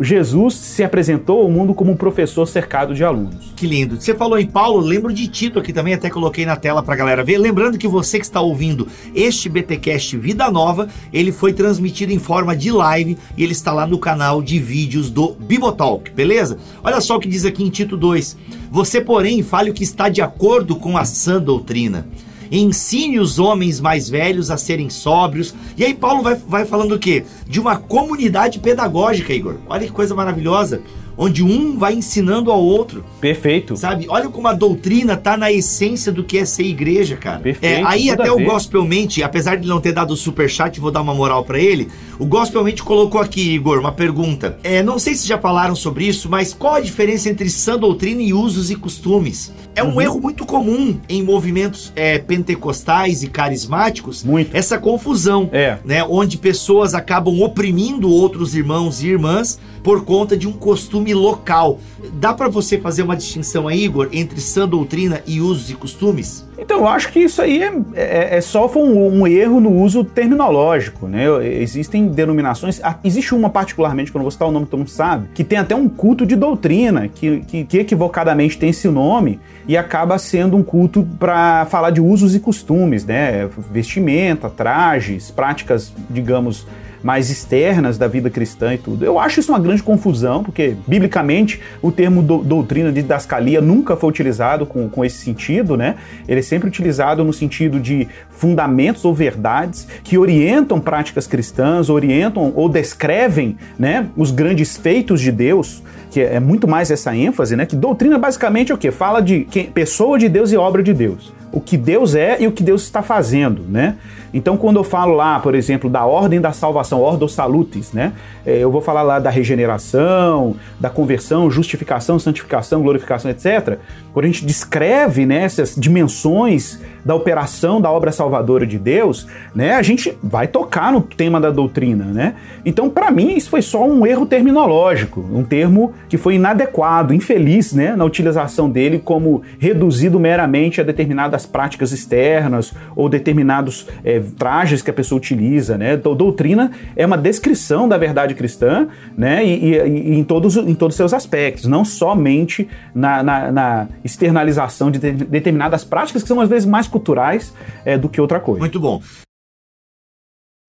Jesus 0.00 0.54
se 0.54 0.82
apresentou 0.82 1.42
ao 1.42 1.50
mundo 1.50 1.74
como 1.74 1.92
um 1.92 1.96
professor 1.96 2.46
cercado 2.46 2.94
de 2.94 3.04
alunos. 3.04 3.52
Que 3.54 3.66
lindo. 3.66 4.00
Você 4.00 4.14
falou 4.14 4.38
em 4.38 4.46
Paulo, 4.46 4.80
lembro 4.80 5.12
de 5.12 5.28
Tito 5.28 5.58
aqui 5.58 5.72
também, 5.72 5.94
até 5.94 6.10
coloquei 6.10 6.44
na 6.44 6.56
tela 6.56 6.82
pra 6.82 6.96
galera 6.96 7.22
ver. 7.22 7.38
Lembrando 7.38 7.78
que 7.78 7.86
você 7.86 8.18
que 8.18 8.24
está 8.24 8.40
ouvindo 8.40 8.88
este 9.14 9.48
BTcast 9.48 10.16
Vida 10.16 10.50
Nova, 10.50 10.88
ele 11.12 11.30
foi 11.30 11.52
transmitido 11.52 12.12
em 12.12 12.18
forma 12.18 12.56
de 12.56 12.72
live 12.72 13.16
e 13.36 13.44
ele 13.44 13.52
está 13.52 13.72
lá 13.72 13.86
no 13.86 13.98
canal 13.98 14.42
de 14.42 14.58
vídeos 14.58 15.10
do 15.10 15.34
Bibotalk, 15.34 16.10
beleza? 16.10 16.58
Olha 16.82 17.00
só 17.00 17.16
o 17.16 17.20
que 17.20 17.28
diz 17.28 17.44
aqui 17.44 17.62
em 17.62 17.70
Tito 17.70 17.96
2. 17.96 18.36
Você, 18.70 19.00
porém, 19.00 19.42
fale 19.42 19.70
o 19.70 19.74
que 19.74 19.84
está 19.84 20.08
de 20.08 20.22
acordo 20.22 20.76
com 20.76 20.96
a 20.96 21.04
sã 21.04 21.40
doutrina 21.40 22.06
ensine 22.50 23.18
os 23.18 23.38
homens 23.38 23.80
mais 23.80 24.08
velhos 24.08 24.50
a 24.50 24.56
serem 24.56 24.90
sóbrios. 24.90 25.54
E 25.76 25.84
aí 25.84 25.94
Paulo 25.94 26.22
vai, 26.22 26.34
vai 26.34 26.64
falando 26.64 26.92
o 26.92 26.98
quê? 26.98 27.24
De 27.46 27.60
uma 27.60 27.76
comunidade 27.76 28.58
pedagógica, 28.58 29.32
Igor. 29.32 29.56
Olha 29.68 29.86
que 29.86 29.92
coisa 29.92 30.14
maravilhosa 30.14 30.82
onde 31.18 31.42
um 31.42 31.76
vai 31.76 31.94
ensinando 31.94 32.52
ao 32.52 32.62
outro. 32.62 33.04
Perfeito. 33.20 33.76
Sabe? 33.76 34.06
Olha 34.08 34.28
como 34.28 34.46
a 34.46 34.54
doutrina 34.54 35.16
tá 35.16 35.36
na 35.36 35.50
essência 35.50 36.12
do 36.12 36.22
que 36.22 36.38
é 36.38 36.44
ser 36.44 36.62
igreja, 36.62 37.16
cara. 37.16 37.40
Perfeito. 37.40 37.80
É, 37.80 37.82
aí 37.84 38.08
até 38.08 38.30
o 38.30 38.42
Gospelmente, 38.44 39.22
apesar 39.22 39.56
de 39.56 39.66
não 39.66 39.80
ter 39.80 39.92
dado 39.92 40.12
o 40.12 40.16
super 40.16 40.48
chat, 40.48 40.78
vou 40.78 40.92
dar 40.92 41.00
uma 41.00 41.12
moral 41.12 41.44
para 41.44 41.58
ele. 41.58 41.88
O 42.18 42.24
Gospelmente 42.24 42.82
colocou 42.82 43.20
aqui, 43.20 43.54
Igor, 43.54 43.80
uma 43.80 43.92
pergunta. 43.92 44.58
É, 44.62 44.82
não 44.82 44.98
sei 44.98 45.14
se 45.14 45.26
já 45.26 45.38
falaram 45.38 45.74
sobre 45.74 46.06
isso, 46.06 46.30
mas 46.30 46.54
qual 46.54 46.76
a 46.76 46.80
diferença 46.80 47.28
entre 47.28 47.50
sã 47.50 47.76
doutrina 47.76 48.22
e 48.22 48.32
usos 48.32 48.70
e 48.70 48.76
costumes? 48.76 49.52
É 49.74 49.82
um 49.82 49.94
uhum. 49.94 50.00
erro 50.00 50.20
muito 50.20 50.46
comum 50.46 50.98
em 51.08 51.22
movimentos 51.22 51.92
é, 51.96 52.18
pentecostais 52.18 53.22
e 53.22 53.28
carismáticos. 53.28 54.22
Muito. 54.22 54.56
Essa 54.56 54.78
confusão, 54.78 55.48
é. 55.52 55.78
né? 55.84 56.04
Onde 56.04 56.38
pessoas 56.38 56.94
acabam 56.94 57.40
oprimindo 57.40 58.08
outros 58.08 58.54
irmãos 58.54 59.02
e 59.02 59.08
irmãs 59.08 59.58
por 59.82 60.04
conta 60.04 60.36
de 60.36 60.46
um 60.46 60.52
costume 60.52 61.07
local. 61.14 61.78
Dá 62.14 62.32
para 62.32 62.48
você 62.48 62.78
fazer 62.78 63.02
uma 63.02 63.16
distinção 63.16 63.68
aí, 63.68 63.84
Igor, 63.84 64.08
entre 64.12 64.40
sã 64.40 64.68
doutrina 64.68 65.22
e 65.26 65.40
usos 65.40 65.70
e 65.70 65.74
costumes? 65.74 66.46
Então, 66.58 66.78
eu 66.78 66.88
acho 66.88 67.12
que 67.12 67.20
isso 67.20 67.40
aí 67.40 67.62
é, 67.62 67.72
é, 67.94 68.36
é 68.36 68.40
só 68.40 68.66
um, 68.76 69.20
um, 69.20 69.26
erro 69.26 69.60
no 69.60 69.72
uso 69.72 70.02
terminológico, 70.02 71.06
né? 71.06 71.24
Existem 71.46 72.08
denominações, 72.08 72.80
ah, 72.82 72.98
existe 73.04 73.34
uma 73.34 73.48
particularmente, 73.48 74.10
que 74.10 74.16
eu 74.16 74.18
não 74.18 74.24
vou 74.24 74.30
citar 74.30 74.48
o 74.48 74.50
nome 74.50 74.66
todo 74.66 74.80
mundo 74.80 74.90
sabe, 74.90 75.28
que 75.34 75.44
tem 75.44 75.58
até 75.58 75.74
um 75.74 75.88
culto 75.88 76.26
de 76.26 76.34
doutrina, 76.34 77.08
que, 77.08 77.40
que, 77.40 77.64
que 77.64 77.78
equivocadamente 77.78 78.58
tem 78.58 78.70
esse 78.70 78.88
nome 78.88 79.38
e 79.68 79.76
acaba 79.76 80.18
sendo 80.18 80.56
um 80.56 80.62
culto 80.62 81.06
para 81.18 81.66
falar 81.66 81.90
de 81.90 82.00
usos 82.00 82.34
e 82.34 82.40
costumes, 82.40 83.04
né? 83.04 83.48
Vestimenta, 83.70 84.50
trajes, 84.50 85.30
práticas, 85.30 85.92
digamos, 86.10 86.66
mais 87.02 87.30
externas 87.30 87.98
da 87.98 88.06
vida 88.06 88.30
cristã 88.30 88.74
e 88.74 88.78
tudo. 88.78 89.04
Eu 89.04 89.18
acho 89.18 89.40
isso 89.40 89.52
uma 89.52 89.58
grande 89.58 89.82
confusão, 89.82 90.42
porque, 90.42 90.76
biblicamente, 90.86 91.60
o 91.80 91.90
termo 91.90 92.22
do, 92.22 92.38
doutrina 92.38 92.92
de 92.92 93.02
didascalia 93.02 93.60
nunca 93.60 93.96
foi 93.96 94.08
utilizado 94.08 94.66
com, 94.66 94.88
com 94.88 95.04
esse 95.04 95.18
sentido, 95.18 95.76
né? 95.76 95.96
Ele 96.26 96.40
é 96.40 96.42
sempre 96.42 96.68
utilizado 96.68 97.24
no 97.24 97.32
sentido 97.32 97.80
de 97.80 98.08
fundamentos 98.30 99.04
ou 99.04 99.14
verdades 99.14 99.86
que 100.04 100.18
orientam 100.18 100.80
práticas 100.80 101.26
cristãs, 101.26 101.88
orientam 101.88 102.52
ou 102.54 102.68
descrevem, 102.68 103.56
né, 103.78 104.08
os 104.16 104.30
grandes 104.30 104.76
feitos 104.76 105.20
de 105.20 105.32
Deus, 105.32 105.82
que 106.10 106.20
é 106.20 106.40
muito 106.40 106.66
mais 106.66 106.90
essa 106.90 107.14
ênfase, 107.14 107.56
né? 107.56 107.66
Que 107.66 107.76
doutrina 107.76 108.18
basicamente 108.18 108.72
é 108.72 108.74
o 108.74 108.78
que? 108.78 108.90
Fala 108.90 109.20
de 109.20 109.44
quem, 109.50 109.66
pessoa 109.66 110.18
de 110.18 110.28
Deus 110.28 110.52
e 110.52 110.56
obra 110.56 110.82
de 110.82 110.92
Deus. 110.92 111.32
O 111.52 111.60
que 111.60 111.76
Deus 111.76 112.14
é 112.14 112.36
e 112.40 112.46
o 112.46 112.52
que 112.52 112.62
Deus 112.62 112.82
está 112.82 113.02
fazendo, 113.02 113.62
né? 113.68 113.96
Então, 114.32 114.56
quando 114.56 114.76
eu 114.76 114.84
falo 114.84 115.14
lá, 115.14 115.38
por 115.40 115.54
exemplo, 115.54 115.88
da 115.88 116.04
ordem 116.04 116.40
da 116.40 116.52
salvação, 116.52 117.00
ordo 117.00 117.28
salutis, 117.28 117.92
né? 117.92 118.12
É, 118.44 118.58
eu 118.58 118.70
vou 118.70 118.80
falar 118.80 119.02
lá 119.02 119.18
da 119.18 119.30
regeneração, 119.30 120.56
da 120.78 120.90
conversão, 120.90 121.50
justificação, 121.50 122.18
santificação, 122.18 122.82
glorificação, 122.82 123.30
etc. 123.30 123.78
Quando 124.12 124.24
a 124.24 124.28
gente 124.28 124.44
descreve 124.44 125.24
né, 125.26 125.44
essas 125.44 125.74
dimensões 125.74 126.80
da 127.04 127.14
operação 127.14 127.80
da 127.80 127.90
obra 127.90 128.12
salvadora 128.12 128.66
de 128.66 128.78
Deus, 128.78 129.26
né, 129.54 129.74
a 129.74 129.82
gente 129.82 130.16
vai 130.22 130.46
tocar 130.46 130.92
no 130.92 131.00
tema 131.00 131.40
da 131.40 131.50
doutrina, 131.50 132.04
né? 132.04 132.34
Então, 132.64 132.90
para 132.90 133.10
mim, 133.10 133.36
isso 133.36 133.48
foi 133.48 133.62
só 133.62 133.86
um 133.86 134.06
erro 134.06 134.26
terminológico, 134.26 135.20
um 135.32 135.42
termo 135.42 135.94
que 136.08 136.18
foi 136.18 136.34
inadequado, 136.34 137.14
infeliz, 137.14 137.72
né, 137.72 137.94
na 137.96 138.04
utilização 138.04 138.68
dele 138.68 138.98
como 138.98 139.42
reduzido 139.58 140.18
meramente 140.18 140.80
a 140.80 140.84
determinadas 140.84 141.46
práticas 141.46 141.92
externas 141.92 142.74
ou 142.96 143.08
determinados 143.08 143.86
é, 144.04 144.17
trajes 144.20 144.82
que 144.82 144.90
a 144.90 144.94
pessoa 144.94 145.18
utiliza, 145.18 145.76
né? 145.76 145.96
Doutrina 145.96 146.70
é 146.96 147.06
uma 147.06 147.18
descrição 147.18 147.88
da 147.88 147.96
verdade 147.96 148.34
cristã, 148.34 148.88
né, 149.16 149.44
e, 149.44 149.74
e, 149.74 149.76
e 149.76 150.18
em 150.18 150.24
todos 150.24 150.56
em 150.56 150.74
todos 150.74 150.96
seus 150.96 151.12
aspectos, 151.12 151.66
não 151.66 151.84
somente 151.84 152.68
na, 152.94 153.22
na, 153.22 153.52
na 153.52 153.88
externalização 154.04 154.90
de 154.90 154.98
determinadas 154.98 155.84
práticas 155.84 156.22
que 156.22 156.28
são 156.28 156.40
às 156.40 156.48
vezes 156.48 156.66
mais 156.66 156.86
culturais 156.86 157.52
é, 157.84 157.96
do 157.96 158.08
que 158.08 158.20
outra 158.20 158.40
coisa. 158.40 158.60
Muito 158.60 158.80
bom. 158.80 159.00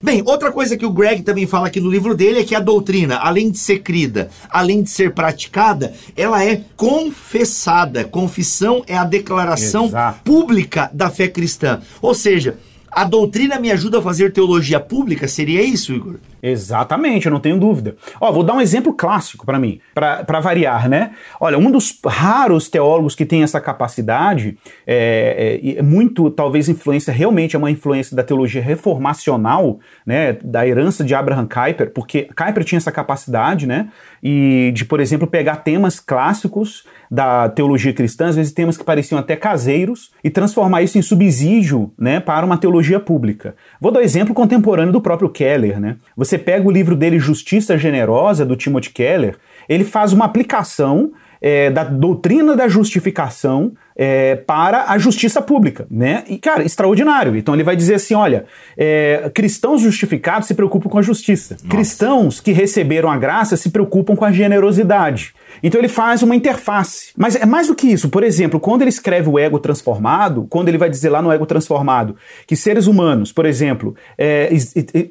Bem, 0.02 0.24
outra 0.26 0.50
coisa 0.50 0.78
que 0.78 0.86
o 0.86 0.94
Greg 0.94 1.24
também 1.24 1.46
fala 1.46 1.68
aqui 1.68 1.82
no 1.82 1.90
livro 1.92 2.16
dele 2.16 2.40
é 2.40 2.44
que 2.46 2.56
a 2.56 2.62
doutrina, 2.62 3.18
além 3.18 3.52
de 3.52 3.58
ser 3.58 3.80
crida, 3.80 4.30
além 4.50 4.82
de 4.82 4.90
ser 4.90 5.14
praticada, 5.14 5.94
ela 6.16 6.42
é 6.42 6.62
confessada. 6.78 8.06
Confissão 8.06 8.82
é 8.88 8.96
a 8.96 9.04
declaração 9.04 9.88
Exato. 9.88 10.22
pública 10.24 10.90
da 10.94 11.10
fé 11.10 11.28
cristã. 11.28 11.82
Ou 12.02 12.14
seja, 12.14 12.58
a 12.92 13.04
doutrina 13.04 13.60
me 13.60 13.72
ajuda 13.72 14.00
a 14.00 14.02
fazer 14.02 14.32
teologia 14.32 14.80
pública? 14.80 15.28
Seria 15.28 15.62
isso, 15.62 15.94
Igor? 15.94 16.16
Exatamente, 16.42 17.26
eu 17.26 17.32
não 17.32 17.40
tenho 17.40 17.60
dúvida. 17.60 17.96
Ó, 18.20 18.32
vou 18.32 18.44
dar 18.44 18.54
um 18.54 18.62
exemplo 18.62 18.94
clássico 18.94 19.46
para 19.46 19.60
mim, 19.60 19.80
para 19.94 20.40
variar, 20.40 20.90
né? 20.90 21.12
Olha, 21.40 21.58
um 21.58 21.70
dos 21.70 21.98
raros 22.06 22.70
teólogos 22.70 23.16
que 23.16 23.26
tem 23.26 23.44
essa 23.44 23.60
capacidade, 23.60 24.58
é, 24.88 25.60
é, 25.78 25.82
muito, 25.82 26.30
talvez, 26.30 26.70
influência, 26.70 27.14
realmente 27.14 27.56
é 27.56 27.60
uma 27.60 27.72
influência 27.72 28.16
da 28.16 28.24
teologia 28.24 28.62
reformacional, 28.62 29.80
né? 30.06 30.34
Da 30.44 30.68
herança 30.68 31.04
de 31.04 31.14
Abraham 31.14 31.48
Kuyper, 31.48 31.92
porque 31.94 32.30
Kuyper 32.36 32.64
tinha 32.64 32.78
essa 32.78 32.92
capacidade, 32.92 33.68
né? 33.68 33.90
E 34.24 34.72
de, 34.74 34.86
por 34.86 35.00
exemplo, 35.00 35.28
pegar 35.28 35.58
temas 35.58 36.00
clássicos 36.00 36.86
da 37.12 37.50
teologia 37.50 37.94
cristã, 37.94 38.28
às 38.28 38.36
vezes 38.36 38.54
temas 38.54 38.78
que 38.78 38.84
pareciam 38.84 39.18
até 39.18 39.36
caseiros, 39.36 40.12
e 40.24 40.30
transformar 40.30 40.84
isso 40.84 40.98
em 40.98 41.02
subsídio, 41.02 41.92
né? 41.98 42.20
Para 42.20 42.46
uma 42.46 42.58
teologia 42.58 43.00
pública. 43.00 43.56
Vou 43.82 43.92
dar 43.92 44.00
um 44.00 44.04
exemplo 44.04 44.34
contemporâneo 44.34 44.94
do 44.94 45.02
próprio 45.02 45.30
Keller, 45.30 45.80
né? 45.80 45.98
Você 46.16 46.29
você 46.30 46.38
pega 46.38 46.68
o 46.68 46.72
livro 46.72 46.96
dele 46.96 47.20
Justiça 47.20 47.78
Generosa, 47.78 48.46
do 48.46 48.56
Timothy 48.56 48.92
Keller, 48.92 49.38
ele 49.68 49.84
faz 49.84 50.14
uma 50.14 50.26
aplicação 50.26 51.12
é, 51.42 51.70
da 51.70 51.84
doutrina 51.84 52.56
da 52.56 52.68
justificação 52.68 53.74
é, 53.96 54.38
para 54.38 54.86
a 54.86 54.98
justiça 54.98 55.42
pública, 55.42 55.86
né? 55.92 56.24
E, 56.28 56.38
cara, 56.38 56.64
extraordinário. 56.64 57.36
Então 57.36 57.54
ele 57.54 57.64
vai 57.64 57.76
dizer 57.76 57.96
assim: 57.96 58.14
olha, 58.14 58.46
é, 58.78 59.30
cristãos 59.34 59.82
justificados 59.82 60.48
se 60.48 60.54
preocupam 60.54 60.90
com 60.90 60.98
a 60.98 61.02
justiça. 61.02 61.56
Nossa. 61.56 61.68
Cristãos 61.68 62.40
que 62.40 62.54
receberam 62.54 63.12
a 63.12 63.18
graça 63.18 63.58
se 63.58 63.70
preocupam 63.70 64.16
com 64.16 64.24
a 64.24 64.32
generosidade. 64.32 65.34
Então 65.62 65.82
ele 65.82 65.90
faz 65.90 66.24
uma 66.24 66.34
interface. 66.34 67.12
Mas 67.18 67.36
é 67.36 67.46
mais 67.46 67.68
do 67.68 67.76
que 67.76 67.88
isso. 67.88 68.08
Por 68.08 68.24
exemplo, 68.24 68.58
quando 68.58 68.84
ele 68.84 68.90
escreve 68.90 69.28
o 69.28 69.38
ego 69.38 69.60
transformado, 69.60 70.46
quando 70.50 70.70
ele 70.70 70.78
vai 70.78 70.90
dizer 70.90 71.10
lá 71.10 71.22
no 71.22 71.30
ego 71.30 71.46
transformado 71.46 72.16
que 72.48 72.56
seres 72.56 72.88
humanos, 72.88 73.34
por 73.34 73.46
exemplo, 73.46 73.96
é, 74.18 74.50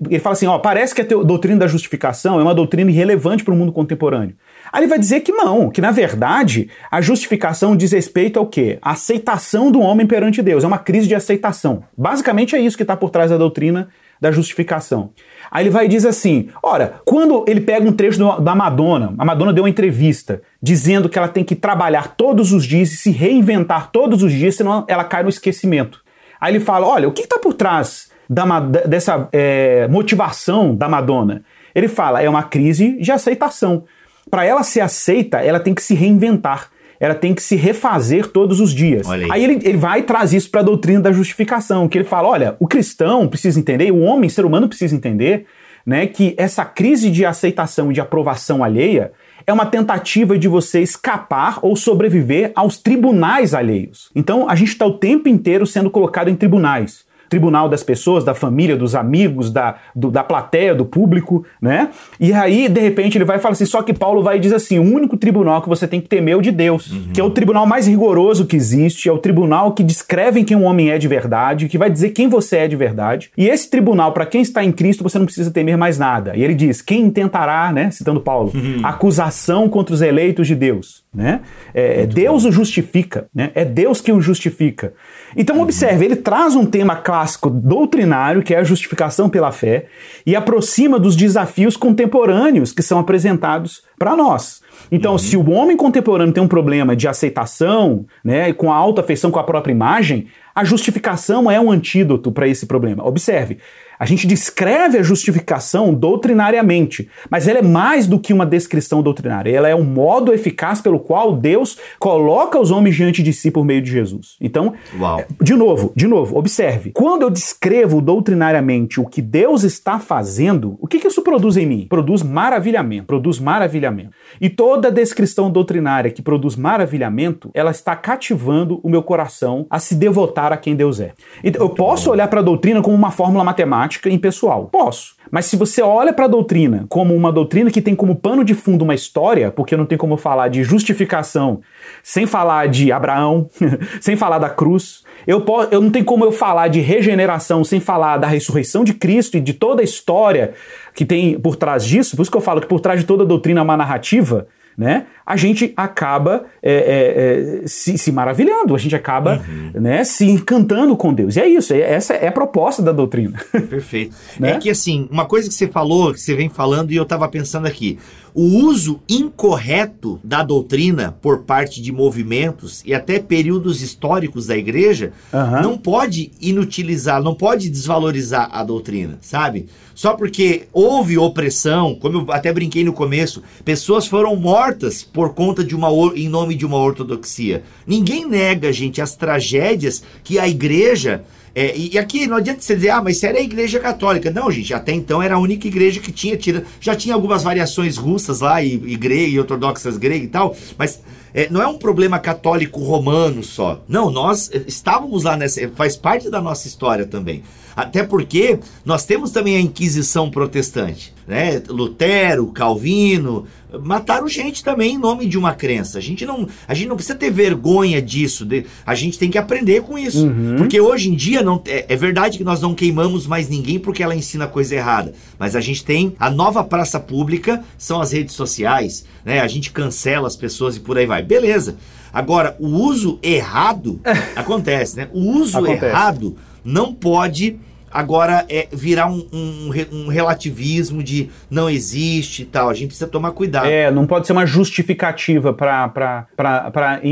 ele 0.09 0.19
fala 0.19 0.33
assim: 0.33 0.47
ó, 0.47 0.59
parece 0.59 0.95
que 0.95 1.03
a 1.03 1.05
doutrina 1.05 1.59
da 1.59 1.67
justificação 1.67 2.41
é 2.41 2.43
uma 2.43 2.55
doutrina 2.55 2.91
irrelevante 2.91 3.45
para 3.45 3.53
o 3.53 3.57
mundo 3.57 3.71
contemporâneo. 3.71 4.35
Aí 4.73 4.83
ele 4.83 4.89
vai 4.89 4.99
dizer 4.99 5.21
que 5.21 5.33
não, 5.33 5.71
que 5.71 5.81
na 5.81 5.91
verdade 5.91 6.69
a 6.91 7.01
justificação 7.01 7.77
diz 7.77 7.93
respeito 7.93 8.39
ao 8.39 8.47
quê? 8.47 8.79
A 8.83 8.93
aceitação 8.93 9.71
do 9.71 9.81
homem 9.81 10.07
perante 10.07 10.43
Deus. 10.43 10.65
É 10.65 10.67
uma 10.67 10.79
crise 10.79 11.07
de 11.09 11.15
aceitação. 11.15 11.85
Basicamente 11.97 12.55
é 12.55 12.61
isso 12.61 12.77
que 12.77 12.83
está 12.83 12.97
por 12.97 13.11
trás 13.11 13.31
da 13.31 13.37
doutrina 13.37 13.89
da 14.21 14.33
justificação. 14.33 15.11
Aí 15.51 15.65
ele 15.65 15.71
vai 15.71 15.87
e 15.87 15.89
diz 15.89 16.05
assim: 16.05 16.49
ora, 16.63 17.01
quando 17.05 17.45
ele 17.47 17.61
pega 17.61 17.89
um 17.89 17.93
trecho 17.93 18.19
da 18.41 18.55
Madonna, 18.55 19.15
a 19.17 19.25
Madonna 19.25 19.53
deu 19.53 19.65
uma 19.65 19.71
entrevista 19.71 20.43
dizendo 20.61 21.09
que 21.09 21.19
ela 21.19 21.29
tem 21.29 21.45
que 21.45 21.55
trabalhar 21.55 22.17
todos 22.17 22.53
os 22.53 22.65
dias 22.65 22.93
e 22.93 22.97
se 22.97 23.11
reinventar 23.11 23.91
todos 23.91 24.23
os 24.23 24.33
dias, 24.33 24.57
senão 24.57 24.85
ela 24.89 25.05
cai 25.05 25.23
no 25.23 25.29
esquecimento. 25.29 26.03
Aí 26.41 26.53
ele 26.53 26.61
fala: 26.61 26.87
olha, 26.87 27.09
o 27.09 27.13
que 27.13 27.23
está 27.23 27.39
por 27.39 27.55
trás 27.55 28.11
da, 28.29 28.61
dessa 28.61 29.29
é, 29.33 29.87
motivação 29.89 30.75
da 30.75 30.89
Madonna? 30.89 31.43
Ele 31.75 31.89
fala: 31.89 32.23
é 32.23 32.29
uma 32.29 32.43
crise 32.43 32.99
de 33.01 33.13
aceitação. 33.13 33.85
Para 34.31 34.45
ela 34.45 34.63
ser 34.63 34.81
aceita, 34.81 35.39
ela 35.39 35.61
tem 35.61 35.75
que 35.75 35.83
se 35.83 35.95
reinventar 35.95 36.71
ela 37.01 37.15
tem 37.15 37.35
que 37.35 37.43
se 37.43 37.55
refazer 37.55 38.27
todos 38.29 38.61
os 38.61 38.75
dias. 38.75 39.09
Aí. 39.09 39.29
aí, 39.31 39.45
ele, 39.45 39.61
ele 39.63 39.79
vai 39.79 40.01
e 40.01 40.03
traz 40.03 40.33
isso 40.33 40.51
para 40.51 40.61
a 40.61 40.65
doutrina 40.65 41.01
da 41.01 41.13
justificação, 41.13 41.89
que 41.89 41.97
ele 41.97 42.05
fala: 42.05 42.29
olha, 42.29 42.57
o 42.59 42.67
cristão 42.67 43.29
precisa 43.29 43.59
entender, 43.59 43.91
o 43.93 44.01
homem, 44.01 44.29
ser 44.29 44.45
humano 44.45 44.69
precisa 44.69 44.95
entender, 44.95 45.47
né, 45.87 46.07
que 46.07 46.35
essa 46.37 46.65
crise 46.65 47.11
de 47.11 47.25
aceitação 47.25 47.91
e 47.91 47.95
de 47.95 48.01
aprovação 48.01 48.65
alheia 48.65 49.13
é 49.47 49.53
uma 49.53 49.65
tentativa 49.65 50.37
de 50.37 50.47
você 50.47 50.81
escapar 50.81 51.59
ou 51.63 51.75
sobreviver 51.75 52.53
aos 52.55 52.77
tribunais 52.77 53.55
alheios. 53.55 54.11
Então 54.15 54.49
a 54.49 54.55
gente 54.55 54.69
está 54.69 54.85
o 54.85 54.99
tempo 54.99 55.29
inteiro 55.29 55.67
sendo 55.67 55.91
colocado 55.91 56.29
em 56.29 56.37
tribunais 56.37 57.08
tribunal 57.29 57.69
das 57.69 57.83
pessoas, 57.83 58.25
da 58.25 58.35
família, 58.35 58.77
dos 58.77 58.95
amigos, 58.95 59.51
da, 59.51 59.77
do, 59.95 60.11
da 60.11 60.25
plateia, 60.25 60.75
do 60.75 60.85
público, 60.85 61.45
né? 61.61 61.91
E 62.19 62.33
aí, 62.33 62.69
de 62.69 62.81
repente, 62.81 63.19
ele 63.19 63.25
vai 63.25 63.39
falar 63.39 63.53
assim: 63.53 63.67
só 63.67 63.83
que 63.83 63.93
Paulo 63.93 64.23
vai 64.23 64.37
e 64.37 64.41
diz 64.41 64.53
assim: 64.53 64.79
o 64.79 64.83
único 64.83 65.17
tribunal 65.17 65.63
que 65.63 65.69
você 65.69 65.87
tem 65.87 66.01
que 66.01 66.09
temer 66.09 66.35
é 66.35 66.37
o 66.37 66.43
de 66.43 66.51
Deus, 66.51 66.91
uhum. 66.91 67.09
que 67.13 67.21
é 67.21 67.25
o 67.25 67.31
tribunal 67.31 67.67
mais 67.67 67.87
rigoroso 67.87 68.47
que 68.47 68.57
existe, 68.57 69.09
é 69.09 69.13
o 69.13 69.19
tribunal 69.19 69.73
que 69.73 69.83
descreve 69.83 70.45
quem 70.45 70.57
um 70.57 70.65
homem 70.65 70.91
é 70.91 70.99
de 70.99 71.09
verdade, 71.09 71.69
que 71.69 71.79
vai 71.79 71.91
dizer 71.91 72.11
quem 72.11 72.29
você 72.29 72.59
é 72.59 72.69
de 72.69 72.77
verdade. 72.77 73.31
E 73.37 73.49
esse 73.49 73.69
tribunal, 73.71 74.13
para 74.13 74.27
quem 74.27 74.41
está 74.41 74.65
em 74.65 74.73
Cristo, 74.73 75.03
você 75.03 75.19
não 75.19 75.27
precisa 75.27 75.51
temer 75.51 75.77
mais 75.77 75.99
nada. 75.99 76.37
E 76.37 76.43
ele 76.43 76.55
diz: 76.55 76.83
quem 76.83 77.03
intentará, 77.03 77.73
né? 77.73 77.91
Citando 77.91 78.21
Paulo, 78.21 78.53
uhum. 78.55 78.81
acusação 78.83 79.69
contra 79.69 79.95
os 79.95 80.03
eleitos 80.03 80.47
de 80.47 80.55
Deus, 80.55 81.05
né? 81.15 81.41
É, 81.75 82.07
Deus 82.07 82.43
bom. 82.43 82.49
o 82.49 82.53
justifica, 82.53 83.27
né? 83.35 83.51
É 83.55 83.65
Deus 83.65 84.01
que 84.01 84.13
o 84.13 84.21
justifica. 84.21 84.93
Então, 85.37 85.57
uhum. 85.57 85.63
observe, 85.63 86.05
ele 86.05 86.17
traz 86.17 86.57
um 86.57 86.65
tema 86.65 86.97
clássico 87.19 87.51
doutrinário, 87.51 88.45
que 88.45 88.55
é 88.55 88.59
a 88.59 88.65
justificação 88.65 89.29
pela 89.29 89.51
fé, 89.51 89.87
e 90.25 90.37
aproxima 90.37 91.01
dos 91.01 91.17
desafios 91.17 91.77
contemporâneos 91.77 92.73
que 92.73 92.83
são 92.83 93.01
apresentados 93.01 93.83
para 93.99 94.15
nós. 94.15 94.63
Então, 94.93 95.13
uhum. 95.13 95.19
se 95.19 95.37
o 95.37 95.51
homem 95.51 95.77
contemporâneo 95.77 96.33
tem 96.33 96.43
um 96.43 96.49
problema 96.49 96.95
de 96.95 97.09
aceitação, 97.09 98.07
né, 98.23 98.53
com 98.53 98.73
a 98.73 98.77
alta 98.77 99.01
afeição 99.01 99.33
com 99.33 99.41
a 99.41 99.45
própria 99.45 99.73
imagem, 99.73 100.29
a 100.55 100.63
justificação 100.63 101.51
é 101.51 101.61
um 101.61 101.73
antídoto 101.73 102.31
para 102.31 102.47
esse 102.47 102.67
problema. 102.67 103.05
Observe, 103.05 103.59
a 103.99 104.07
gente 104.07 104.27
descreve 104.27 104.99
a 104.99 105.03
justificação 105.03 105.93
doutrinariamente, 105.93 107.09
mas 107.29 107.49
ela 107.49 107.59
é 107.59 107.63
mais 107.63 108.07
do 108.07 108.19
que 108.19 108.33
uma 108.33 108.47
descrição 108.47 109.03
doutrinária. 109.03 109.51
Ela 109.51 109.69
é 109.69 109.75
um 109.75 109.85
modo 109.85 110.33
eficaz 110.33 110.81
pelo 110.81 111.01
qual 111.01 111.35
Deus 111.35 111.77
coloca 111.99 112.59
os 112.59 112.71
homens 112.71 112.95
diante 112.95 113.23
de 113.23 113.33
si 113.33 113.51
por 113.51 113.65
meio 113.65 113.83
de 113.83 113.91
Jesus. 113.91 114.37
Então, 114.41 114.75
Uau. 114.99 115.25
de 115.43 115.55
novo, 115.55 115.93
de 115.97 116.07
novo, 116.07 116.39
observe. 116.39 116.93
Quando 116.93 117.23
eu 117.23 117.31
descrevo 117.31 118.01
doutrinariamente 118.01 119.01
o 119.01 119.07
que 119.07 119.21
Deus 119.21 119.65
está 119.65 119.99
fazendo, 119.99 120.77
o 120.81 120.87
que, 120.87 121.01
que 121.01 121.09
isso 121.09 121.23
produz 121.23 121.57
em 121.57 121.67
mim? 121.67 121.87
Produz 121.89 122.23
maravilhamento. 122.23 123.07
Produz 123.07 123.41
maravilhamento. 123.41 124.11
E 124.41 124.49
toda 124.49 124.93
descrição 124.93 125.51
doutrinária 125.51 126.11
que 126.11 126.23
produz 126.23 126.55
maravilhamento, 126.55 127.51
ela 127.53 127.71
está 127.71 127.97
cativando 127.97 128.79
o 128.83 128.89
meu 128.89 129.03
coração 129.03 129.67
a 129.69 129.79
se 129.79 129.95
devotar 129.95 130.53
a 130.53 130.57
quem 130.57 130.77
Deus 130.77 131.01
é. 131.01 131.13
Então, 131.43 131.63
eu 131.63 131.71
posso 131.71 132.11
olhar 132.11 132.29
para 132.29 132.41
a 132.41 132.43
doutrina 132.43 132.81
como 132.81 132.95
uma 132.95 133.11
fórmula 133.11 133.43
matemática 133.43 133.88
prática 133.89 134.11
impessoal? 134.11 134.67
Posso. 134.67 135.17
Mas 135.31 135.47
se 135.47 135.57
você 135.57 135.81
olha 135.83 136.13
para 136.13 136.27
a 136.27 136.29
doutrina 136.29 136.85
como 136.89 137.15
uma 137.15 137.33
doutrina 137.33 137.71
que 137.71 137.81
tem 137.81 137.95
como 137.95 138.15
pano 138.15 138.45
de 138.45 138.55
fundo 138.55 138.83
uma 138.83 138.95
história, 138.95 139.51
porque 139.51 139.77
não 139.77 139.87
tem 139.87 139.97
como 139.97 140.17
falar 140.17 140.49
de 140.49 140.63
justificação 140.63 141.61
sem 142.03 142.27
falar 142.27 142.69
de 142.69 142.93
Abraão, 142.93 143.49
sem 144.01 144.15
falar 144.15 144.39
da 144.39 144.51
cruz, 144.51 145.03
eu, 145.27 145.41
posso, 145.41 145.69
eu 145.71 145.81
não 145.81 145.91
tenho 145.91 146.05
como 146.05 146.25
eu 146.25 146.33
falar 146.33 146.69
de 146.69 146.81
regeneração 146.81 147.65
sem 147.65 147.81
falar 147.81 148.19
da 148.19 148.27
ressurreição 148.27 148.85
de 148.85 148.95
Cristo 148.95 149.37
e 149.37 149.41
de 149.41 149.55
toda 149.55 149.81
a 149.81 149.85
história 149.85 150.53
que 150.95 151.05
tem 151.05 151.39
por 151.39 151.57
trás 151.57 151.85
disso, 151.85 152.17
por 152.17 152.23
isso 152.23 152.31
que 152.31 152.37
eu 152.37 152.43
falo 152.43 152.61
que 152.61 152.67
por 152.67 152.81
trás 152.81 153.01
de 153.01 153.07
toda 153.07 153.25
doutrina 153.25 153.61
é 153.61 153.63
uma 153.63 153.77
narrativa, 153.77 154.47
né? 154.79 155.07
A 155.27 155.37
gente 155.37 155.73
acaba 155.77 156.45
é, 156.63 156.73
é, 156.73 157.63
é, 157.65 157.67
se, 157.67 157.99
se, 157.99 158.13
maravilhando, 158.13 158.77
a 158.77 158.79
gente 158.79 158.95
acaba 158.95 159.43
uhum. 159.47 159.81
né, 159.81 160.05
se 160.05 160.25
encantando 160.31 160.97
com 160.97 161.13
Deus. 161.13 161.35
E 161.35 161.41
é 161.41 161.49
isso, 161.49 161.75
é, 161.75 161.81
essa 161.81 162.15
é 162.15 162.29
a 162.29 162.33
proposta 162.33 162.81
da 162.81 162.93
doutrina. 162.93 163.37
Perfeito. 163.69 164.15
né? 164.39 164.53
É 164.53 164.59
que 164.59 164.71
assim, 164.71 165.09
uma 165.11 165.27
coisa 165.27 165.49
que 165.49 165.55
você 165.55 165.67
falou, 165.67 166.15
que 166.15 166.21
você 166.21 166.37
vem 166.37 166.49
falando, 166.49 166.93
e 166.93 166.97
eu 166.97 167.03
estava 167.03 167.29
pensando 167.29 167.67
aqui, 167.67 167.99
o 168.35 168.43
uso 168.43 169.01
incorreto 169.09 170.21
da 170.23 170.43
doutrina 170.43 171.17
por 171.21 171.41
parte 171.41 171.81
de 171.81 171.93
movimentos 171.93 172.83
e 172.85 172.95
até 172.95 173.19
períodos 173.19 173.83
históricos 173.83 174.47
da 174.47 174.57
igreja 174.57 175.13
uhum. 175.33 175.63
não 175.63 175.79
pode 175.79 176.31
inutilizar, 176.41 177.23
não 177.23 177.35
pode 177.35 177.69
desvalorizar 177.69 178.49
a 178.53 178.63
doutrina, 178.63 179.19
sabe? 179.21 179.67
Só 179.95 180.15
porque 180.15 180.69
houve 180.73 181.19
opressão, 181.19 181.95
como 181.97 182.19
eu 182.19 182.33
até 182.33 182.53
brinquei 182.53 182.85
no 182.85 182.93
começo, 182.93 183.43
pessoas 183.65 184.07
foram 184.07 184.37
mortas 184.37 185.03
por 185.03 185.35
conta 185.35 185.65
de 185.65 185.75
uma 185.75 185.89
em 186.15 186.29
nome 186.29 186.55
de 186.55 186.65
uma 186.65 186.77
ortodoxia. 186.77 187.65
Ninguém 187.85 188.25
nega, 188.25 188.73
gente, 188.73 189.01
as 189.01 189.17
tragédias 189.17 190.03
que 190.23 190.39
a 190.39 190.47
igreja 190.47 191.25
é, 191.59 191.77
e 191.77 191.99
aqui 191.99 192.29
não 192.29 192.37
adianta 192.37 192.61
você 192.61 192.77
dizer, 192.77 192.91
ah, 192.91 193.03
mas 193.03 193.17
isso 193.17 193.27
era 193.27 193.37
a 193.37 193.43
igreja 193.43 193.81
católica. 193.81 194.31
Não, 194.31 194.49
gente, 194.49 194.73
até 194.73 194.93
então 194.93 195.21
era 195.21 195.35
a 195.35 195.39
única 195.41 195.67
igreja 195.67 195.99
que 195.99 196.13
tinha, 196.13 196.37
tira, 196.37 196.65
já 196.81 196.95
tinha 196.95 197.13
algumas 197.13 197.43
variações 197.43 197.97
russas 197.97 198.39
lá, 198.39 198.63
e, 198.63 198.75
e 198.75 198.97
grega, 198.97 199.29
e 199.29 199.41
ortodoxas 199.41 199.97
gregas 199.97 200.29
e 200.29 200.31
tal, 200.31 200.57
mas 200.79 201.03
é, 201.35 201.51
não 201.51 201.61
é 201.61 201.67
um 201.67 201.77
problema 201.77 202.21
católico 202.21 202.79
romano 202.79 203.43
só. 203.43 203.83
Não, 203.89 204.09
nós 204.09 204.49
estávamos 204.69 205.25
lá 205.25 205.37
nessa, 205.37 205.69
faz 205.75 205.97
parte 205.97 206.31
da 206.31 206.41
nossa 206.41 206.69
história 206.69 207.05
também. 207.05 207.43
Até 207.79 208.03
porque 208.03 208.59
nós 208.85 209.05
temos 209.05 209.31
também 209.31 209.57
a 209.57 209.61
Inquisição 209.61 210.29
protestante, 210.29 211.15
né? 211.29 211.63
Lutero, 211.69 212.49
Calvino, 212.49 213.47
mataram 213.85 214.27
gente 214.27 214.65
também 214.65 214.97
em 214.97 214.99
nome 214.99 215.27
de 215.27 215.39
uma 215.39 215.55
crença. 215.55 215.97
A 215.97 216.01
gente 216.01 216.27
não, 216.27 216.49
a 216.67 216.75
gente 216.75 216.89
não 216.89 216.97
precisa 216.97 217.17
ter 217.17 217.31
vergonha 217.31 218.03
disso. 218.03 218.45
De, 218.45 218.67
a 218.85 218.97
gente 218.97 219.17
tem 219.17 219.31
que 219.31 219.39
aprender 219.39 219.83
com 219.83 219.97
isso. 219.97 220.27
Uhum. 220.27 220.57
Porque 220.57 220.81
hoje 220.81 221.09
em 221.09 221.15
dia 221.15 221.41
não 221.41 221.63
é, 221.69 221.87
é, 221.89 221.95
verdade 221.95 222.37
que 222.37 222.43
nós 222.43 222.61
não 222.61 222.75
queimamos 222.75 223.29
mais 223.29 223.49
ninguém 223.49 223.79
porque 223.79 224.03
ela 224.03 224.17
ensina 224.17 224.49
coisa 224.49 224.75
errada. 224.75 225.13
Mas 225.39 225.55
a 225.55 225.61
gente 225.61 225.85
tem 225.85 226.17
a 226.19 226.29
nova 226.29 226.65
praça 226.65 226.99
pública, 226.99 227.63
são 227.79 228.01
as 228.01 228.11
redes 228.11 228.35
sociais, 228.35 229.05
né? 229.25 229.39
A 229.39 229.47
gente 229.47 229.71
cancela 229.71 230.27
as 230.27 230.35
pessoas 230.35 230.75
e 230.75 230.81
por 230.81 230.99
aí 230.99 231.07
vai. 231.07 231.23
Beleza. 231.23 231.77
Agora, 232.13 232.57
o 232.59 232.67
uso 232.67 233.21
errado 233.23 234.01
acontece, 234.35 234.97
né? 234.97 235.09
O 235.13 235.21
uso 235.21 235.59
acontece. 235.59 235.87
errado 235.87 236.37
não 236.65 236.93
pode 236.93 237.59
agora 237.91 238.45
é 238.49 238.69
virar 238.73 239.07
um, 239.07 239.27
um, 239.33 239.71
um, 239.93 240.09
relativismo 240.09 241.03
de 241.03 241.31
não 241.51 241.69
existe 241.69 242.43
e 242.43 242.45
tal. 242.45 242.69
A 242.69 242.75
gente 242.75 242.89
precisa 242.89 243.09
tomar 243.09 243.33
cuidado. 243.33 243.67
É, 243.67 243.91
não 243.91 244.07
pode 244.07 244.27
ser 244.27 244.33
uma 244.33 244.47
justificativa 244.47 245.53
para 245.53 246.27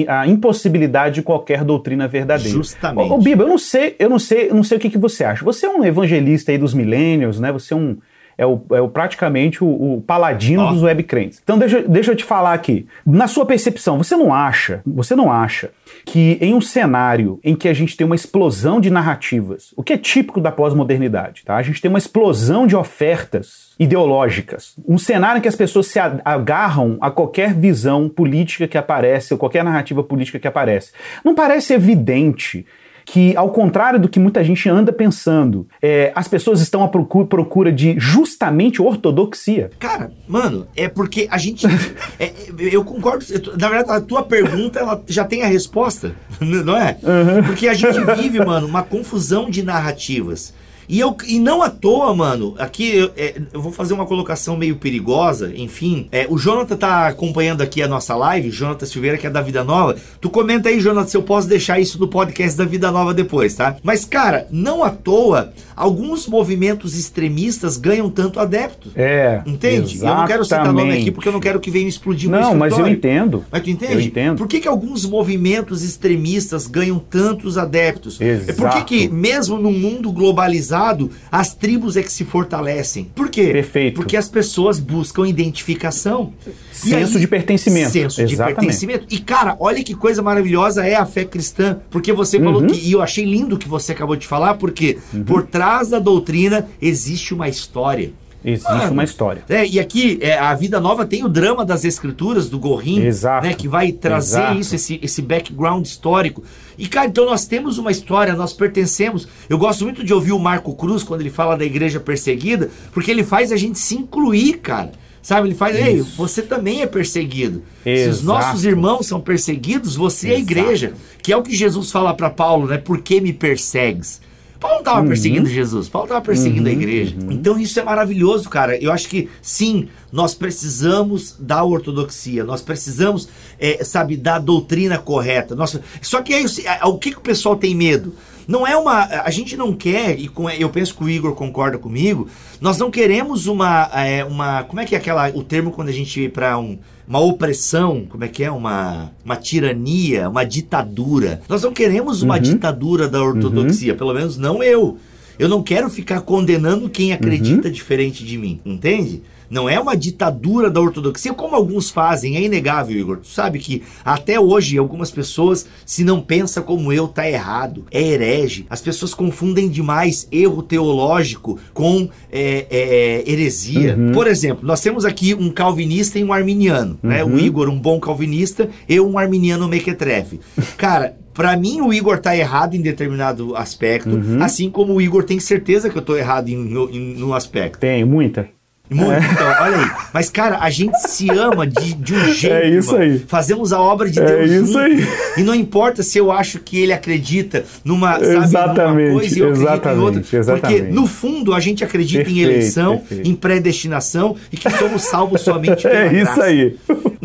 a 0.09 0.27
impossibilidade 0.27 1.17
de 1.17 1.23
qualquer 1.23 1.65
doutrina 1.65 2.09
verdadeira. 2.09 2.51
Justamente. 2.51 3.11
Ô, 3.11 3.19
Biba, 3.19 3.45
eu 3.45 3.49
não 3.49 3.59
sei, 3.59 3.97
eu 3.99 4.09
não 4.09 4.19
sei, 4.19 4.51
eu 4.51 4.55
não 4.55 4.65
sei 4.65 4.79
o 4.79 4.81
que, 4.81 4.91
que 4.91 4.99
você 4.99 5.25
acha. 5.25 5.45
Você 5.45 5.67
é 5.67 5.69
um 5.71 5.85
evangelista 5.85 6.53
aí 6.53 6.59
dos 6.59 6.75
milênios, 6.75 7.41
né? 7.41 7.53
Você 7.53 7.75
é 7.75 7.77
um 7.77 7.97
é 8.39 8.45
o, 8.45 8.61
é 8.71 8.81
o 8.81 8.89
praticamente 8.89 9.65
o, 9.65 9.97
o 9.97 10.01
paladino 10.03 10.67
oh. 10.67 10.73
dos 10.73 10.83
webcrentes. 10.83 11.41
Então 11.43 11.59
deixa, 11.59 11.83
deixa 11.83 12.13
eu 12.13 12.17
te 12.17 12.25
falar 12.25 12.53
aqui. 12.53 12.87
Na 13.05 13.27
sua 13.27 13.47
percepção, 13.47 13.99
você 13.99 14.17
não 14.17 14.33
acha, 14.33 14.83
você 14.87 15.15
não 15.15 15.31
acha 15.31 15.71
que 16.05 16.39
em 16.41 16.55
um 16.55 16.61
cenário 16.61 17.41
em 17.43 17.55
que 17.55 17.69
a 17.69 17.75
gente 17.75 17.97
tem 17.97 18.05
uma 18.05 18.15
explosão 18.15 18.81
de 18.81 18.91
narrativas, 18.91 19.73
o 19.77 19.83
que 19.83 19.93
é 19.93 19.99
típico 19.99 20.41
da 20.41 20.53
pós-modernidade, 20.53 21.45
tá? 21.45 21.57
A 21.57 21.63
gente 21.63 21.81
tem 21.81 21.89
uma 21.89 21.99
explosão 21.99 22.67
de 22.67 22.77
ofertas 22.77 23.75
ideológicas, 23.79 24.75
um 24.87 24.99
cenário 24.99 25.39
em 25.39 25.43
que 25.43 25.49
as 25.49 25.57
pessoas 25.57 25.87
se 25.87 25.99
agarram 25.99 26.97
a 27.01 27.11
qualquer 27.11 27.55
visão 27.55 28.09
política 28.09 28.67
que 28.67 28.79
aparece, 28.79 29.35
ou 29.35 29.39
qualquer 29.39 29.65
narrativa 29.65 30.03
política 30.03 30.39
que 30.39 30.49
aparece. 30.49 30.93
Não 31.25 31.35
parece 31.35 31.75
evidente 31.75 32.65
que, 33.07 33.37
ao 33.37 33.51
contrário 33.51 34.01
do 34.01 34.09
que 34.09 34.19
muita 34.19 34.43
gente 34.43 34.69
anda 34.69 34.93
pensando, 34.93 35.67
é, 35.81 36.11
as 36.15 36.27
pessoas 36.27 36.61
estão 36.61 36.83
à 36.83 36.89
procura, 36.89 37.27
procura 37.27 37.73
de 37.73 37.95
justamente 37.99 38.83
ortodoxia. 38.83 39.71
Cara, 39.79 40.11
mano, 40.27 40.67
é 40.77 40.89
porque 40.89 41.29
a 41.31 41.39
gente. 41.39 41.67
é, 42.19 42.33
eu 42.59 42.85
concordo. 42.85 43.25
Na 43.59 43.69
verdade, 43.69 43.99
a 43.99 44.01
tua 44.01 44.25
pergunta 44.25 44.81
ela 44.81 45.01
já 45.07 45.25
tem 45.25 45.43
a 45.43 45.47
resposta, 45.47 46.17
não 46.41 46.77
é? 46.77 46.99
Uhum. 47.03 47.45
Porque 47.45 47.69
a 47.69 47.75
gente 47.75 47.99
vive, 48.17 48.45
mano, 48.45 48.67
uma 48.67 48.83
confusão 48.83 49.49
de 49.49 49.63
narrativas. 49.63 50.53
E, 50.89 51.01
eu, 51.01 51.17
e 51.27 51.39
não 51.39 51.63
à 51.63 51.71
toa, 51.71 52.15
mano, 52.15 52.55
aqui 52.59 52.97
eu, 52.97 53.11
é, 53.17 53.41
eu 53.53 53.61
vou 53.61 53.73
fazer 53.73 53.95
uma 53.95 54.07
colocação 54.07 54.57
meio 54.57 54.77
perigosa, 54.77 55.53
enfim. 55.55 56.09
É, 56.13 56.27
o 56.29 56.39
Jonathan 56.39 56.77
tá 56.77 57.09
acompanhando 57.09 57.63
aqui 57.63 57.83
a 57.83 57.89
nossa 57.89 58.15
live, 58.15 58.51
Jonathan 58.51 58.87
Silveira, 58.87 59.19
que 59.19 59.27
é 59.27 59.31
da 59.31 59.43
Vida 59.43 59.65
Nova. 59.65 59.97
Tu 60.21 60.31
comenta 60.31 60.69
aí, 60.69 60.81
Jonathan, 60.81 61.09
se 61.09 61.17
eu 61.17 61.23
posso 61.23 61.49
deixar 61.49 61.81
isso 61.81 61.99
no 61.99 62.09
podcast 62.09 62.57
da 62.57 62.65
Vida 62.65 62.91
Nova 62.91 63.13
depois, 63.13 63.55
tá? 63.55 63.77
Mas, 63.83 64.05
cara, 64.05 64.47
não 64.51 64.85
à 64.85 64.91
toa, 64.91 65.53
alguns 65.77 66.27
movimentos 66.27 66.99
extremistas 66.99 67.77
ganham 67.77 68.09
tanto 68.09 68.41
adeptos. 68.41 68.93
É. 68.97 69.43
Entende? 69.45 69.97
Exatamente. 69.97 70.05
Eu 70.05 70.15
não 70.17 70.27
quero 70.27 70.45
citar 70.45 70.73
nome 70.73 70.93
aqui 70.93 71.11
porque 71.11 71.29
eu 71.29 71.33
não 71.33 71.41
quero 71.41 71.61
que 71.61 71.71
venha 71.71 71.87
explodir 71.87 72.31
Não, 72.31 72.55
mas 72.55 72.77
eu 72.79 72.89
entendo. 72.89 73.45
Mas 73.53 73.63
tu 73.63 73.71
entende? 73.71 73.93
Eu 73.93 74.01
entendo. 74.01 74.39
Por 74.39 74.49
que, 74.49 74.61
que 74.61 74.69
alguns 74.69 75.05
movimentos 75.05 75.83
extremistas 75.83 76.67
ganham 76.67 76.99
tantos 76.99 77.59
adeptos? 77.59 78.19
Exato. 78.21 78.51
É 78.51 78.55
por 78.55 78.71
que, 78.71 78.85
que 78.85 79.09
mesmo 79.09 79.59
no 79.59 79.71
mundo 79.71 80.11
globalizado, 80.11 81.11
as 81.31 81.55
tribos 81.55 81.97
é 81.97 82.03
que 82.03 82.11
se 82.11 82.25
fortalecem. 82.25 83.11
Por 83.15 83.29
quê? 83.29 83.53
Perfeito. 83.53 83.97
Porque 83.97 84.17
as 84.17 84.29
pessoas 84.29 84.81
buscam 84.81 85.29
identificação. 85.29 86.33
Senso 86.73 87.15
aí, 87.15 87.21
de 87.21 87.29
pertencimento. 87.29 87.91
Senso 87.91 88.23
Exatamente. 88.23 88.31
de 88.37 88.55
pertencimento. 88.55 89.07
E, 89.11 89.19
cara, 89.19 89.57
olha 89.61 89.83
que 89.85 89.95
coisa 89.95 90.23
maravilhosa 90.23 90.87
é 90.87 90.95
a 90.95 91.05
fé 91.05 91.25
cristã. 91.25 91.79
Porque 91.91 92.13
você 92.13 92.39
uhum. 92.39 92.45
falou 92.45 92.67
que. 92.67 92.77
E 92.77 92.93
eu 92.93 93.03
achei 93.03 93.25
lindo 93.25 93.57
o 93.57 93.59
que 93.59 93.69
você 93.69 93.93
acabou 93.93 94.17
de 94.17 94.27
falar, 94.27 94.55
porque 94.55 94.99
uhum. 95.13 95.25
por 95.25 95.43
trás 95.43 95.66
da 95.91 95.99
doutrina 95.99 96.69
existe 96.81 97.35
uma 97.35 97.49
história. 97.49 98.13
Existe 98.45 98.71
Mano, 98.71 98.93
uma 98.93 99.03
história. 99.03 99.45
É, 99.49 99.67
e 99.67 99.81
aqui, 99.81 100.19
é, 100.21 100.39
a 100.39 100.55
Vida 100.55 100.79
Nova 100.79 101.05
tem 101.05 101.25
o 101.25 101.29
drama 101.29 101.65
das 101.65 101.85
escrituras, 101.85 102.49
do 102.49 102.61
Gorrim, 102.61 103.01
Exato. 103.01 103.45
né, 103.45 103.53
que 103.55 103.67
vai 103.67 103.91
trazer 103.91 104.39
Exato. 104.39 104.61
isso, 104.61 104.75
esse, 104.77 105.01
esse 105.03 105.21
background 105.21 105.85
histórico. 105.85 106.45
E, 106.79 106.87
cara, 106.87 107.09
então 107.09 107.27
nós 107.27 107.45
temos 107.47 107.77
uma 107.77 107.91
história, 107.91 108.35
nós 108.35 108.53
pertencemos. 108.53 109.27
Eu 109.49 109.59
gosto 109.59 109.83
muito 109.83 110.05
de 110.05 110.15
ouvir 110.15 110.31
o 110.31 110.39
Marco 110.39 110.73
Cruz 110.77 111.03
quando 111.03 111.23
ele 111.23 111.31
fala 111.31 111.57
da 111.57 111.65
igreja 111.65 111.99
perseguida, 111.99 112.71
porque 112.93 113.11
ele 113.11 113.25
faz 113.25 113.51
a 113.51 113.57
gente 113.57 113.81
se 113.81 113.97
incluir, 113.97 114.59
cara. 114.59 114.93
Sabe, 115.21 115.49
ele 115.49 115.57
faz, 115.57 115.75
ei, 115.75 116.01
você 116.17 116.41
também 116.41 116.83
é 116.83 116.87
perseguido. 116.87 117.65
Se 117.83 117.91
os 117.91 118.19
Exato. 118.21 118.25
nossos 118.27 118.65
irmãos 118.65 119.07
são 119.07 119.21
perseguidos, 119.21 119.97
você 119.97 120.29
é 120.29 120.31
a 120.31 120.39
Exato. 120.39 120.53
igreja. 120.53 120.93
Que 121.21 121.33
é 121.33 121.37
o 121.37 121.43
que 121.43 121.53
Jesus 121.53 121.91
fala 121.91 122.15
para 122.15 122.31
Paulo, 122.31 122.69
né? 122.69 122.79
Por 122.79 123.01
que 123.01 123.21
me 123.21 123.33
persegues? 123.33 124.21
Paulo 124.59 124.77
não 124.77 124.81
estava 124.81 125.01
Uhum. 125.01 125.09
perseguindo 125.09 125.49
Jesus, 125.49 125.89
Paulo 125.89 126.07
estava 126.07 126.25
perseguindo 126.25 126.69
a 126.69 126.73
igreja. 126.73 127.17
Então 127.31 127.59
isso 127.59 127.79
é 127.79 127.83
maravilhoso, 127.85 128.49
cara. 128.49 128.77
Eu 128.77 128.91
acho 128.93 129.09
que 129.09 129.29
sim, 129.43 129.89
nós 130.11 130.35
precisamos 130.35 131.37
da 131.39 131.63
ortodoxia, 131.63 132.45
nós 132.45 132.63
precisamos, 132.63 133.29
é, 133.59 133.85
sabe, 133.85 134.17
da 134.17 134.39
doutrina 134.39 134.99
correta. 134.99 135.55
Nossa, 135.55 135.83
só 136.01 136.23
que 136.23 136.33
aí 136.35 136.45
é, 136.65 136.85
o 136.87 136.99
que, 136.99 137.11
que 137.13 137.19
o 137.19 137.21
pessoal 137.23 137.57
tem 137.57 137.75
medo? 137.75 138.13
Não 138.47 138.67
é 138.67 138.77
uma. 138.77 139.05
A 139.25 139.31
gente 139.31 139.57
não 139.57 139.73
quer, 139.73 140.19
e 140.19 140.29
com- 140.29 140.49
eu 140.49 140.69
penso 140.71 140.95
que 140.95 141.03
o 141.05 141.09
Igor 141.11 141.35
concorda 141.35 141.79
comigo, 141.79 142.29
nós 142.61 142.79
não 142.79 142.91
queremos 142.91 143.47
uma. 143.47 143.91
é, 143.95 144.25
uma 144.25 144.63
como 144.65 144.81
é 144.81 144.85
que 144.85 144.95
é 144.95 144.99
aquela, 144.99 145.29
o 145.31 145.43
termo 145.43 145.71
quando 145.73 145.89
a 145.89 145.93
gente 145.93 146.21
ir 146.21 146.31
para 146.33 146.57
um, 146.59 146.79
uma 147.09 147.19
opressão, 147.19 148.07
como 148.09 148.25
é 148.25 148.29
que 148.29 148.45
é? 148.45 148.51
Uma, 148.51 149.11
uma 149.25 149.37
tirania, 149.37 150.29
uma 150.29 150.45
ditadura. 150.45 151.41
Nós 151.49 151.63
não 151.63 151.73
queremos 151.73 152.23
uma 152.23 152.39
ditadura 152.39 153.09
da 153.09 153.23
ortodoxia, 153.23 153.95
pelo 153.95 154.15
menos 154.15 154.37
não 154.37 154.63
eu. 154.63 154.99
Eu 155.39 155.49
não 155.49 155.63
quero 155.63 155.91
ficar 155.91 156.21
condenando 156.23 156.89
quem 156.89 157.13
acredita 157.13 157.71
diferente 157.71 158.25
de 158.25 158.39
mim, 158.39 158.59
entende? 158.65 159.23
Não 159.51 159.69
é 159.69 159.79
uma 159.79 159.97
ditadura 159.97 160.71
da 160.71 160.81
ortodoxia, 160.81 161.33
como 161.33 161.55
alguns 161.55 161.91
fazem, 161.91 162.37
é 162.37 162.43
inegável, 162.43 162.99
Igor. 162.99 163.19
Tu 163.19 163.29
sabe 163.29 163.59
que 163.59 163.83
até 164.05 164.39
hoje 164.39 164.79
algumas 164.79 165.11
pessoas, 165.11 165.67
se 165.85 166.05
não 166.05 166.21
pensa 166.21 166.61
como 166.61 166.93
eu, 166.93 167.09
tá 167.09 167.29
errado, 167.29 167.85
é 167.91 168.03
herege. 168.03 168.67
As 168.69 168.81
pessoas 168.81 169.15
confundem 169.15 169.69
demais 169.69 170.29
erro 170.31 170.63
teológico 170.63 171.59
com 171.73 172.09
é, 172.31 172.67
é, 172.71 173.31
heresia. 173.31 173.97
Por 174.13 174.27
exemplo, 174.27 174.67
nós 174.67 174.81
temos 174.81 175.05
aqui 175.05 175.35
um 175.35 175.51
calvinista 175.51 176.19
e 176.19 176.25
um 176.25 176.33
arminiano, 176.33 176.99
né? 177.03 177.25
O 177.25 177.39
Igor, 177.39 177.69
um 177.69 177.79
bom 177.79 177.99
calvinista, 178.01 178.69
eu, 178.89 179.09
um 179.09 179.19
arminiano 179.19 179.69
mequetrefe. 179.69 180.41
Cara, 180.77 181.17
Pra 181.37 181.55
mim, 181.55 181.83
o 181.83 181.93
Igor 181.93 182.19
tá 182.19 182.35
errado 182.35 182.75
em 182.75 182.81
determinado 182.81 183.55
aspecto, 183.55 184.19
assim 184.41 184.71
como 184.71 184.95
o 184.95 185.03
Igor 185.03 185.23
tem 185.23 185.39
certeza 185.39 185.91
que 185.91 185.99
eu 185.99 186.01
tô 186.01 186.17
errado 186.17 186.49
em, 186.49 186.55
em, 186.55 187.15
num 187.15 187.35
aspecto. 187.35 187.79
Tem 187.79 188.03
muita. 188.07 188.49
Muito, 188.89 189.25
então, 189.33 189.47
olha 189.61 189.77
aí. 189.79 189.91
Mas, 190.13 190.31
cara, 190.31 190.59
a 190.61 190.71
gente 190.71 190.97
se 191.09 191.29
ama 191.31 191.67
de, 191.67 191.93
de 191.95 192.15
um 192.15 192.33
jeito. 192.33 192.55
É 192.55 192.69
isso 192.71 192.93
mano. 192.93 193.03
aí. 193.05 193.19
Fazemos 193.27 193.73
a 193.73 193.81
obra 193.81 194.09
de 194.09 194.21
É 194.21 194.25
Deus 194.25 194.51
isso 194.51 194.67
junto. 194.75 194.79
aí. 194.79 195.07
E 195.39 195.43
não 195.43 195.55
importa 195.55 196.03
se 196.05 196.19
eu 196.19 196.31
acho 196.31 196.61
que 196.61 196.81
ele 196.81 196.93
acredita 196.93 197.65
numa, 197.85 198.13
sabe, 198.15 198.27
numa 198.33 198.45
Exatamente, 198.45 199.13
coisa 199.13 199.37
e 199.37 199.41
eu 199.41 199.47
acredito 199.49 199.59
em 199.59 199.73
exatamente, 199.73 200.03
outra. 200.05 200.21
Porque, 200.21 200.37
exatamente. 200.37 200.83
no 200.93 201.07
fundo, 201.07 201.53
a 201.55 201.61
gente 201.61 201.83
acredita 201.85 202.23
em 202.23 202.35
Perfeito, 202.35 202.49
eleição, 202.51 202.99
perfeito. 202.99 203.29
em 203.29 203.35
predestinação 203.35 204.37
e 204.53 204.57
que 204.57 204.71
somos 204.71 205.03
salvos 205.03 205.41
somente 205.41 205.83
pela 205.89 205.95
É 205.95 206.07
isso 206.13 206.25
graça. 206.25 206.45
aí. 206.45 206.77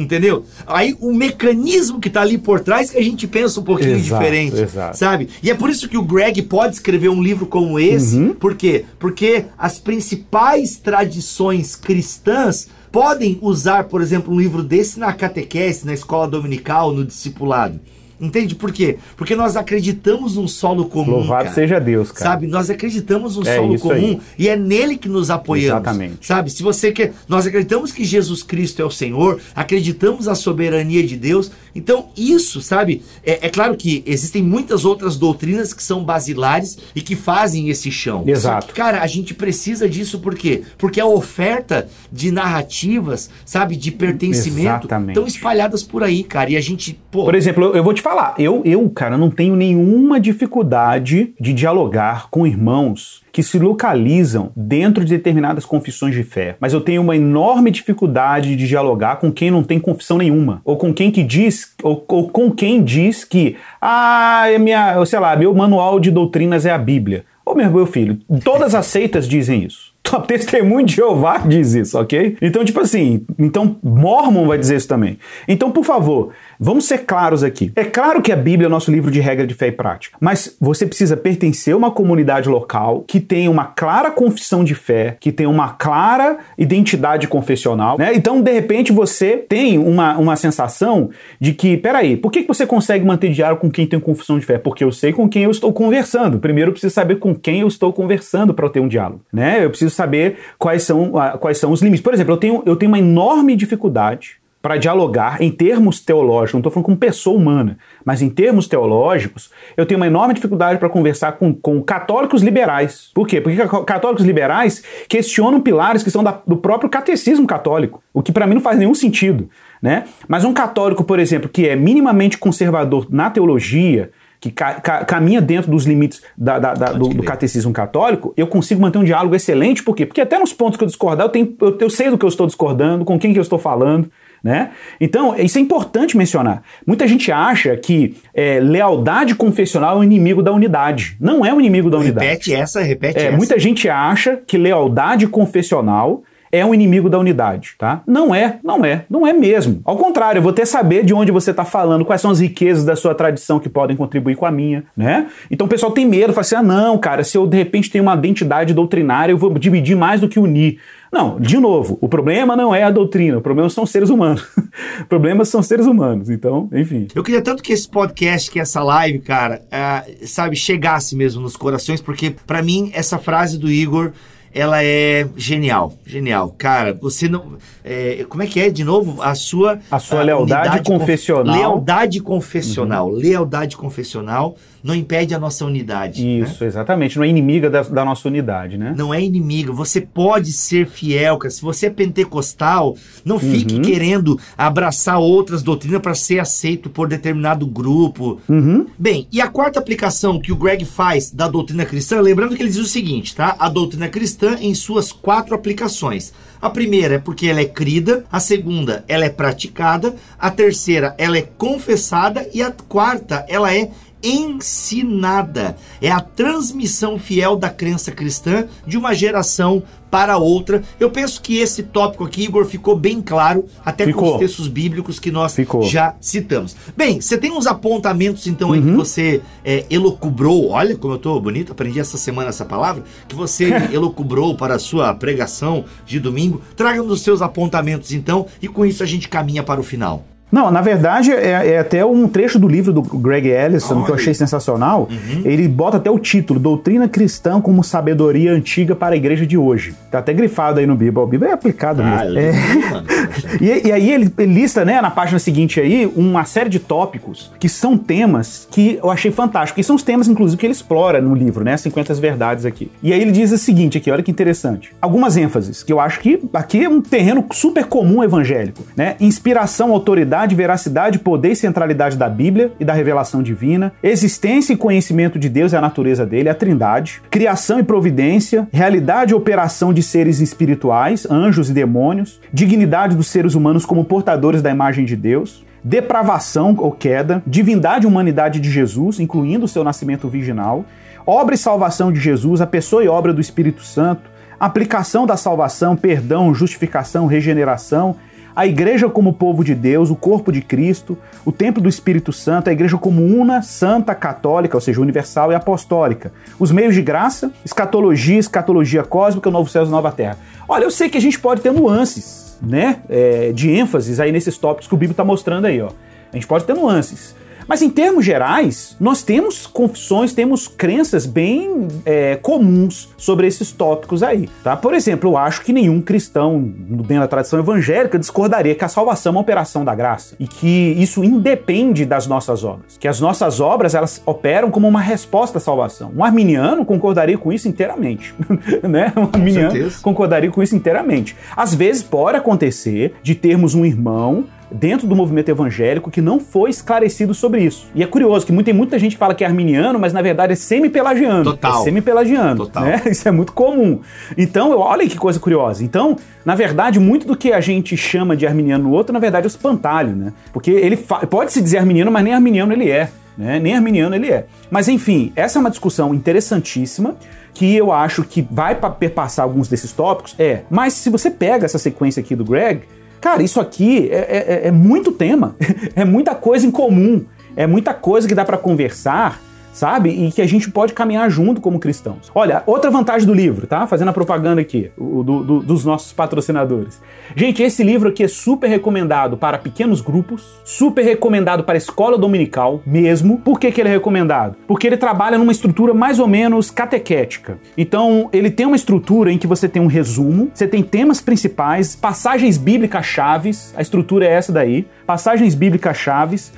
Entendeu? 0.01 0.45
Aí 0.65 0.95
o 0.99 1.13
mecanismo 1.13 1.99
que 1.99 2.09
tá 2.09 2.21
ali 2.21 2.37
por 2.37 2.59
trás 2.59 2.89
que 2.89 2.97
a 2.97 3.03
gente 3.03 3.27
pensa 3.27 3.59
um 3.59 3.63
pouquinho 3.63 3.95
Exato, 3.95 4.23
diferente. 4.23 4.61
exato. 4.61 4.97
Sabe? 4.97 5.29
E 5.41 5.49
é 5.49 5.53
por 5.53 5.69
isso 5.69 5.87
que 5.87 5.97
o 5.97 6.03
Greg 6.03 6.41
pode 6.43 6.75
escrever 6.75 7.09
um 7.09 7.21
livro 7.21 7.45
como 7.45 7.79
esse. 7.79 8.17
Uhum. 8.17 8.33
Por 8.33 8.55
quê? 8.55 8.85
Porque 8.99 9.45
as 9.57 9.79
principais 9.79 10.77
tradições 10.77 11.75
cristãs 11.75 12.67
podem 12.91 13.39
usar, 13.41 13.85
por 13.85 14.01
exemplo, 14.01 14.33
um 14.33 14.39
livro 14.39 14.61
desse 14.61 14.99
na 14.99 15.13
catequese, 15.13 15.85
na 15.85 15.93
escola 15.93 16.27
dominical, 16.27 16.91
no 16.91 17.05
discipulado. 17.05 17.79
Entende 18.21 18.53
por 18.53 18.71
quê? 18.71 18.97
Porque 19.17 19.35
nós 19.35 19.55
acreditamos 19.57 20.35
num 20.35 20.47
solo 20.47 20.85
comum. 20.85 21.11
Louvado 21.13 21.43
cara. 21.45 21.55
seja 21.55 21.79
Deus, 21.79 22.11
cara. 22.11 22.31
Sabe? 22.31 22.45
Nós 22.47 22.69
acreditamos 22.69 23.35
num 23.35 23.43
É 23.43 23.55
solo 23.55 23.79
comum 23.79 23.93
aí. 23.93 24.21
e 24.37 24.47
é 24.47 24.55
nele 24.55 24.95
que 24.95 25.09
nos 25.09 25.31
apoiamos. 25.31 25.71
Exatamente. 25.81 26.25
Sabe? 26.25 26.51
Se 26.51 26.61
você 26.61 26.91
quer. 26.91 27.13
Nós 27.27 27.47
acreditamos 27.47 27.91
que 27.91 28.05
Jesus 28.05 28.43
Cristo 28.43 28.81
é 28.81 28.85
o 28.85 28.91
Senhor, 28.91 29.39
acreditamos 29.55 30.27
na 30.27 30.35
soberania 30.35 31.05
de 31.05 31.17
Deus. 31.17 31.51
Então, 31.73 32.09
isso, 32.15 32.61
sabe? 32.61 33.01
É, 33.25 33.47
é 33.47 33.49
claro 33.49 33.75
que 33.75 34.03
existem 34.05 34.43
muitas 34.43 34.85
outras 34.85 35.17
doutrinas 35.17 35.73
que 35.73 35.81
são 35.81 36.03
basilares 36.03 36.77
e 36.95 37.01
que 37.01 37.15
fazem 37.15 37.69
esse 37.69 37.89
chão. 37.91 38.23
Exato. 38.27 38.67
Que, 38.67 38.73
cara, 38.73 39.01
a 39.01 39.07
gente 39.07 39.33
precisa 39.33 39.89
disso 39.89 40.19
por 40.19 40.35
quê? 40.35 40.61
Porque 40.77 40.99
a 40.99 41.05
oferta 41.05 41.87
de 42.11 42.29
narrativas, 42.31 43.29
sabe, 43.45 43.75
de 43.75 43.91
pertencimento, 43.91 44.67
Exatamente. 44.67 45.09
estão 45.11 45.25
espalhadas 45.25 45.81
por 45.83 46.03
aí, 46.03 46.23
cara. 46.23 46.51
E 46.51 46.57
a 46.57 46.61
gente, 46.61 46.99
pô. 47.09 47.25
Por 47.25 47.35
exemplo, 47.35 47.71
eu 47.75 47.83
vou 47.83 47.93
te 47.93 48.01
falar, 48.01 48.10
eu, 48.37 48.61
eu, 48.65 48.89
cara, 48.89 49.17
não 49.17 49.29
tenho 49.29 49.55
nenhuma 49.55 50.19
dificuldade 50.19 51.33
de 51.39 51.53
dialogar 51.53 52.29
com 52.29 52.45
irmãos 52.45 53.21
que 53.31 53.41
se 53.41 53.57
localizam 53.57 54.51
dentro 54.55 55.05
de 55.05 55.15
determinadas 55.15 55.65
confissões 55.65 56.13
de 56.13 56.23
fé. 56.23 56.55
Mas 56.59 56.73
eu 56.73 56.81
tenho 56.81 57.01
uma 57.01 57.15
enorme 57.15 57.71
dificuldade 57.71 58.55
de 58.55 58.67
dialogar 58.67 59.17
com 59.17 59.31
quem 59.31 59.49
não 59.49 59.63
tem 59.63 59.79
confissão 59.79 60.17
nenhuma. 60.17 60.61
Ou 60.65 60.77
com 60.77 60.93
quem 60.93 61.11
que 61.11 61.23
diz, 61.23 61.73
ou, 61.81 62.03
ou 62.07 62.29
com 62.29 62.51
quem 62.51 62.83
diz 62.83 63.23
que, 63.23 63.55
ah, 63.81 64.43
é 64.49 64.57
minha, 64.57 65.03
sei 65.05 65.19
lá, 65.19 65.35
meu 65.35 65.53
manual 65.53 65.99
de 65.99 66.11
doutrinas 66.11 66.65
é 66.65 66.71
a 66.71 66.77
Bíblia. 66.77 67.25
Ô 67.45 67.55
meu, 67.55 67.71
meu 67.71 67.85
filho, 67.85 68.17
todas 68.43 68.75
as 68.75 68.85
seitas 68.85 69.27
dizem 69.27 69.65
isso. 69.65 69.91
Top 70.03 70.27
Testemunho 70.27 70.85
de 70.85 70.95
Jeová 70.95 71.37
diz 71.39 71.73
isso, 71.73 71.97
ok? 71.97 72.37
Então, 72.41 72.65
tipo 72.65 72.79
assim, 72.79 73.25
então 73.37 73.77
Mormon 73.83 74.47
vai 74.47 74.57
dizer 74.57 74.75
isso 74.75 74.87
também. 74.87 75.17
Então, 75.47 75.71
por 75.71 75.83
favor, 75.83 76.31
vamos 76.61 76.85
ser 76.85 76.99
claros 76.99 77.43
aqui. 77.43 77.71
É 77.75 77.83
claro 77.83 78.21
que 78.21 78.31
a 78.31 78.35
Bíblia 78.35 78.67
é 78.67 78.67
o 78.67 78.71
nosso 78.71 78.91
livro 78.91 79.09
de 79.09 79.19
regra 79.19 79.47
de 79.47 79.55
fé 79.55 79.67
e 79.67 79.71
prática, 79.71 80.15
mas 80.21 80.55
você 80.61 80.85
precisa 80.85 81.17
pertencer 81.17 81.73
a 81.73 81.77
uma 81.77 81.89
comunidade 81.89 82.47
local 82.47 83.03
que 83.07 83.19
tenha 83.19 83.49
uma 83.49 83.65
clara 83.65 84.11
confissão 84.11 84.63
de 84.63 84.75
fé, 84.75 85.17
que 85.19 85.31
tenha 85.31 85.49
uma 85.49 85.69
clara 85.69 86.37
identidade 86.57 87.27
confessional, 87.27 87.97
né? 87.97 88.13
Então, 88.13 88.41
de 88.41 88.51
repente, 88.51 88.91
você 88.91 89.37
tem 89.37 89.79
uma, 89.79 90.17
uma 90.17 90.35
sensação 90.35 91.09
de 91.39 91.53
que, 91.53 91.75
peraí, 91.77 92.15
por 92.15 92.31
que 92.31 92.43
que 92.43 92.47
você 92.47 92.67
consegue 92.67 93.03
manter 93.03 93.31
diálogo 93.31 93.61
com 93.61 93.71
quem 93.71 93.87
tem 93.87 93.99
confissão 93.99 94.37
de 94.37 94.45
fé? 94.45 94.59
Porque 94.59 94.83
eu 94.83 94.91
sei 94.91 95.11
com 95.11 95.27
quem 95.27 95.43
eu 95.43 95.51
estou 95.51 95.73
conversando. 95.73 96.37
Primeiro, 96.37 96.69
eu 96.69 96.73
preciso 96.73 96.93
saber 96.93 97.15
com 97.15 97.33
quem 97.33 97.61
eu 97.61 97.67
estou 97.67 97.91
conversando 97.91 98.53
para 98.53 98.65
eu 98.65 98.69
ter 98.69 98.79
um 98.79 98.87
diálogo, 98.87 99.21
né? 99.33 99.65
Eu 99.65 99.69
preciso 99.69 99.95
saber 99.95 100.37
quais 100.59 100.83
são, 100.83 101.17
ah, 101.17 101.37
quais 101.37 101.57
são 101.57 101.71
os 101.71 101.81
limites. 101.81 102.03
Por 102.03 102.13
exemplo, 102.13 102.33
eu 102.33 102.37
tenho, 102.37 102.63
eu 102.65 102.75
tenho 102.75 102.91
uma 102.91 102.99
enorme 102.99 103.55
dificuldade 103.55 104.40
para 104.61 104.77
dialogar 104.77 105.41
em 105.41 105.49
termos 105.51 105.99
teológicos, 105.99 106.53
não 106.53 106.59
estou 106.59 106.71
falando 106.71 106.85
com 106.85 106.95
pessoa 106.95 107.35
humana, 107.35 107.77
mas 108.05 108.21
em 108.21 108.29
termos 108.29 108.67
teológicos, 108.67 109.49
eu 109.75 109.85
tenho 109.85 109.99
uma 109.99 110.05
enorme 110.07 110.33
dificuldade 110.35 110.77
para 110.77 110.87
conversar 110.89 111.31
com, 111.33 111.53
com 111.53 111.81
católicos 111.81 112.43
liberais. 112.43 113.09
Por 113.13 113.27
quê? 113.27 113.41
Porque 113.41 113.57
ca- 113.57 113.83
católicos 113.83 114.23
liberais 114.25 114.83
questionam 115.09 115.59
pilares 115.61 116.03
que 116.03 116.11
são 116.11 116.23
da- 116.23 116.41
do 116.45 116.57
próprio 116.57 116.89
catecismo 116.89 117.47
católico, 117.47 118.03
o 118.13 118.21
que 118.21 118.31
para 118.31 118.45
mim 118.45 118.53
não 118.55 118.61
faz 118.61 118.77
nenhum 118.77 118.93
sentido. 118.93 119.49
Né? 119.81 120.03
Mas 120.27 120.45
um 120.45 120.53
católico, 120.53 121.03
por 121.03 121.17
exemplo, 121.17 121.49
que 121.49 121.67
é 121.67 121.75
minimamente 121.75 122.37
conservador 122.37 123.07
na 123.09 123.31
teologia, 123.31 124.11
que 124.39 124.51
ca- 124.51 124.75
ca- 124.75 125.05
caminha 125.05 125.41
dentro 125.41 125.71
dos 125.71 125.85
limites 125.85 126.21
da- 126.37 126.59
da- 126.59 126.73
da- 126.75 126.91
do, 126.93 127.09
do 127.09 127.23
catecismo 127.23 127.73
católico, 127.73 128.31
eu 128.37 128.45
consigo 128.45 128.79
manter 128.79 128.99
um 128.99 129.03
diálogo 129.03 129.35
excelente. 129.35 129.81
Por 129.81 129.95
quê? 129.95 130.05
Porque 130.05 130.21
até 130.21 130.37
nos 130.37 130.53
pontos 130.53 130.77
que 130.77 130.83
eu 130.83 130.87
discordar, 130.87 131.25
eu, 131.25 131.29
tenho, 131.31 131.55
eu, 131.59 131.77
eu 131.79 131.89
sei 131.89 132.11
do 132.11 132.17
que 132.17 132.25
eu 132.25 132.29
estou 132.29 132.45
discordando, 132.45 133.03
com 133.05 133.17
quem 133.17 133.33
que 133.33 133.39
eu 133.39 133.43
estou 133.43 133.57
falando. 133.57 134.09
Né? 134.43 134.71
Então, 134.99 135.35
isso 135.37 135.57
é 135.57 135.61
importante 135.61 136.17
mencionar. 136.17 136.63
Muita 136.85 137.07
gente 137.07 137.31
acha 137.31 137.77
que 137.77 138.15
é, 138.33 138.59
lealdade 138.59 139.35
confessional 139.35 139.97
é 139.97 139.99
o 139.99 140.03
inimigo 140.03 140.41
da 140.41 140.51
unidade. 140.51 141.15
Não 141.19 141.45
é 141.45 141.53
o 141.53 141.59
inimigo 141.59 141.89
da 141.89 141.97
unidade. 141.97 142.25
repete 142.25 142.53
essa, 142.53 142.81
repete 142.81 143.19
É, 143.19 143.27
essa. 143.27 143.37
muita 143.37 143.59
gente 143.59 143.87
acha 143.87 144.37
que 144.37 144.57
lealdade 144.57 145.27
confessional 145.27 146.23
é 146.51 146.65
um 146.65 146.73
inimigo 146.73 147.09
da 147.09 147.17
unidade, 147.17 147.75
tá? 147.77 148.01
Não 148.05 148.35
é, 148.35 148.59
não 148.61 148.83
é, 148.83 149.05
não 149.09 149.25
é 149.25 149.31
mesmo. 149.31 149.79
Ao 149.85 149.95
contrário, 149.95 150.39
eu 150.39 150.43
vou 150.43 150.51
ter 150.51 150.65
saber 150.65 151.05
de 151.05 151.13
onde 151.13 151.31
você 151.31 151.51
está 151.51 151.63
falando, 151.63 152.03
quais 152.03 152.19
são 152.19 152.29
as 152.29 152.41
riquezas 152.41 152.83
da 152.83 152.95
sua 152.95 153.15
tradição 153.15 153.57
que 153.59 153.69
podem 153.69 153.95
contribuir 153.95 154.35
com 154.35 154.45
a 154.45 154.51
minha, 154.51 154.83
né? 154.95 155.27
Então 155.49 155.65
o 155.65 155.69
pessoal 155.69 155.93
tem 155.93 156.05
medo, 156.05 156.33
fala 156.33 156.41
assim: 156.41 156.55
ah, 156.55 156.63
não, 156.63 156.97
cara, 156.97 157.23
se 157.23 157.37
eu 157.37 157.47
de 157.47 157.55
repente 157.55 157.89
tenho 157.89 158.03
uma 158.03 158.15
identidade 158.15 158.73
doutrinária, 158.73 159.31
eu 159.31 159.37
vou 159.37 159.53
dividir 159.53 159.95
mais 159.95 160.19
do 160.19 160.27
que 160.27 160.39
unir. 160.39 160.79
Não, 161.11 161.39
de 161.39 161.57
novo, 161.57 161.97
o 161.99 162.07
problema 162.07 162.55
não 162.55 162.73
é 162.73 162.83
a 162.83 162.89
doutrina, 162.91 163.37
o 163.37 163.41
problema 163.41 163.69
são 163.69 163.83
os 163.83 163.89
seres 163.91 164.09
humanos. 164.09 164.47
Problemas 165.09 165.49
são 165.49 165.61
seres 165.61 165.85
humanos, 165.85 166.29
então, 166.29 166.69
enfim. 166.71 167.07
Eu 167.13 167.21
queria 167.23 167.41
tanto 167.41 167.61
que 167.61 167.73
esse 167.73 167.87
podcast, 167.89 168.49
que 168.49 168.59
essa 168.59 168.81
live, 168.81 169.19
cara, 169.19 169.61
ah, 169.71 170.05
sabe, 170.25 170.55
chegasse 170.55 171.15
mesmo 171.15 171.41
nos 171.41 171.57
corações, 171.57 171.99
porque 172.01 172.33
pra 172.47 172.61
mim 172.63 172.91
essa 172.93 173.17
frase 173.17 173.57
do 173.57 173.69
Igor, 173.69 174.11
ela 174.53 174.83
é 174.83 175.27
genial, 175.35 175.93
genial. 176.05 176.53
Cara, 176.57 176.93
você 176.93 177.27
não, 177.27 177.53
é, 177.83 178.25
como 178.29 178.43
é 178.43 178.47
que 178.47 178.59
é 178.59 178.69
de 178.69 178.83
novo 178.83 179.21
a 179.21 179.33
sua 179.35 179.79
A 179.89 179.99
sua 179.99 180.21
lealdade 180.23 180.61
unidade 180.69 180.89
conf- 180.89 180.99
confessional. 180.99 181.55
lealdade 181.55 182.19
confessional, 182.21 183.09
lealdade 183.09 183.77
confessional 183.77 184.55
não 184.83 184.95
impede 184.95 185.33
a 185.35 185.39
nossa 185.39 185.65
unidade. 185.65 186.23
né? 186.23 186.39
Isso, 186.47 186.63
exatamente. 186.63 187.17
Não 187.17 187.23
é 187.23 187.27
inimiga 187.27 187.69
da, 187.69 187.81
da 187.83 188.03
nossa 188.05 188.27
unidade, 188.27 188.77
né? 188.77 188.93
Não 188.97 189.13
é 189.13 189.21
inimigo. 189.21 189.73
Você 189.73 190.01
pode 190.01 190.51
ser 190.51 190.87
fiel, 190.87 191.37
cara. 191.37 191.51
Se 191.51 191.61
você 191.61 191.87
é 191.87 191.89
pentecostal, 191.89 192.95
não 193.23 193.39
fique 193.39 193.75
Uhum. 193.75 193.81
querendo 193.81 194.39
abraçar 194.57 195.19
outras 195.19 195.61
doutrinas 195.63 196.01
para 196.01 196.15
ser 196.15 196.39
aceito 196.39 196.89
por 196.89 197.07
determinado 197.07 197.65
grupo. 197.65 198.39
Uhum. 198.49 198.85
Bem, 198.97 199.27
e 199.31 199.39
a 199.41 199.47
quarta 199.47 199.79
aplicação 199.79 200.39
que 200.39 200.51
o 200.51 200.55
Greg 200.55 200.83
faz 200.85 201.31
da 201.31 201.47
doutrina 201.47 201.85
cristã, 201.85 202.19
lembrando 202.21 202.55
que 202.55 202.61
ele 202.61 202.69
diz 202.69 202.79
o 202.79 202.85
seguinte, 202.85 203.35
tá? 203.35 203.55
A 203.59 203.69
doutrina 203.69 204.07
cristã 204.07 204.57
em 204.59 204.73
suas 204.73 205.11
quatro 205.11 205.53
aplicações. 205.55 206.33
A 206.61 206.69
primeira 206.69 207.15
é 207.15 207.19
porque 207.19 207.47
ela 207.47 207.59
é 207.59 207.65
crida, 207.65 208.23
a 208.31 208.39
segunda, 208.39 209.03
ela 209.07 209.25
é 209.25 209.29
praticada, 209.29 210.15
a 210.37 210.51
terceira, 210.51 211.15
ela 211.17 211.37
é 211.37 211.41
confessada 211.41 212.47
e 212.53 212.61
a 212.61 212.71
quarta, 212.87 213.43
ela 213.49 213.73
é 213.73 213.89
ensinada. 214.23 215.75
É 216.01 216.11
a 216.11 216.19
transmissão 216.19 217.17
fiel 217.19 217.55
da 217.55 217.69
crença 217.69 218.11
cristã 218.11 218.65
de 218.85 218.97
uma 218.97 219.13
geração 219.13 219.83
para 220.09 220.37
outra. 220.37 220.83
Eu 220.99 221.09
penso 221.09 221.41
que 221.41 221.57
esse 221.57 221.83
tópico 221.83 222.25
aqui, 222.25 222.43
Igor, 222.43 222.65
ficou 222.65 222.97
bem 222.97 223.21
claro, 223.21 223.65
até 223.85 224.03
com 224.05 224.11
Ficou. 224.11 224.33
os 224.33 224.39
textos 224.39 224.67
bíblicos 224.67 225.19
que 225.19 225.31
nós 225.31 225.55
Ficou. 225.55 225.83
já 225.83 226.15
citamos. 226.19 226.75
Bem, 226.97 227.21
você 227.21 227.37
tem 227.37 227.49
uns 227.51 227.65
apontamentos 227.65 228.45
então 228.45 228.73
aí 228.73 228.81
que 228.81 228.87
Uhum. 228.89 228.97
você 228.97 229.41
é, 229.63 229.85
elocubrou, 229.89 230.69
olha 230.71 230.97
como 230.97 231.13
eu 231.13 231.17
tô 231.17 231.39
bonito, 231.39 231.71
aprendi 231.71 231.97
essa 231.99 232.17
semana 232.17 232.49
essa 232.49 232.65
palavra, 232.65 233.03
que 233.27 233.35
você 233.35 233.69
elocubrou 233.93 234.55
para 234.55 234.75
a 234.75 234.79
sua 234.79 235.13
pregação 235.13 235.85
de 236.05 236.19
domingo. 236.19 236.61
Traga-nos 236.75 237.11
os 237.13 237.21
seus 237.21 237.41
apontamentos 237.41 238.11
então 238.11 238.47
e 238.61 238.67
com 238.67 238.85
isso 238.85 239.01
a 239.03 239.05
gente 239.05 239.29
caminha 239.29 239.63
para 239.63 239.79
o 239.79 239.83
final. 239.83 240.25
Não, 240.51 240.69
na 240.69 240.81
verdade, 240.81 241.31
é, 241.31 241.73
é 241.73 241.79
até 241.79 242.05
um 242.05 242.27
trecho 242.27 242.59
do 242.59 242.67
livro 242.67 242.91
do 242.91 243.01
Greg 243.01 243.47
Ellison 243.47 244.03
que 244.03 244.09
eu 244.09 244.15
Olha. 244.15 244.21
achei 244.21 244.33
sensacional. 244.33 245.07
Uhum. 245.09 245.41
Ele 245.45 245.67
bota 245.67 245.97
até 245.97 246.09
o 246.11 246.19
título: 246.19 246.59
Doutrina 246.59 247.07
Cristã 247.07 247.61
como 247.61 247.83
Sabedoria 247.83 248.51
Antiga 248.51 248.95
para 248.95 249.15
a 249.15 249.17
Igreja 249.17 249.45
de 249.47 249.57
Hoje. 249.57 249.95
Tá 250.09 250.19
até 250.19 250.33
grifado 250.33 250.79
aí 250.79 250.85
no 250.85 250.95
Bíblia. 250.95 251.23
O 251.23 251.27
Bíblia 251.27 251.51
é 251.51 251.53
aplicado 251.53 252.03
mesmo. 252.03 252.39
É. 252.39 252.51
E, 253.59 253.87
e 253.87 253.91
aí 253.91 254.11
ele, 254.11 254.31
ele 254.37 254.53
lista, 254.53 254.83
né, 254.83 255.01
na 255.01 255.09
página 255.09 255.39
seguinte 255.39 255.79
aí, 255.79 256.11
uma 256.15 256.43
série 256.45 256.69
de 256.69 256.79
tópicos 256.79 257.51
que 257.59 257.69
são 257.69 257.97
temas 257.97 258.67
que 258.69 258.99
eu 259.01 259.09
achei 259.09 259.31
fantástico. 259.31 259.79
E 259.79 259.83
são 259.83 259.95
os 259.95 260.03
temas, 260.03 260.27
inclusive, 260.27 260.59
que 260.59 260.65
ele 260.65 260.73
explora 260.73 261.21
no 261.21 261.33
livro, 261.33 261.63
né? 261.63 261.77
50 261.77 262.13
verdades 262.15 262.65
aqui. 262.65 262.91
E 263.01 263.13
aí 263.13 263.21
ele 263.21 263.31
diz 263.31 263.51
o 263.51 263.57
seguinte 263.57 263.97
aqui, 263.97 264.11
olha 264.11 264.23
que 264.23 264.31
interessante. 264.31 264.93
Algumas 265.01 265.37
ênfases, 265.37 265.83
que 265.83 265.91
eu 265.91 265.99
acho 265.99 266.19
que 266.19 266.41
aqui 266.53 266.83
é 266.83 266.89
um 266.89 267.01
terreno 267.01 267.45
super 267.51 267.85
comum 267.85 268.23
evangélico, 268.23 268.83
né? 268.95 269.15
Inspiração, 269.19 269.91
autoridade, 269.91 270.40
veracidade, 270.55 271.19
poder 271.19 271.51
e 271.51 271.55
centralidade 271.55 272.17
da 272.17 272.27
Bíblia 272.29 272.71
e 272.79 272.85
da 272.85 272.93
revelação 272.93 273.41
divina, 273.41 273.93
existência 274.01 274.73
e 274.73 274.77
conhecimento 274.77 275.37
de 275.37 275.49
Deus 275.49 275.71
e 275.71 275.75
a 275.75 275.81
natureza 275.81 276.25
dele, 276.25 276.49
a 276.49 276.55
trindade, 276.55 277.21
criação 277.29 277.79
e 277.79 277.83
providência, 277.83 278.67
realidade 278.71 279.33
e 279.33 279.35
operação 279.35 279.93
de 279.93 280.01
seres 280.03 280.39
espirituais, 280.39 281.27
anjos 281.29 281.69
e 281.69 281.73
demônios, 281.73 282.39
dignidade 282.51 283.15
dos 283.15 283.27
seres 283.27 283.55
humanos 283.55 283.85
como 283.85 284.05
portadores 284.05 284.61
da 284.61 284.69
imagem 284.71 285.05
de 285.05 285.15
Deus, 285.15 285.65
depravação 285.83 286.75
ou 286.77 286.91
queda, 286.91 287.41
divindade 287.45 288.05
e 288.05 288.07
humanidade 288.07 288.59
de 288.59 288.69
Jesus, 288.69 289.19
incluindo 289.19 289.65
o 289.65 289.67
seu 289.67 289.83
nascimento 289.83 290.27
virginal, 290.27 290.85
obra 291.25 291.55
e 291.55 291.57
salvação 291.57 292.11
de 292.11 292.19
Jesus, 292.19 292.61
a 292.61 292.67
pessoa 292.67 293.03
e 293.03 293.07
obra 293.07 293.33
do 293.33 293.41
Espírito 293.41 293.83
Santo, 293.83 294.29
aplicação 294.59 295.25
da 295.25 295.35
salvação, 295.35 295.95
perdão, 295.95 296.53
justificação, 296.53 297.25
regeneração, 297.25 298.15
a 298.55 298.65
igreja 298.65 299.09
como 299.09 299.33
povo 299.33 299.63
de 299.63 299.73
Deus, 299.73 300.09
o 300.09 300.15
corpo 300.15 300.51
de 300.51 300.61
Cristo, 300.61 301.17
o 301.45 301.51
templo 301.51 301.81
do 301.81 301.89
Espírito 301.89 302.33
Santo, 302.33 302.69
a 302.69 302.73
igreja 302.73 302.97
como 302.97 303.23
una, 303.23 303.61
santa, 303.61 304.13
católica, 304.13 304.75
ou 304.77 304.81
seja, 304.81 305.01
universal 305.01 305.51
e 305.51 305.55
apostólica, 305.55 306.31
os 306.59 306.71
meios 306.71 306.93
de 306.93 307.01
graça, 307.01 307.51
escatologia, 307.63 308.39
escatologia 308.39 309.03
cósmica, 309.03 309.49
o 309.49 309.51
novo 309.51 309.69
céu 309.69 309.85
e 309.85 309.89
nova 309.89 310.11
terra. 310.11 310.37
Olha, 310.67 310.83
eu 310.83 310.91
sei 310.91 311.09
que 311.09 311.17
a 311.17 311.21
gente 311.21 311.39
pode 311.39 311.61
ter 311.61 311.71
nuances, 311.71 312.57
né, 312.61 313.01
é, 313.09 313.51
de 313.51 313.71
ênfases 313.71 314.19
aí 314.19 314.31
nesses 314.31 314.57
tópicos 314.57 314.87
que 314.87 314.93
o 314.93 314.97
Bíblia 314.97 315.13
está 315.13 315.23
mostrando 315.23 315.65
aí, 315.65 315.81
ó. 315.81 315.89
A 316.31 316.35
gente 316.35 316.47
pode 316.47 316.63
ter 316.63 316.73
nuances. 316.73 317.35
Mas 317.67 317.81
em 317.81 317.89
termos 317.89 318.25
gerais, 318.25 318.95
nós 318.99 319.23
temos 319.23 319.65
confissões, 319.65 320.33
temos 320.33 320.67
crenças 320.67 321.25
bem 321.25 321.87
é, 322.05 322.35
comuns 322.35 323.09
sobre 323.17 323.47
esses 323.47 323.71
tópicos 323.71 324.23
aí, 324.23 324.49
tá? 324.63 324.75
Por 324.75 324.93
exemplo, 324.93 325.29
eu 325.29 325.37
acho 325.37 325.61
que 325.61 325.73
nenhum 325.73 326.01
cristão 326.01 326.61
dentro 326.61 327.19
da 327.19 327.27
tradição 327.27 327.59
evangélica 327.59 328.19
discordaria 328.19 328.75
que 328.75 328.83
a 328.83 328.87
salvação 328.87 329.31
é 329.31 329.33
uma 329.35 329.41
operação 329.41 329.85
da 329.85 329.95
graça 329.95 330.35
e 330.39 330.47
que 330.47 330.95
isso 330.97 331.23
independe 331.23 332.05
das 332.05 332.27
nossas 332.27 332.63
obras, 332.63 332.97
que 332.99 333.07
as 333.07 333.19
nossas 333.19 333.59
obras 333.59 333.95
elas 333.95 334.21
operam 334.25 334.69
como 334.71 334.87
uma 334.87 335.01
resposta 335.01 335.57
à 335.57 335.61
salvação. 335.61 336.11
Um 336.15 336.23
arminiano 336.23 336.85
concordaria 336.85 337.37
com 337.37 337.51
isso 337.51 337.67
inteiramente, 337.67 338.33
né? 338.83 339.13
Um 339.15 339.23
arminiano 339.23 339.71
certeza. 339.71 339.99
concordaria 340.01 340.49
com 340.49 340.61
isso 340.61 340.75
inteiramente. 340.75 341.35
Às 341.55 341.73
vezes 341.73 342.03
pode 342.03 342.37
acontecer 342.37 343.15
de 343.21 343.35
termos 343.35 343.75
um 343.75 343.85
irmão 343.85 344.45
dentro 344.71 345.05
do 345.07 345.15
movimento 345.15 345.49
evangélico 345.49 346.09
que 346.09 346.21
não 346.21 346.39
foi 346.39 346.69
esclarecido 346.69 347.33
sobre 347.33 347.63
isso. 347.63 347.87
E 347.93 348.01
é 348.01 348.07
curioso 348.07 348.45
que 348.45 348.63
tem 348.63 348.73
muita 348.73 348.97
gente 348.97 349.11
que 349.13 349.17
fala 349.17 349.35
que 349.35 349.43
é 349.43 349.47
arminiano, 349.47 349.99
mas 349.99 350.13
na 350.13 350.21
verdade 350.21 350.53
é 350.53 350.55
semi-pelagiano. 350.55 351.43
Total. 351.43 351.81
É 351.81 351.83
semi-pelagiano. 351.83 352.55
Total. 352.65 352.83
né? 352.83 353.01
Isso 353.11 353.27
é 353.27 353.31
muito 353.31 353.53
comum. 353.53 353.99
Então, 354.37 354.71
eu- 354.71 354.79
olha 354.79 355.07
que 355.07 355.17
coisa 355.17 355.39
curiosa. 355.39 355.83
Então, 355.83 356.15
na 356.45 356.55
verdade, 356.55 356.99
muito 356.99 357.27
do 357.27 357.35
que 357.35 357.51
a 357.51 357.59
gente 357.61 357.95
chama 357.97 358.35
de 358.35 358.47
arminiano 358.47 358.85
no 358.85 358.91
outro, 358.91 359.11
na 359.13 359.19
verdade, 359.19 359.45
é 359.45 359.47
o 359.47 359.49
espantalho, 359.49 360.15
né? 360.15 360.33
Porque 360.53 360.71
ele 360.71 360.95
fa- 360.95 361.25
pode-se 361.27 361.61
dizer 361.61 361.77
arminiano, 361.79 362.11
mas 362.11 362.23
nem 362.23 362.33
arminiano 362.33 362.71
ele 362.73 362.89
é. 362.89 363.09
Né? 363.37 363.59
Nem 363.59 363.75
arminiano 363.75 364.13
ele 364.15 364.29
é. 364.29 364.45
Mas 364.69 364.87
enfim, 364.87 365.31
essa 365.35 365.57
é 365.57 365.59
uma 365.59 365.69
discussão 365.69 366.13
interessantíssima 366.13 367.15
que 367.53 367.75
eu 367.75 367.91
acho 367.91 368.23
que 368.23 368.45
vai 368.49 368.75
pa- 368.75 368.89
perpassar 368.89 369.43
alguns 369.43 369.67
desses 369.67 369.91
tópicos. 369.91 370.35
É, 370.39 370.61
mas 370.69 370.93
se 370.93 371.09
você 371.09 371.29
pega 371.31 371.65
essa 371.65 371.77
sequência 371.77 372.19
aqui 372.21 372.35
do 372.35 372.43
Greg, 372.45 372.81
Cara, 373.21 373.43
isso 373.43 373.61
aqui 373.61 374.09
é, 374.11 374.61
é- 374.63 374.67
é 374.67 374.71
muito 374.71 375.11
tema, 375.11 375.55
é 375.95 376.03
muita 376.03 376.33
coisa 376.35 376.65
em 376.65 376.71
comum, 376.71 377.23
é 377.55 377.67
muita 377.67 377.93
coisa 377.93 378.27
que 378.27 378.33
dá 378.35 378.43
pra 378.43 378.57
conversar, 378.57 379.39
sabe? 379.71 380.09
E 380.09 380.31
que 380.31 380.41
a 380.41 380.47
gente 380.47 380.69
pode 380.69 380.93
caminhar 380.93 381.29
junto 381.29 381.61
como 381.61 381.79
cristãos. 381.79 382.31
Olha, 382.35 382.63
outra 382.65 382.89
vantagem 382.91 383.25
do 383.27 383.33
livro, 383.33 383.67
tá? 383.67 383.87
Fazendo 383.87 384.09
a 384.09 384.13
propaganda 384.13 384.61
aqui, 384.61 384.91
o- 384.97 385.23
do- 385.23 385.43
do- 385.43 385.59
dos 385.61 385.85
nossos 385.85 386.11
patrocinadores. 386.13 387.01
Gente, 387.35 387.61
esse 387.63 387.83
livro 387.83 388.09
aqui 388.09 388.23
é 388.23 388.27
super 388.27 388.67
recomendado 388.67 389.37
para 389.37 389.57
pequenos 389.57 390.01
grupos, 390.01 390.43
super 390.65 391.03
recomendado 391.03 391.63
para 391.63 391.77
escola 391.77 392.17
dominical 392.17 392.81
mesmo. 392.85 393.37
Por 393.39 393.59
que, 393.59 393.71
que 393.71 393.81
ele 393.81 393.89
é 393.89 393.93
recomendado? 393.93 394.55
Porque 394.67 394.87
ele 394.87 394.97
trabalha 394.97 395.37
numa 395.37 395.51
estrutura 395.51 395.93
mais 395.93 396.19
ou 396.19 396.27
menos 396.27 396.69
catequética. 396.71 397.57
Então, 397.77 398.29
ele 398.33 398.49
tem 398.51 398.65
uma 398.65 398.75
estrutura 398.75 399.31
em 399.31 399.37
que 399.37 399.47
você 399.47 399.67
tem 399.69 399.81
um 399.81 399.87
resumo, 399.87 400.49
você 400.53 400.67
tem 400.67 400.83
temas 400.83 401.21
principais, 401.21 401.95
passagens 401.95 402.57
bíblicas 402.57 403.05
chaves, 403.05 403.73
a 403.77 403.81
estrutura 403.81 404.25
é 404.25 404.31
essa 404.31 404.51
daí, 404.51 404.85
passagens 405.05 405.55
bíblicas 405.55 405.97
chaves. 405.97 406.51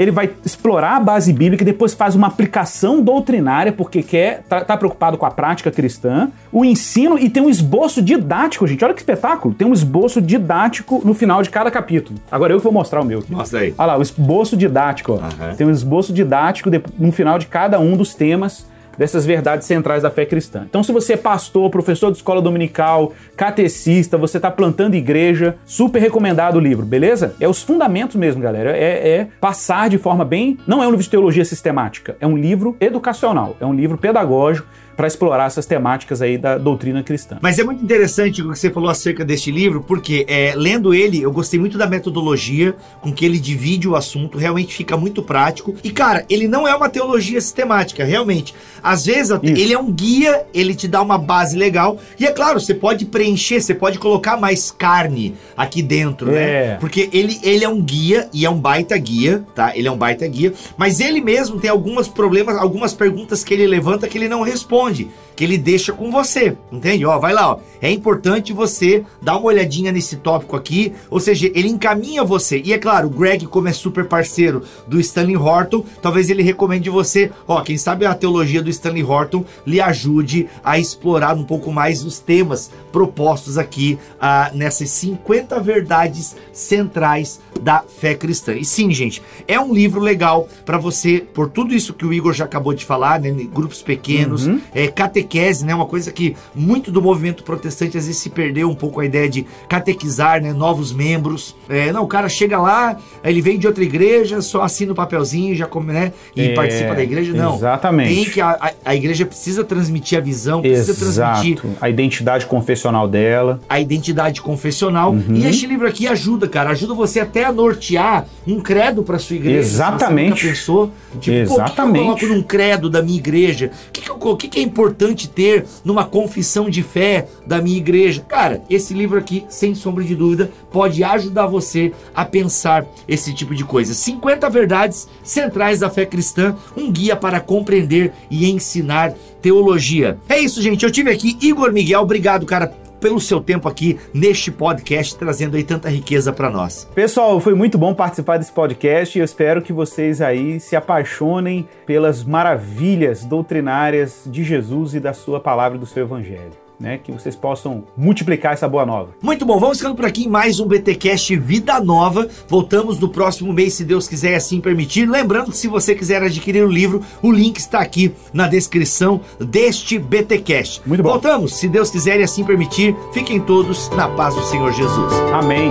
Ele 0.00 0.10
vai 0.10 0.30
explorar 0.42 0.96
a 0.96 1.00
base 1.00 1.30
bíblica 1.30 1.62
e 1.62 1.66
depois 1.66 1.92
faz 1.92 2.14
uma 2.14 2.26
aplicação 2.26 3.02
doutrinária, 3.02 3.70
porque 3.70 4.02
quer, 4.02 4.42
tá, 4.48 4.64
tá 4.64 4.74
preocupado 4.74 5.18
com 5.18 5.26
a 5.26 5.30
prática 5.30 5.70
cristã, 5.70 6.30
o 6.50 6.64
ensino 6.64 7.18
e 7.18 7.28
tem 7.28 7.42
um 7.42 7.50
esboço 7.50 8.00
didático, 8.00 8.66
gente. 8.66 8.82
Olha 8.82 8.94
que 8.94 9.00
espetáculo! 9.00 9.52
Tem 9.52 9.68
um 9.68 9.74
esboço 9.74 10.22
didático 10.22 11.02
no 11.04 11.12
final 11.12 11.42
de 11.42 11.50
cada 11.50 11.70
capítulo. 11.70 12.18
Agora 12.32 12.50
eu 12.54 12.56
que 12.56 12.64
vou 12.64 12.72
mostrar 12.72 13.02
o 13.02 13.04
meu. 13.04 13.18
aqui. 13.18 13.30
Mostra 13.30 13.60
aí. 13.60 13.74
Olha 13.76 13.86
lá, 13.88 13.98
o 13.98 14.02
esboço 14.02 14.56
didático. 14.56 15.12
ó. 15.12 15.16
Aham. 15.16 15.54
Tem 15.54 15.66
um 15.66 15.70
esboço 15.70 16.14
didático 16.14 16.70
no 16.98 17.12
final 17.12 17.38
de 17.38 17.44
cada 17.44 17.78
um 17.78 17.94
dos 17.94 18.14
temas 18.14 18.69
dessas 19.00 19.24
verdades 19.24 19.66
centrais 19.66 20.02
da 20.02 20.10
fé 20.10 20.26
cristã. 20.26 20.66
Então, 20.68 20.82
se 20.82 20.92
você 20.92 21.14
é 21.14 21.16
pastor, 21.16 21.70
professor 21.70 22.10
de 22.10 22.18
escola 22.18 22.42
dominical, 22.42 23.14
catecista, 23.34 24.18
você 24.18 24.36
está 24.36 24.50
plantando 24.50 24.94
igreja, 24.94 25.56
super 25.64 25.98
recomendado 26.02 26.56
o 26.56 26.60
livro, 26.60 26.84
beleza? 26.84 27.34
É 27.40 27.48
os 27.48 27.62
fundamentos 27.62 28.16
mesmo, 28.16 28.42
galera. 28.42 28.76
É, 28.76 29.08
é 29.08 29.28
passar 29.40 29.88
de 29.88 29.96
forma 29.96 30.22
bem. 30.22 30.58
Não 30.66 30.82
é 30.82 30.86
um 30.86 30.90
livro 30.90 31.02
de 31.02 31.08
teologia 31.08 31.46
sistemática, 31.46 32.14
é 32.20 32.26
um 32.26 32.36
livro 32.36 32.76
educacional, 32.78 33.56
é 33.58 33.64
um 33.64 33.72
livro 33.72 33.96
pedagógico 33.96 34.68
para 35.00 35.06
explorar 35.06 35.46
essas 35.46 35.64
temáticas 35.64 36.20
aí 36.20 36.36
da 36.36 36.58
doutrina 36.58 37.02
cristã. 37.02 37.38
Mas 37.40 37.58
é 37.58 37.64
muito 37.64 37.82
interessante 37.82 38.42
o 38.42 38.50
que 38.52 38.58
você 38.58 38.68
falou 38.68 38.90
acerca 38.90 39.24
deste 39.24 39.50
livro, 39.50 39.80
porque 39.80 40.26
é, 40.28 40.52
lendo 40.54 40.92
ele, 40.92 41.22
eu 41.22 41.32
gostei 41.32 41.58
muito 41.58 41.78
da 41.78 41.86
metodologia 41.86 42.76
com 43.00 43.10
que 43.10 43.24
ele 43.24 43.38
divide 43.38 43.88
o 43.88 43.96
assunto, 43.96 44.36
realmente 44.36 44.74
fica 44.74 44.98
muito 44.98 45.22
prático. 45.22 45.74
E, 45.82 45.88
cara, 45.88 46.26
ele 46.28 46.46
não 46.46 46.68
é 46.68 46.74
uma 46.76 46.90
teologia 46.90 47.40
sistemática, 47.40 48.04
realmente. 48.04 48.54
Às 48.82 49.06
vezes, 49.06 49.30
Isso. 49.30 49.40
ele 49.42 49.72
é 49.72 49.78
um 49.78 49.90
guia, 49.90 50.44
ele 50.52 50.74
te 50.74 50.86
dá 50.86 51.00
uma 51.00 51.16
base 51.16 51.56
legal. 51.56 51.96
E 52.18 52.26
é 52.26 52.30
claro, 52.30 52.60
você 52.60 52.74
pode 52.74 53.06
preencher, 53.06 53.62
você 53.62 53.74
pode 53.74 53.98
colocar 53.98 54.36
mais 54.36 54.70
carne 54.70 55.34
aqui 55.56 55.80
dentro, 55.80 56.30
É. 56.30 56.72
né? 56.72 56.76
Porque 56.78 57.08
ele, 57.10 57.40
ele 57.42 57.64
é 57.64 57.68
um 57.70 57.80
guia, 57.80 58.28
e 58.34 58.44
é 58.44 58.50
um 58.50 58.60
baita 58.60 58.98
guia, 58.98 59.42
tá? 59.54 59.74
Ele 59.74 59.88
é 59.88 59.90
um 59.90 59.96
baita 59.96 60.28
guia. 60.28 60.52
Mas 60.76 61.00
ele 61.00 61.22
mesmo 61.22 61.58
tem 61.58 61.70
alguns 61.70 62.06
problemas, 62.06 62.58
algumas 62.58 62.92
perguntas 62.92 63.42
que 63.42 63.54
ele 63.54 63.66
levanta 63.66 64.06
que 64.06 64.18
ele 64.18 64.28
não 64.28 64.42
responde. 64.42 64.89
Responde, 64.90 65.08
que 65.40 65.44
ele 65.44 65.56
deixa 65.56 65.90
com 65.90 66.10
você, 66.10 66.54
entende? 66.70 67.06
Ó, 67.06 67.18
vai 67.18 67.32
lá, 67.32 67.52
ó. 67.52 67.58
É 67.80 67.90
importante 67.90 68.52
você 68.52 69.02
dar 69.22 69.38
uma 69.38 69.46
olhadinha 69.46 69.90
nesse 69.90 70.16
tópico 70.16 70.54
aqui, 70.54 70.92
ou 71.08 71.18
seja, 71.18 71.50
ele 71.54 71.66
encaminha 71.66 72.22
você. 72.22 72.60
E 72.62 72.74
é 72.74 72.78
claro, 72.78 73.06
o 73.06 73.10
Greg, 73.10 73.46
como 73.46 73.66
é 73.66 73.72
super 73.72 74.04
parceiro 74.04 74.62
do 74.86 75.00
Stanley 75.00 75.38
Horton, 75.38 75.82
talvez 76.02 76.28
ele 76.28 76.42
recomende 76.42 76.90
você, 76.90 77.30
ó, 77.48 77.62
quem 77.62 77.78
sabe 77.78 78.04
a 78.04 78.14
teologia 78.14 78.62
do 78.62 78.68
Stanley 78.68 79.02
Horton 79.02 79.42
lhe 79.66 79.80
ajude 79.80 80.46
a 80.62 80.78
explorar 80.78 81.34
um 81.34 81.44
pouco 81.44 81.72
mais 81.72 82.04
os 82.04 82.18
temas 82.18 82.70
propostos 82.92 83.56
aqui 83.56 83.98
ah, 84.20 84.50
nessas 84.52 84.90
50 84.90 85.58
verdades 85.60 86.36
centrais 86.52 87.40
da 87.62 87.80
fé 87.80 88.14
cristã. 88.14 88.52
E 88.52 88.64
sim, 88.64 88.92
gente, 88.92 89.22
é 89.48 89.58
um 89.58 89.72
livro 89.72 90.00
legal 90.00 90.46
para 90.66 90.76
você, 90.76 91.24
por 91.32 91.48
tudo 91.48 91.74
isso 91.74 91.94
que 91.94 92.04
o 92.04 92.12
Igor 92.12 92.34
já 92.34 92.44
acabou 92.44 92.74
de 92.74 92.84
falar, 92.84 93.20
né, 93.20 93.30
grupos 93.30 93.80
pequenos, 93.80 94.46
uhum. 94.46 94.60
é, 94.74 94.79
catequese, 94.88 95.64
né, 95.64 95.74
uma 95.74 95.86
coisa 95.86 96.12
que 96.12 96.36
muito 96.54 96.90
do 96.90 97.00
movimento 97.02 97.42
protestante 97.42 97.96
às 97.98 98.06
vezes 98.06 98.20
se 98.20 98.30
perdeu 98.30 98.68
um 98.68 98.74
pouco 98.74 99.00
a 99.00 99.04
ideia 99.04 99.28
de 99.28 99.46
catequizar, 99.68 100.42
né, 100.42 100.52
novos 100.52 100.92
membros. 100.92 101.56
É, 101.68 101.92
não, 101.92 102.04
o 102.04 102.08
cara 102.08 102.28
chega 102.28 102.58
lá, 102.58 102.96
ele 103.22 103.40
vem 103.40 103.58
de 103.58 103.66
outra 103.66 103.82
igreja, 103.82 104.40
só 104.40 104.62
assina 104.62 104.92
o 104.92 104.94
papelzinho, 104.94 105.54
já 105.54 105.66
come, 105.66 105.92
né, 105.92 106.12
e 106.34 106.42
é, 106.42 106.54
participa 106.54 106.94
da 106.94 107.02
igreja. 107.02 107.32
Não, 107.32 107.54
exatamente. 107.54 108.14
Tem 108.14 108.24
que 108.24 108.40
a, 108.40 108.50
a, 108.50 108.72
a, 108.84 108.94
igreja 108.94 109.26
precisa 109.26 109.64
transmitir 109.64 110.18
a 110.18 110.20
visão, 110.20 110.60
precisa 110.60 110.90
Exato. 110.92 111.40
transmitir 111.40 111.70
a 111.80 111.88
identidade 111.88 112.46
confessional 112.46 113.08
dela, 113.08 113.60
a 113.68 113.80
identidade 113.80 114.40
confessional. 114.40 115.12
Uhum. 115.12 115.34
E 115.34 115.46
este 115.46 115.66
livro 115.66 115.86
aqui 115.86 116.06
ajuda, 116.06 116.48
cara, 116.48 116.70
ajuda 116.70 116.94
você 116.94 117.20
até 117.20 117.44
a 117.44 117.52
nortear 117.52 118.26
um 118.46 118.60
credo 118.60 119.02
para 119.02 119.18
sua 119.18 119.36
igreja. 119.36 119.58
Exatamente. 119.58 120.40
Você 120.40 120.46
nunca 120.46 120.56
pensou? 120.56 120.92
Tipo, 121.20 121.36
Exatamente. 121.36 122.04
Pô, 122.06 122.14
que 122.14 122.24
eu 122.24 122.28
coloco 122.28 122.40
num 122.40 122.42
credo 122.42 122.90
da 122.90 123.02
minha 123.02 123.18
igreja? 123.18 123.70
O 123.88 123.92
que, 123.92 124.00
que, 124.00 124.10
eu, 124.10 124.36
que, 124.36 124.48
é 124.60 124.64
importante 124.64 125.28
ter 125.28 125.64
numa 125.84 126.04
confissão 126.04 126.68
de 126.68 126.82
fé 126.82 127.26
da 127.46 127.60
minha 127.60 127.76
igreja? 127.76 128.24
Cara, 128.28 128.62
esse 128.68 128.94
livro 128.94 129.18
aqui, 129.18 129.44
sem 129.48 129.74
sombra 129.74 130.04
de 130.04 130.14
dúvida, 130.14 130.50
pode 130.70 131.02
ajudar 131.02 131.46
você 131.46 131.92
a 132.14 132.24
pensar 132.24 132.86
esse 133.08 133.34
tipo 133.34 133.54
de 133.54 133.64
coisa. 133.64 133.94
50 133.94 134.48
verdades 134.50 135.08
centrais 135.22 135.80
da 135.80 135.90
fé 135.90 136.06
cristã, 136.06 136.56
um 136.76 136.90
guia 136.90 137.16
para 137.16 137.40
compreender 137.40 138.12
e 138.30 138.50
ensinar 138.50 139.14
teologia. 139.40 140.18
É 140.28 140.38
isso, 140.38 140.62
gente. 140.62 140.84
Eu 140.84 140.90
tive 140.90 141.10
aqui 141.10 141.36
Igor 141.40 141.72
Miguel. 141.72 142.02
Obrigado, 142.02 142.46
cara, 142.46 142.72
pelo 143.00 143.18
seu 143.18 143.40
tempo 143.40 143.68
aqui 143.68 143.98
neste 144.12 144.50
podcast, 144.50 145.16
trazendo 145.16 145.56
aí 145.56 145.64
tanta 145.64 145.88
riqueza 145.88 146.32
para 146.32 146.50
nós. 146.50 146.88
Pessoal, 146.94 147.40
foi 147.40 147.54
muito 147.54 147.78
bom 147.78 147.94
participar 147.94 148.36
desse 148.36 148.52
podcast 148.52 149.16
e 149.16 149.20
eu 149.20 149.24
espero 149.24 149.62
que 149.62 149.72
vocês 149.72 150.20
aí 150.20 150.60
se 150.60 150.76
apaixonem 150.76 151.66
pelas 151.86 152.22
maravilhas 152.22 153.24
doutrinárias 153.24 154.22
de 154.26 154.44
Jesus 154.44 154.94
e 154.94 155.00
da 155.00 155.12
sua 155.12 155.40
palavra 155.40 155.76
e 155.76 155.80
do 155.80 155.86
seu 155.86 156.04
evangelho 156.04 156.69
né, 156.80 156.98
que 156.98 157.12
vocês 157.12 157.36
possam 157.36 157.84
multiplicar 157.96 158.54
essa 158.54 158.66
boa 158.66 158.86
nova. 158.86 159.10
Muito 159.22 159.44
bom, 159.44 159.60
vamos 159.60 159.76
ficando 159.78 159.94
por 159.94 160.06
aqui 160.06 160.24
em 160.24 160.28
mais 160.28 160.58
um 160.58 160.66
BTcast 160.66 161.36
Vida 161.36 161.78
Nova. 161.78 162.26
Voltamos 162.48 162.98
no 162.98 163.10
próximo 163.10 163.52
mês, 163.52 163.74
se 163.74 163.84
Deus 163.84 164.08
quiser 164.08 164.34
assim 164.34 164.60
permitir. 164.60 165.08
Lembrando 165.08 165.50
que 165.50 165.56
se 165.56 165.68
você 165.68 165.94
quiser 165.94 166.22
adquirir 166.22 166.64
o 166.64 166.70
livro, 166.70 167.02
o 167.22 167.30
link 167.30 167.58
está 167.58 167.80
aqui 167.80 168.14
na 168.32 168.48
descrição 168.48 169.20
deste 169.38 169.98
BTcast. 169.98 170.80
Muito 170.86 171.02
bom. 171.02 171.10
Voltamos, 171.10 171.56
se 171.56 171.68
Deus 171.68 171.90
quiser 171.90 172.18
e 172.20 172.22
assim 172.22 172.44
permitir. 172.44 172.96
Fiquem 173.12 173.38
todos 173.38 173.90
na 173.90 174.08
paz 174.08 174.34
do 174.34 174.42
Senhor 174.44 174.72
Jesus. 174.72 175.12
Amém. 175.34 175.70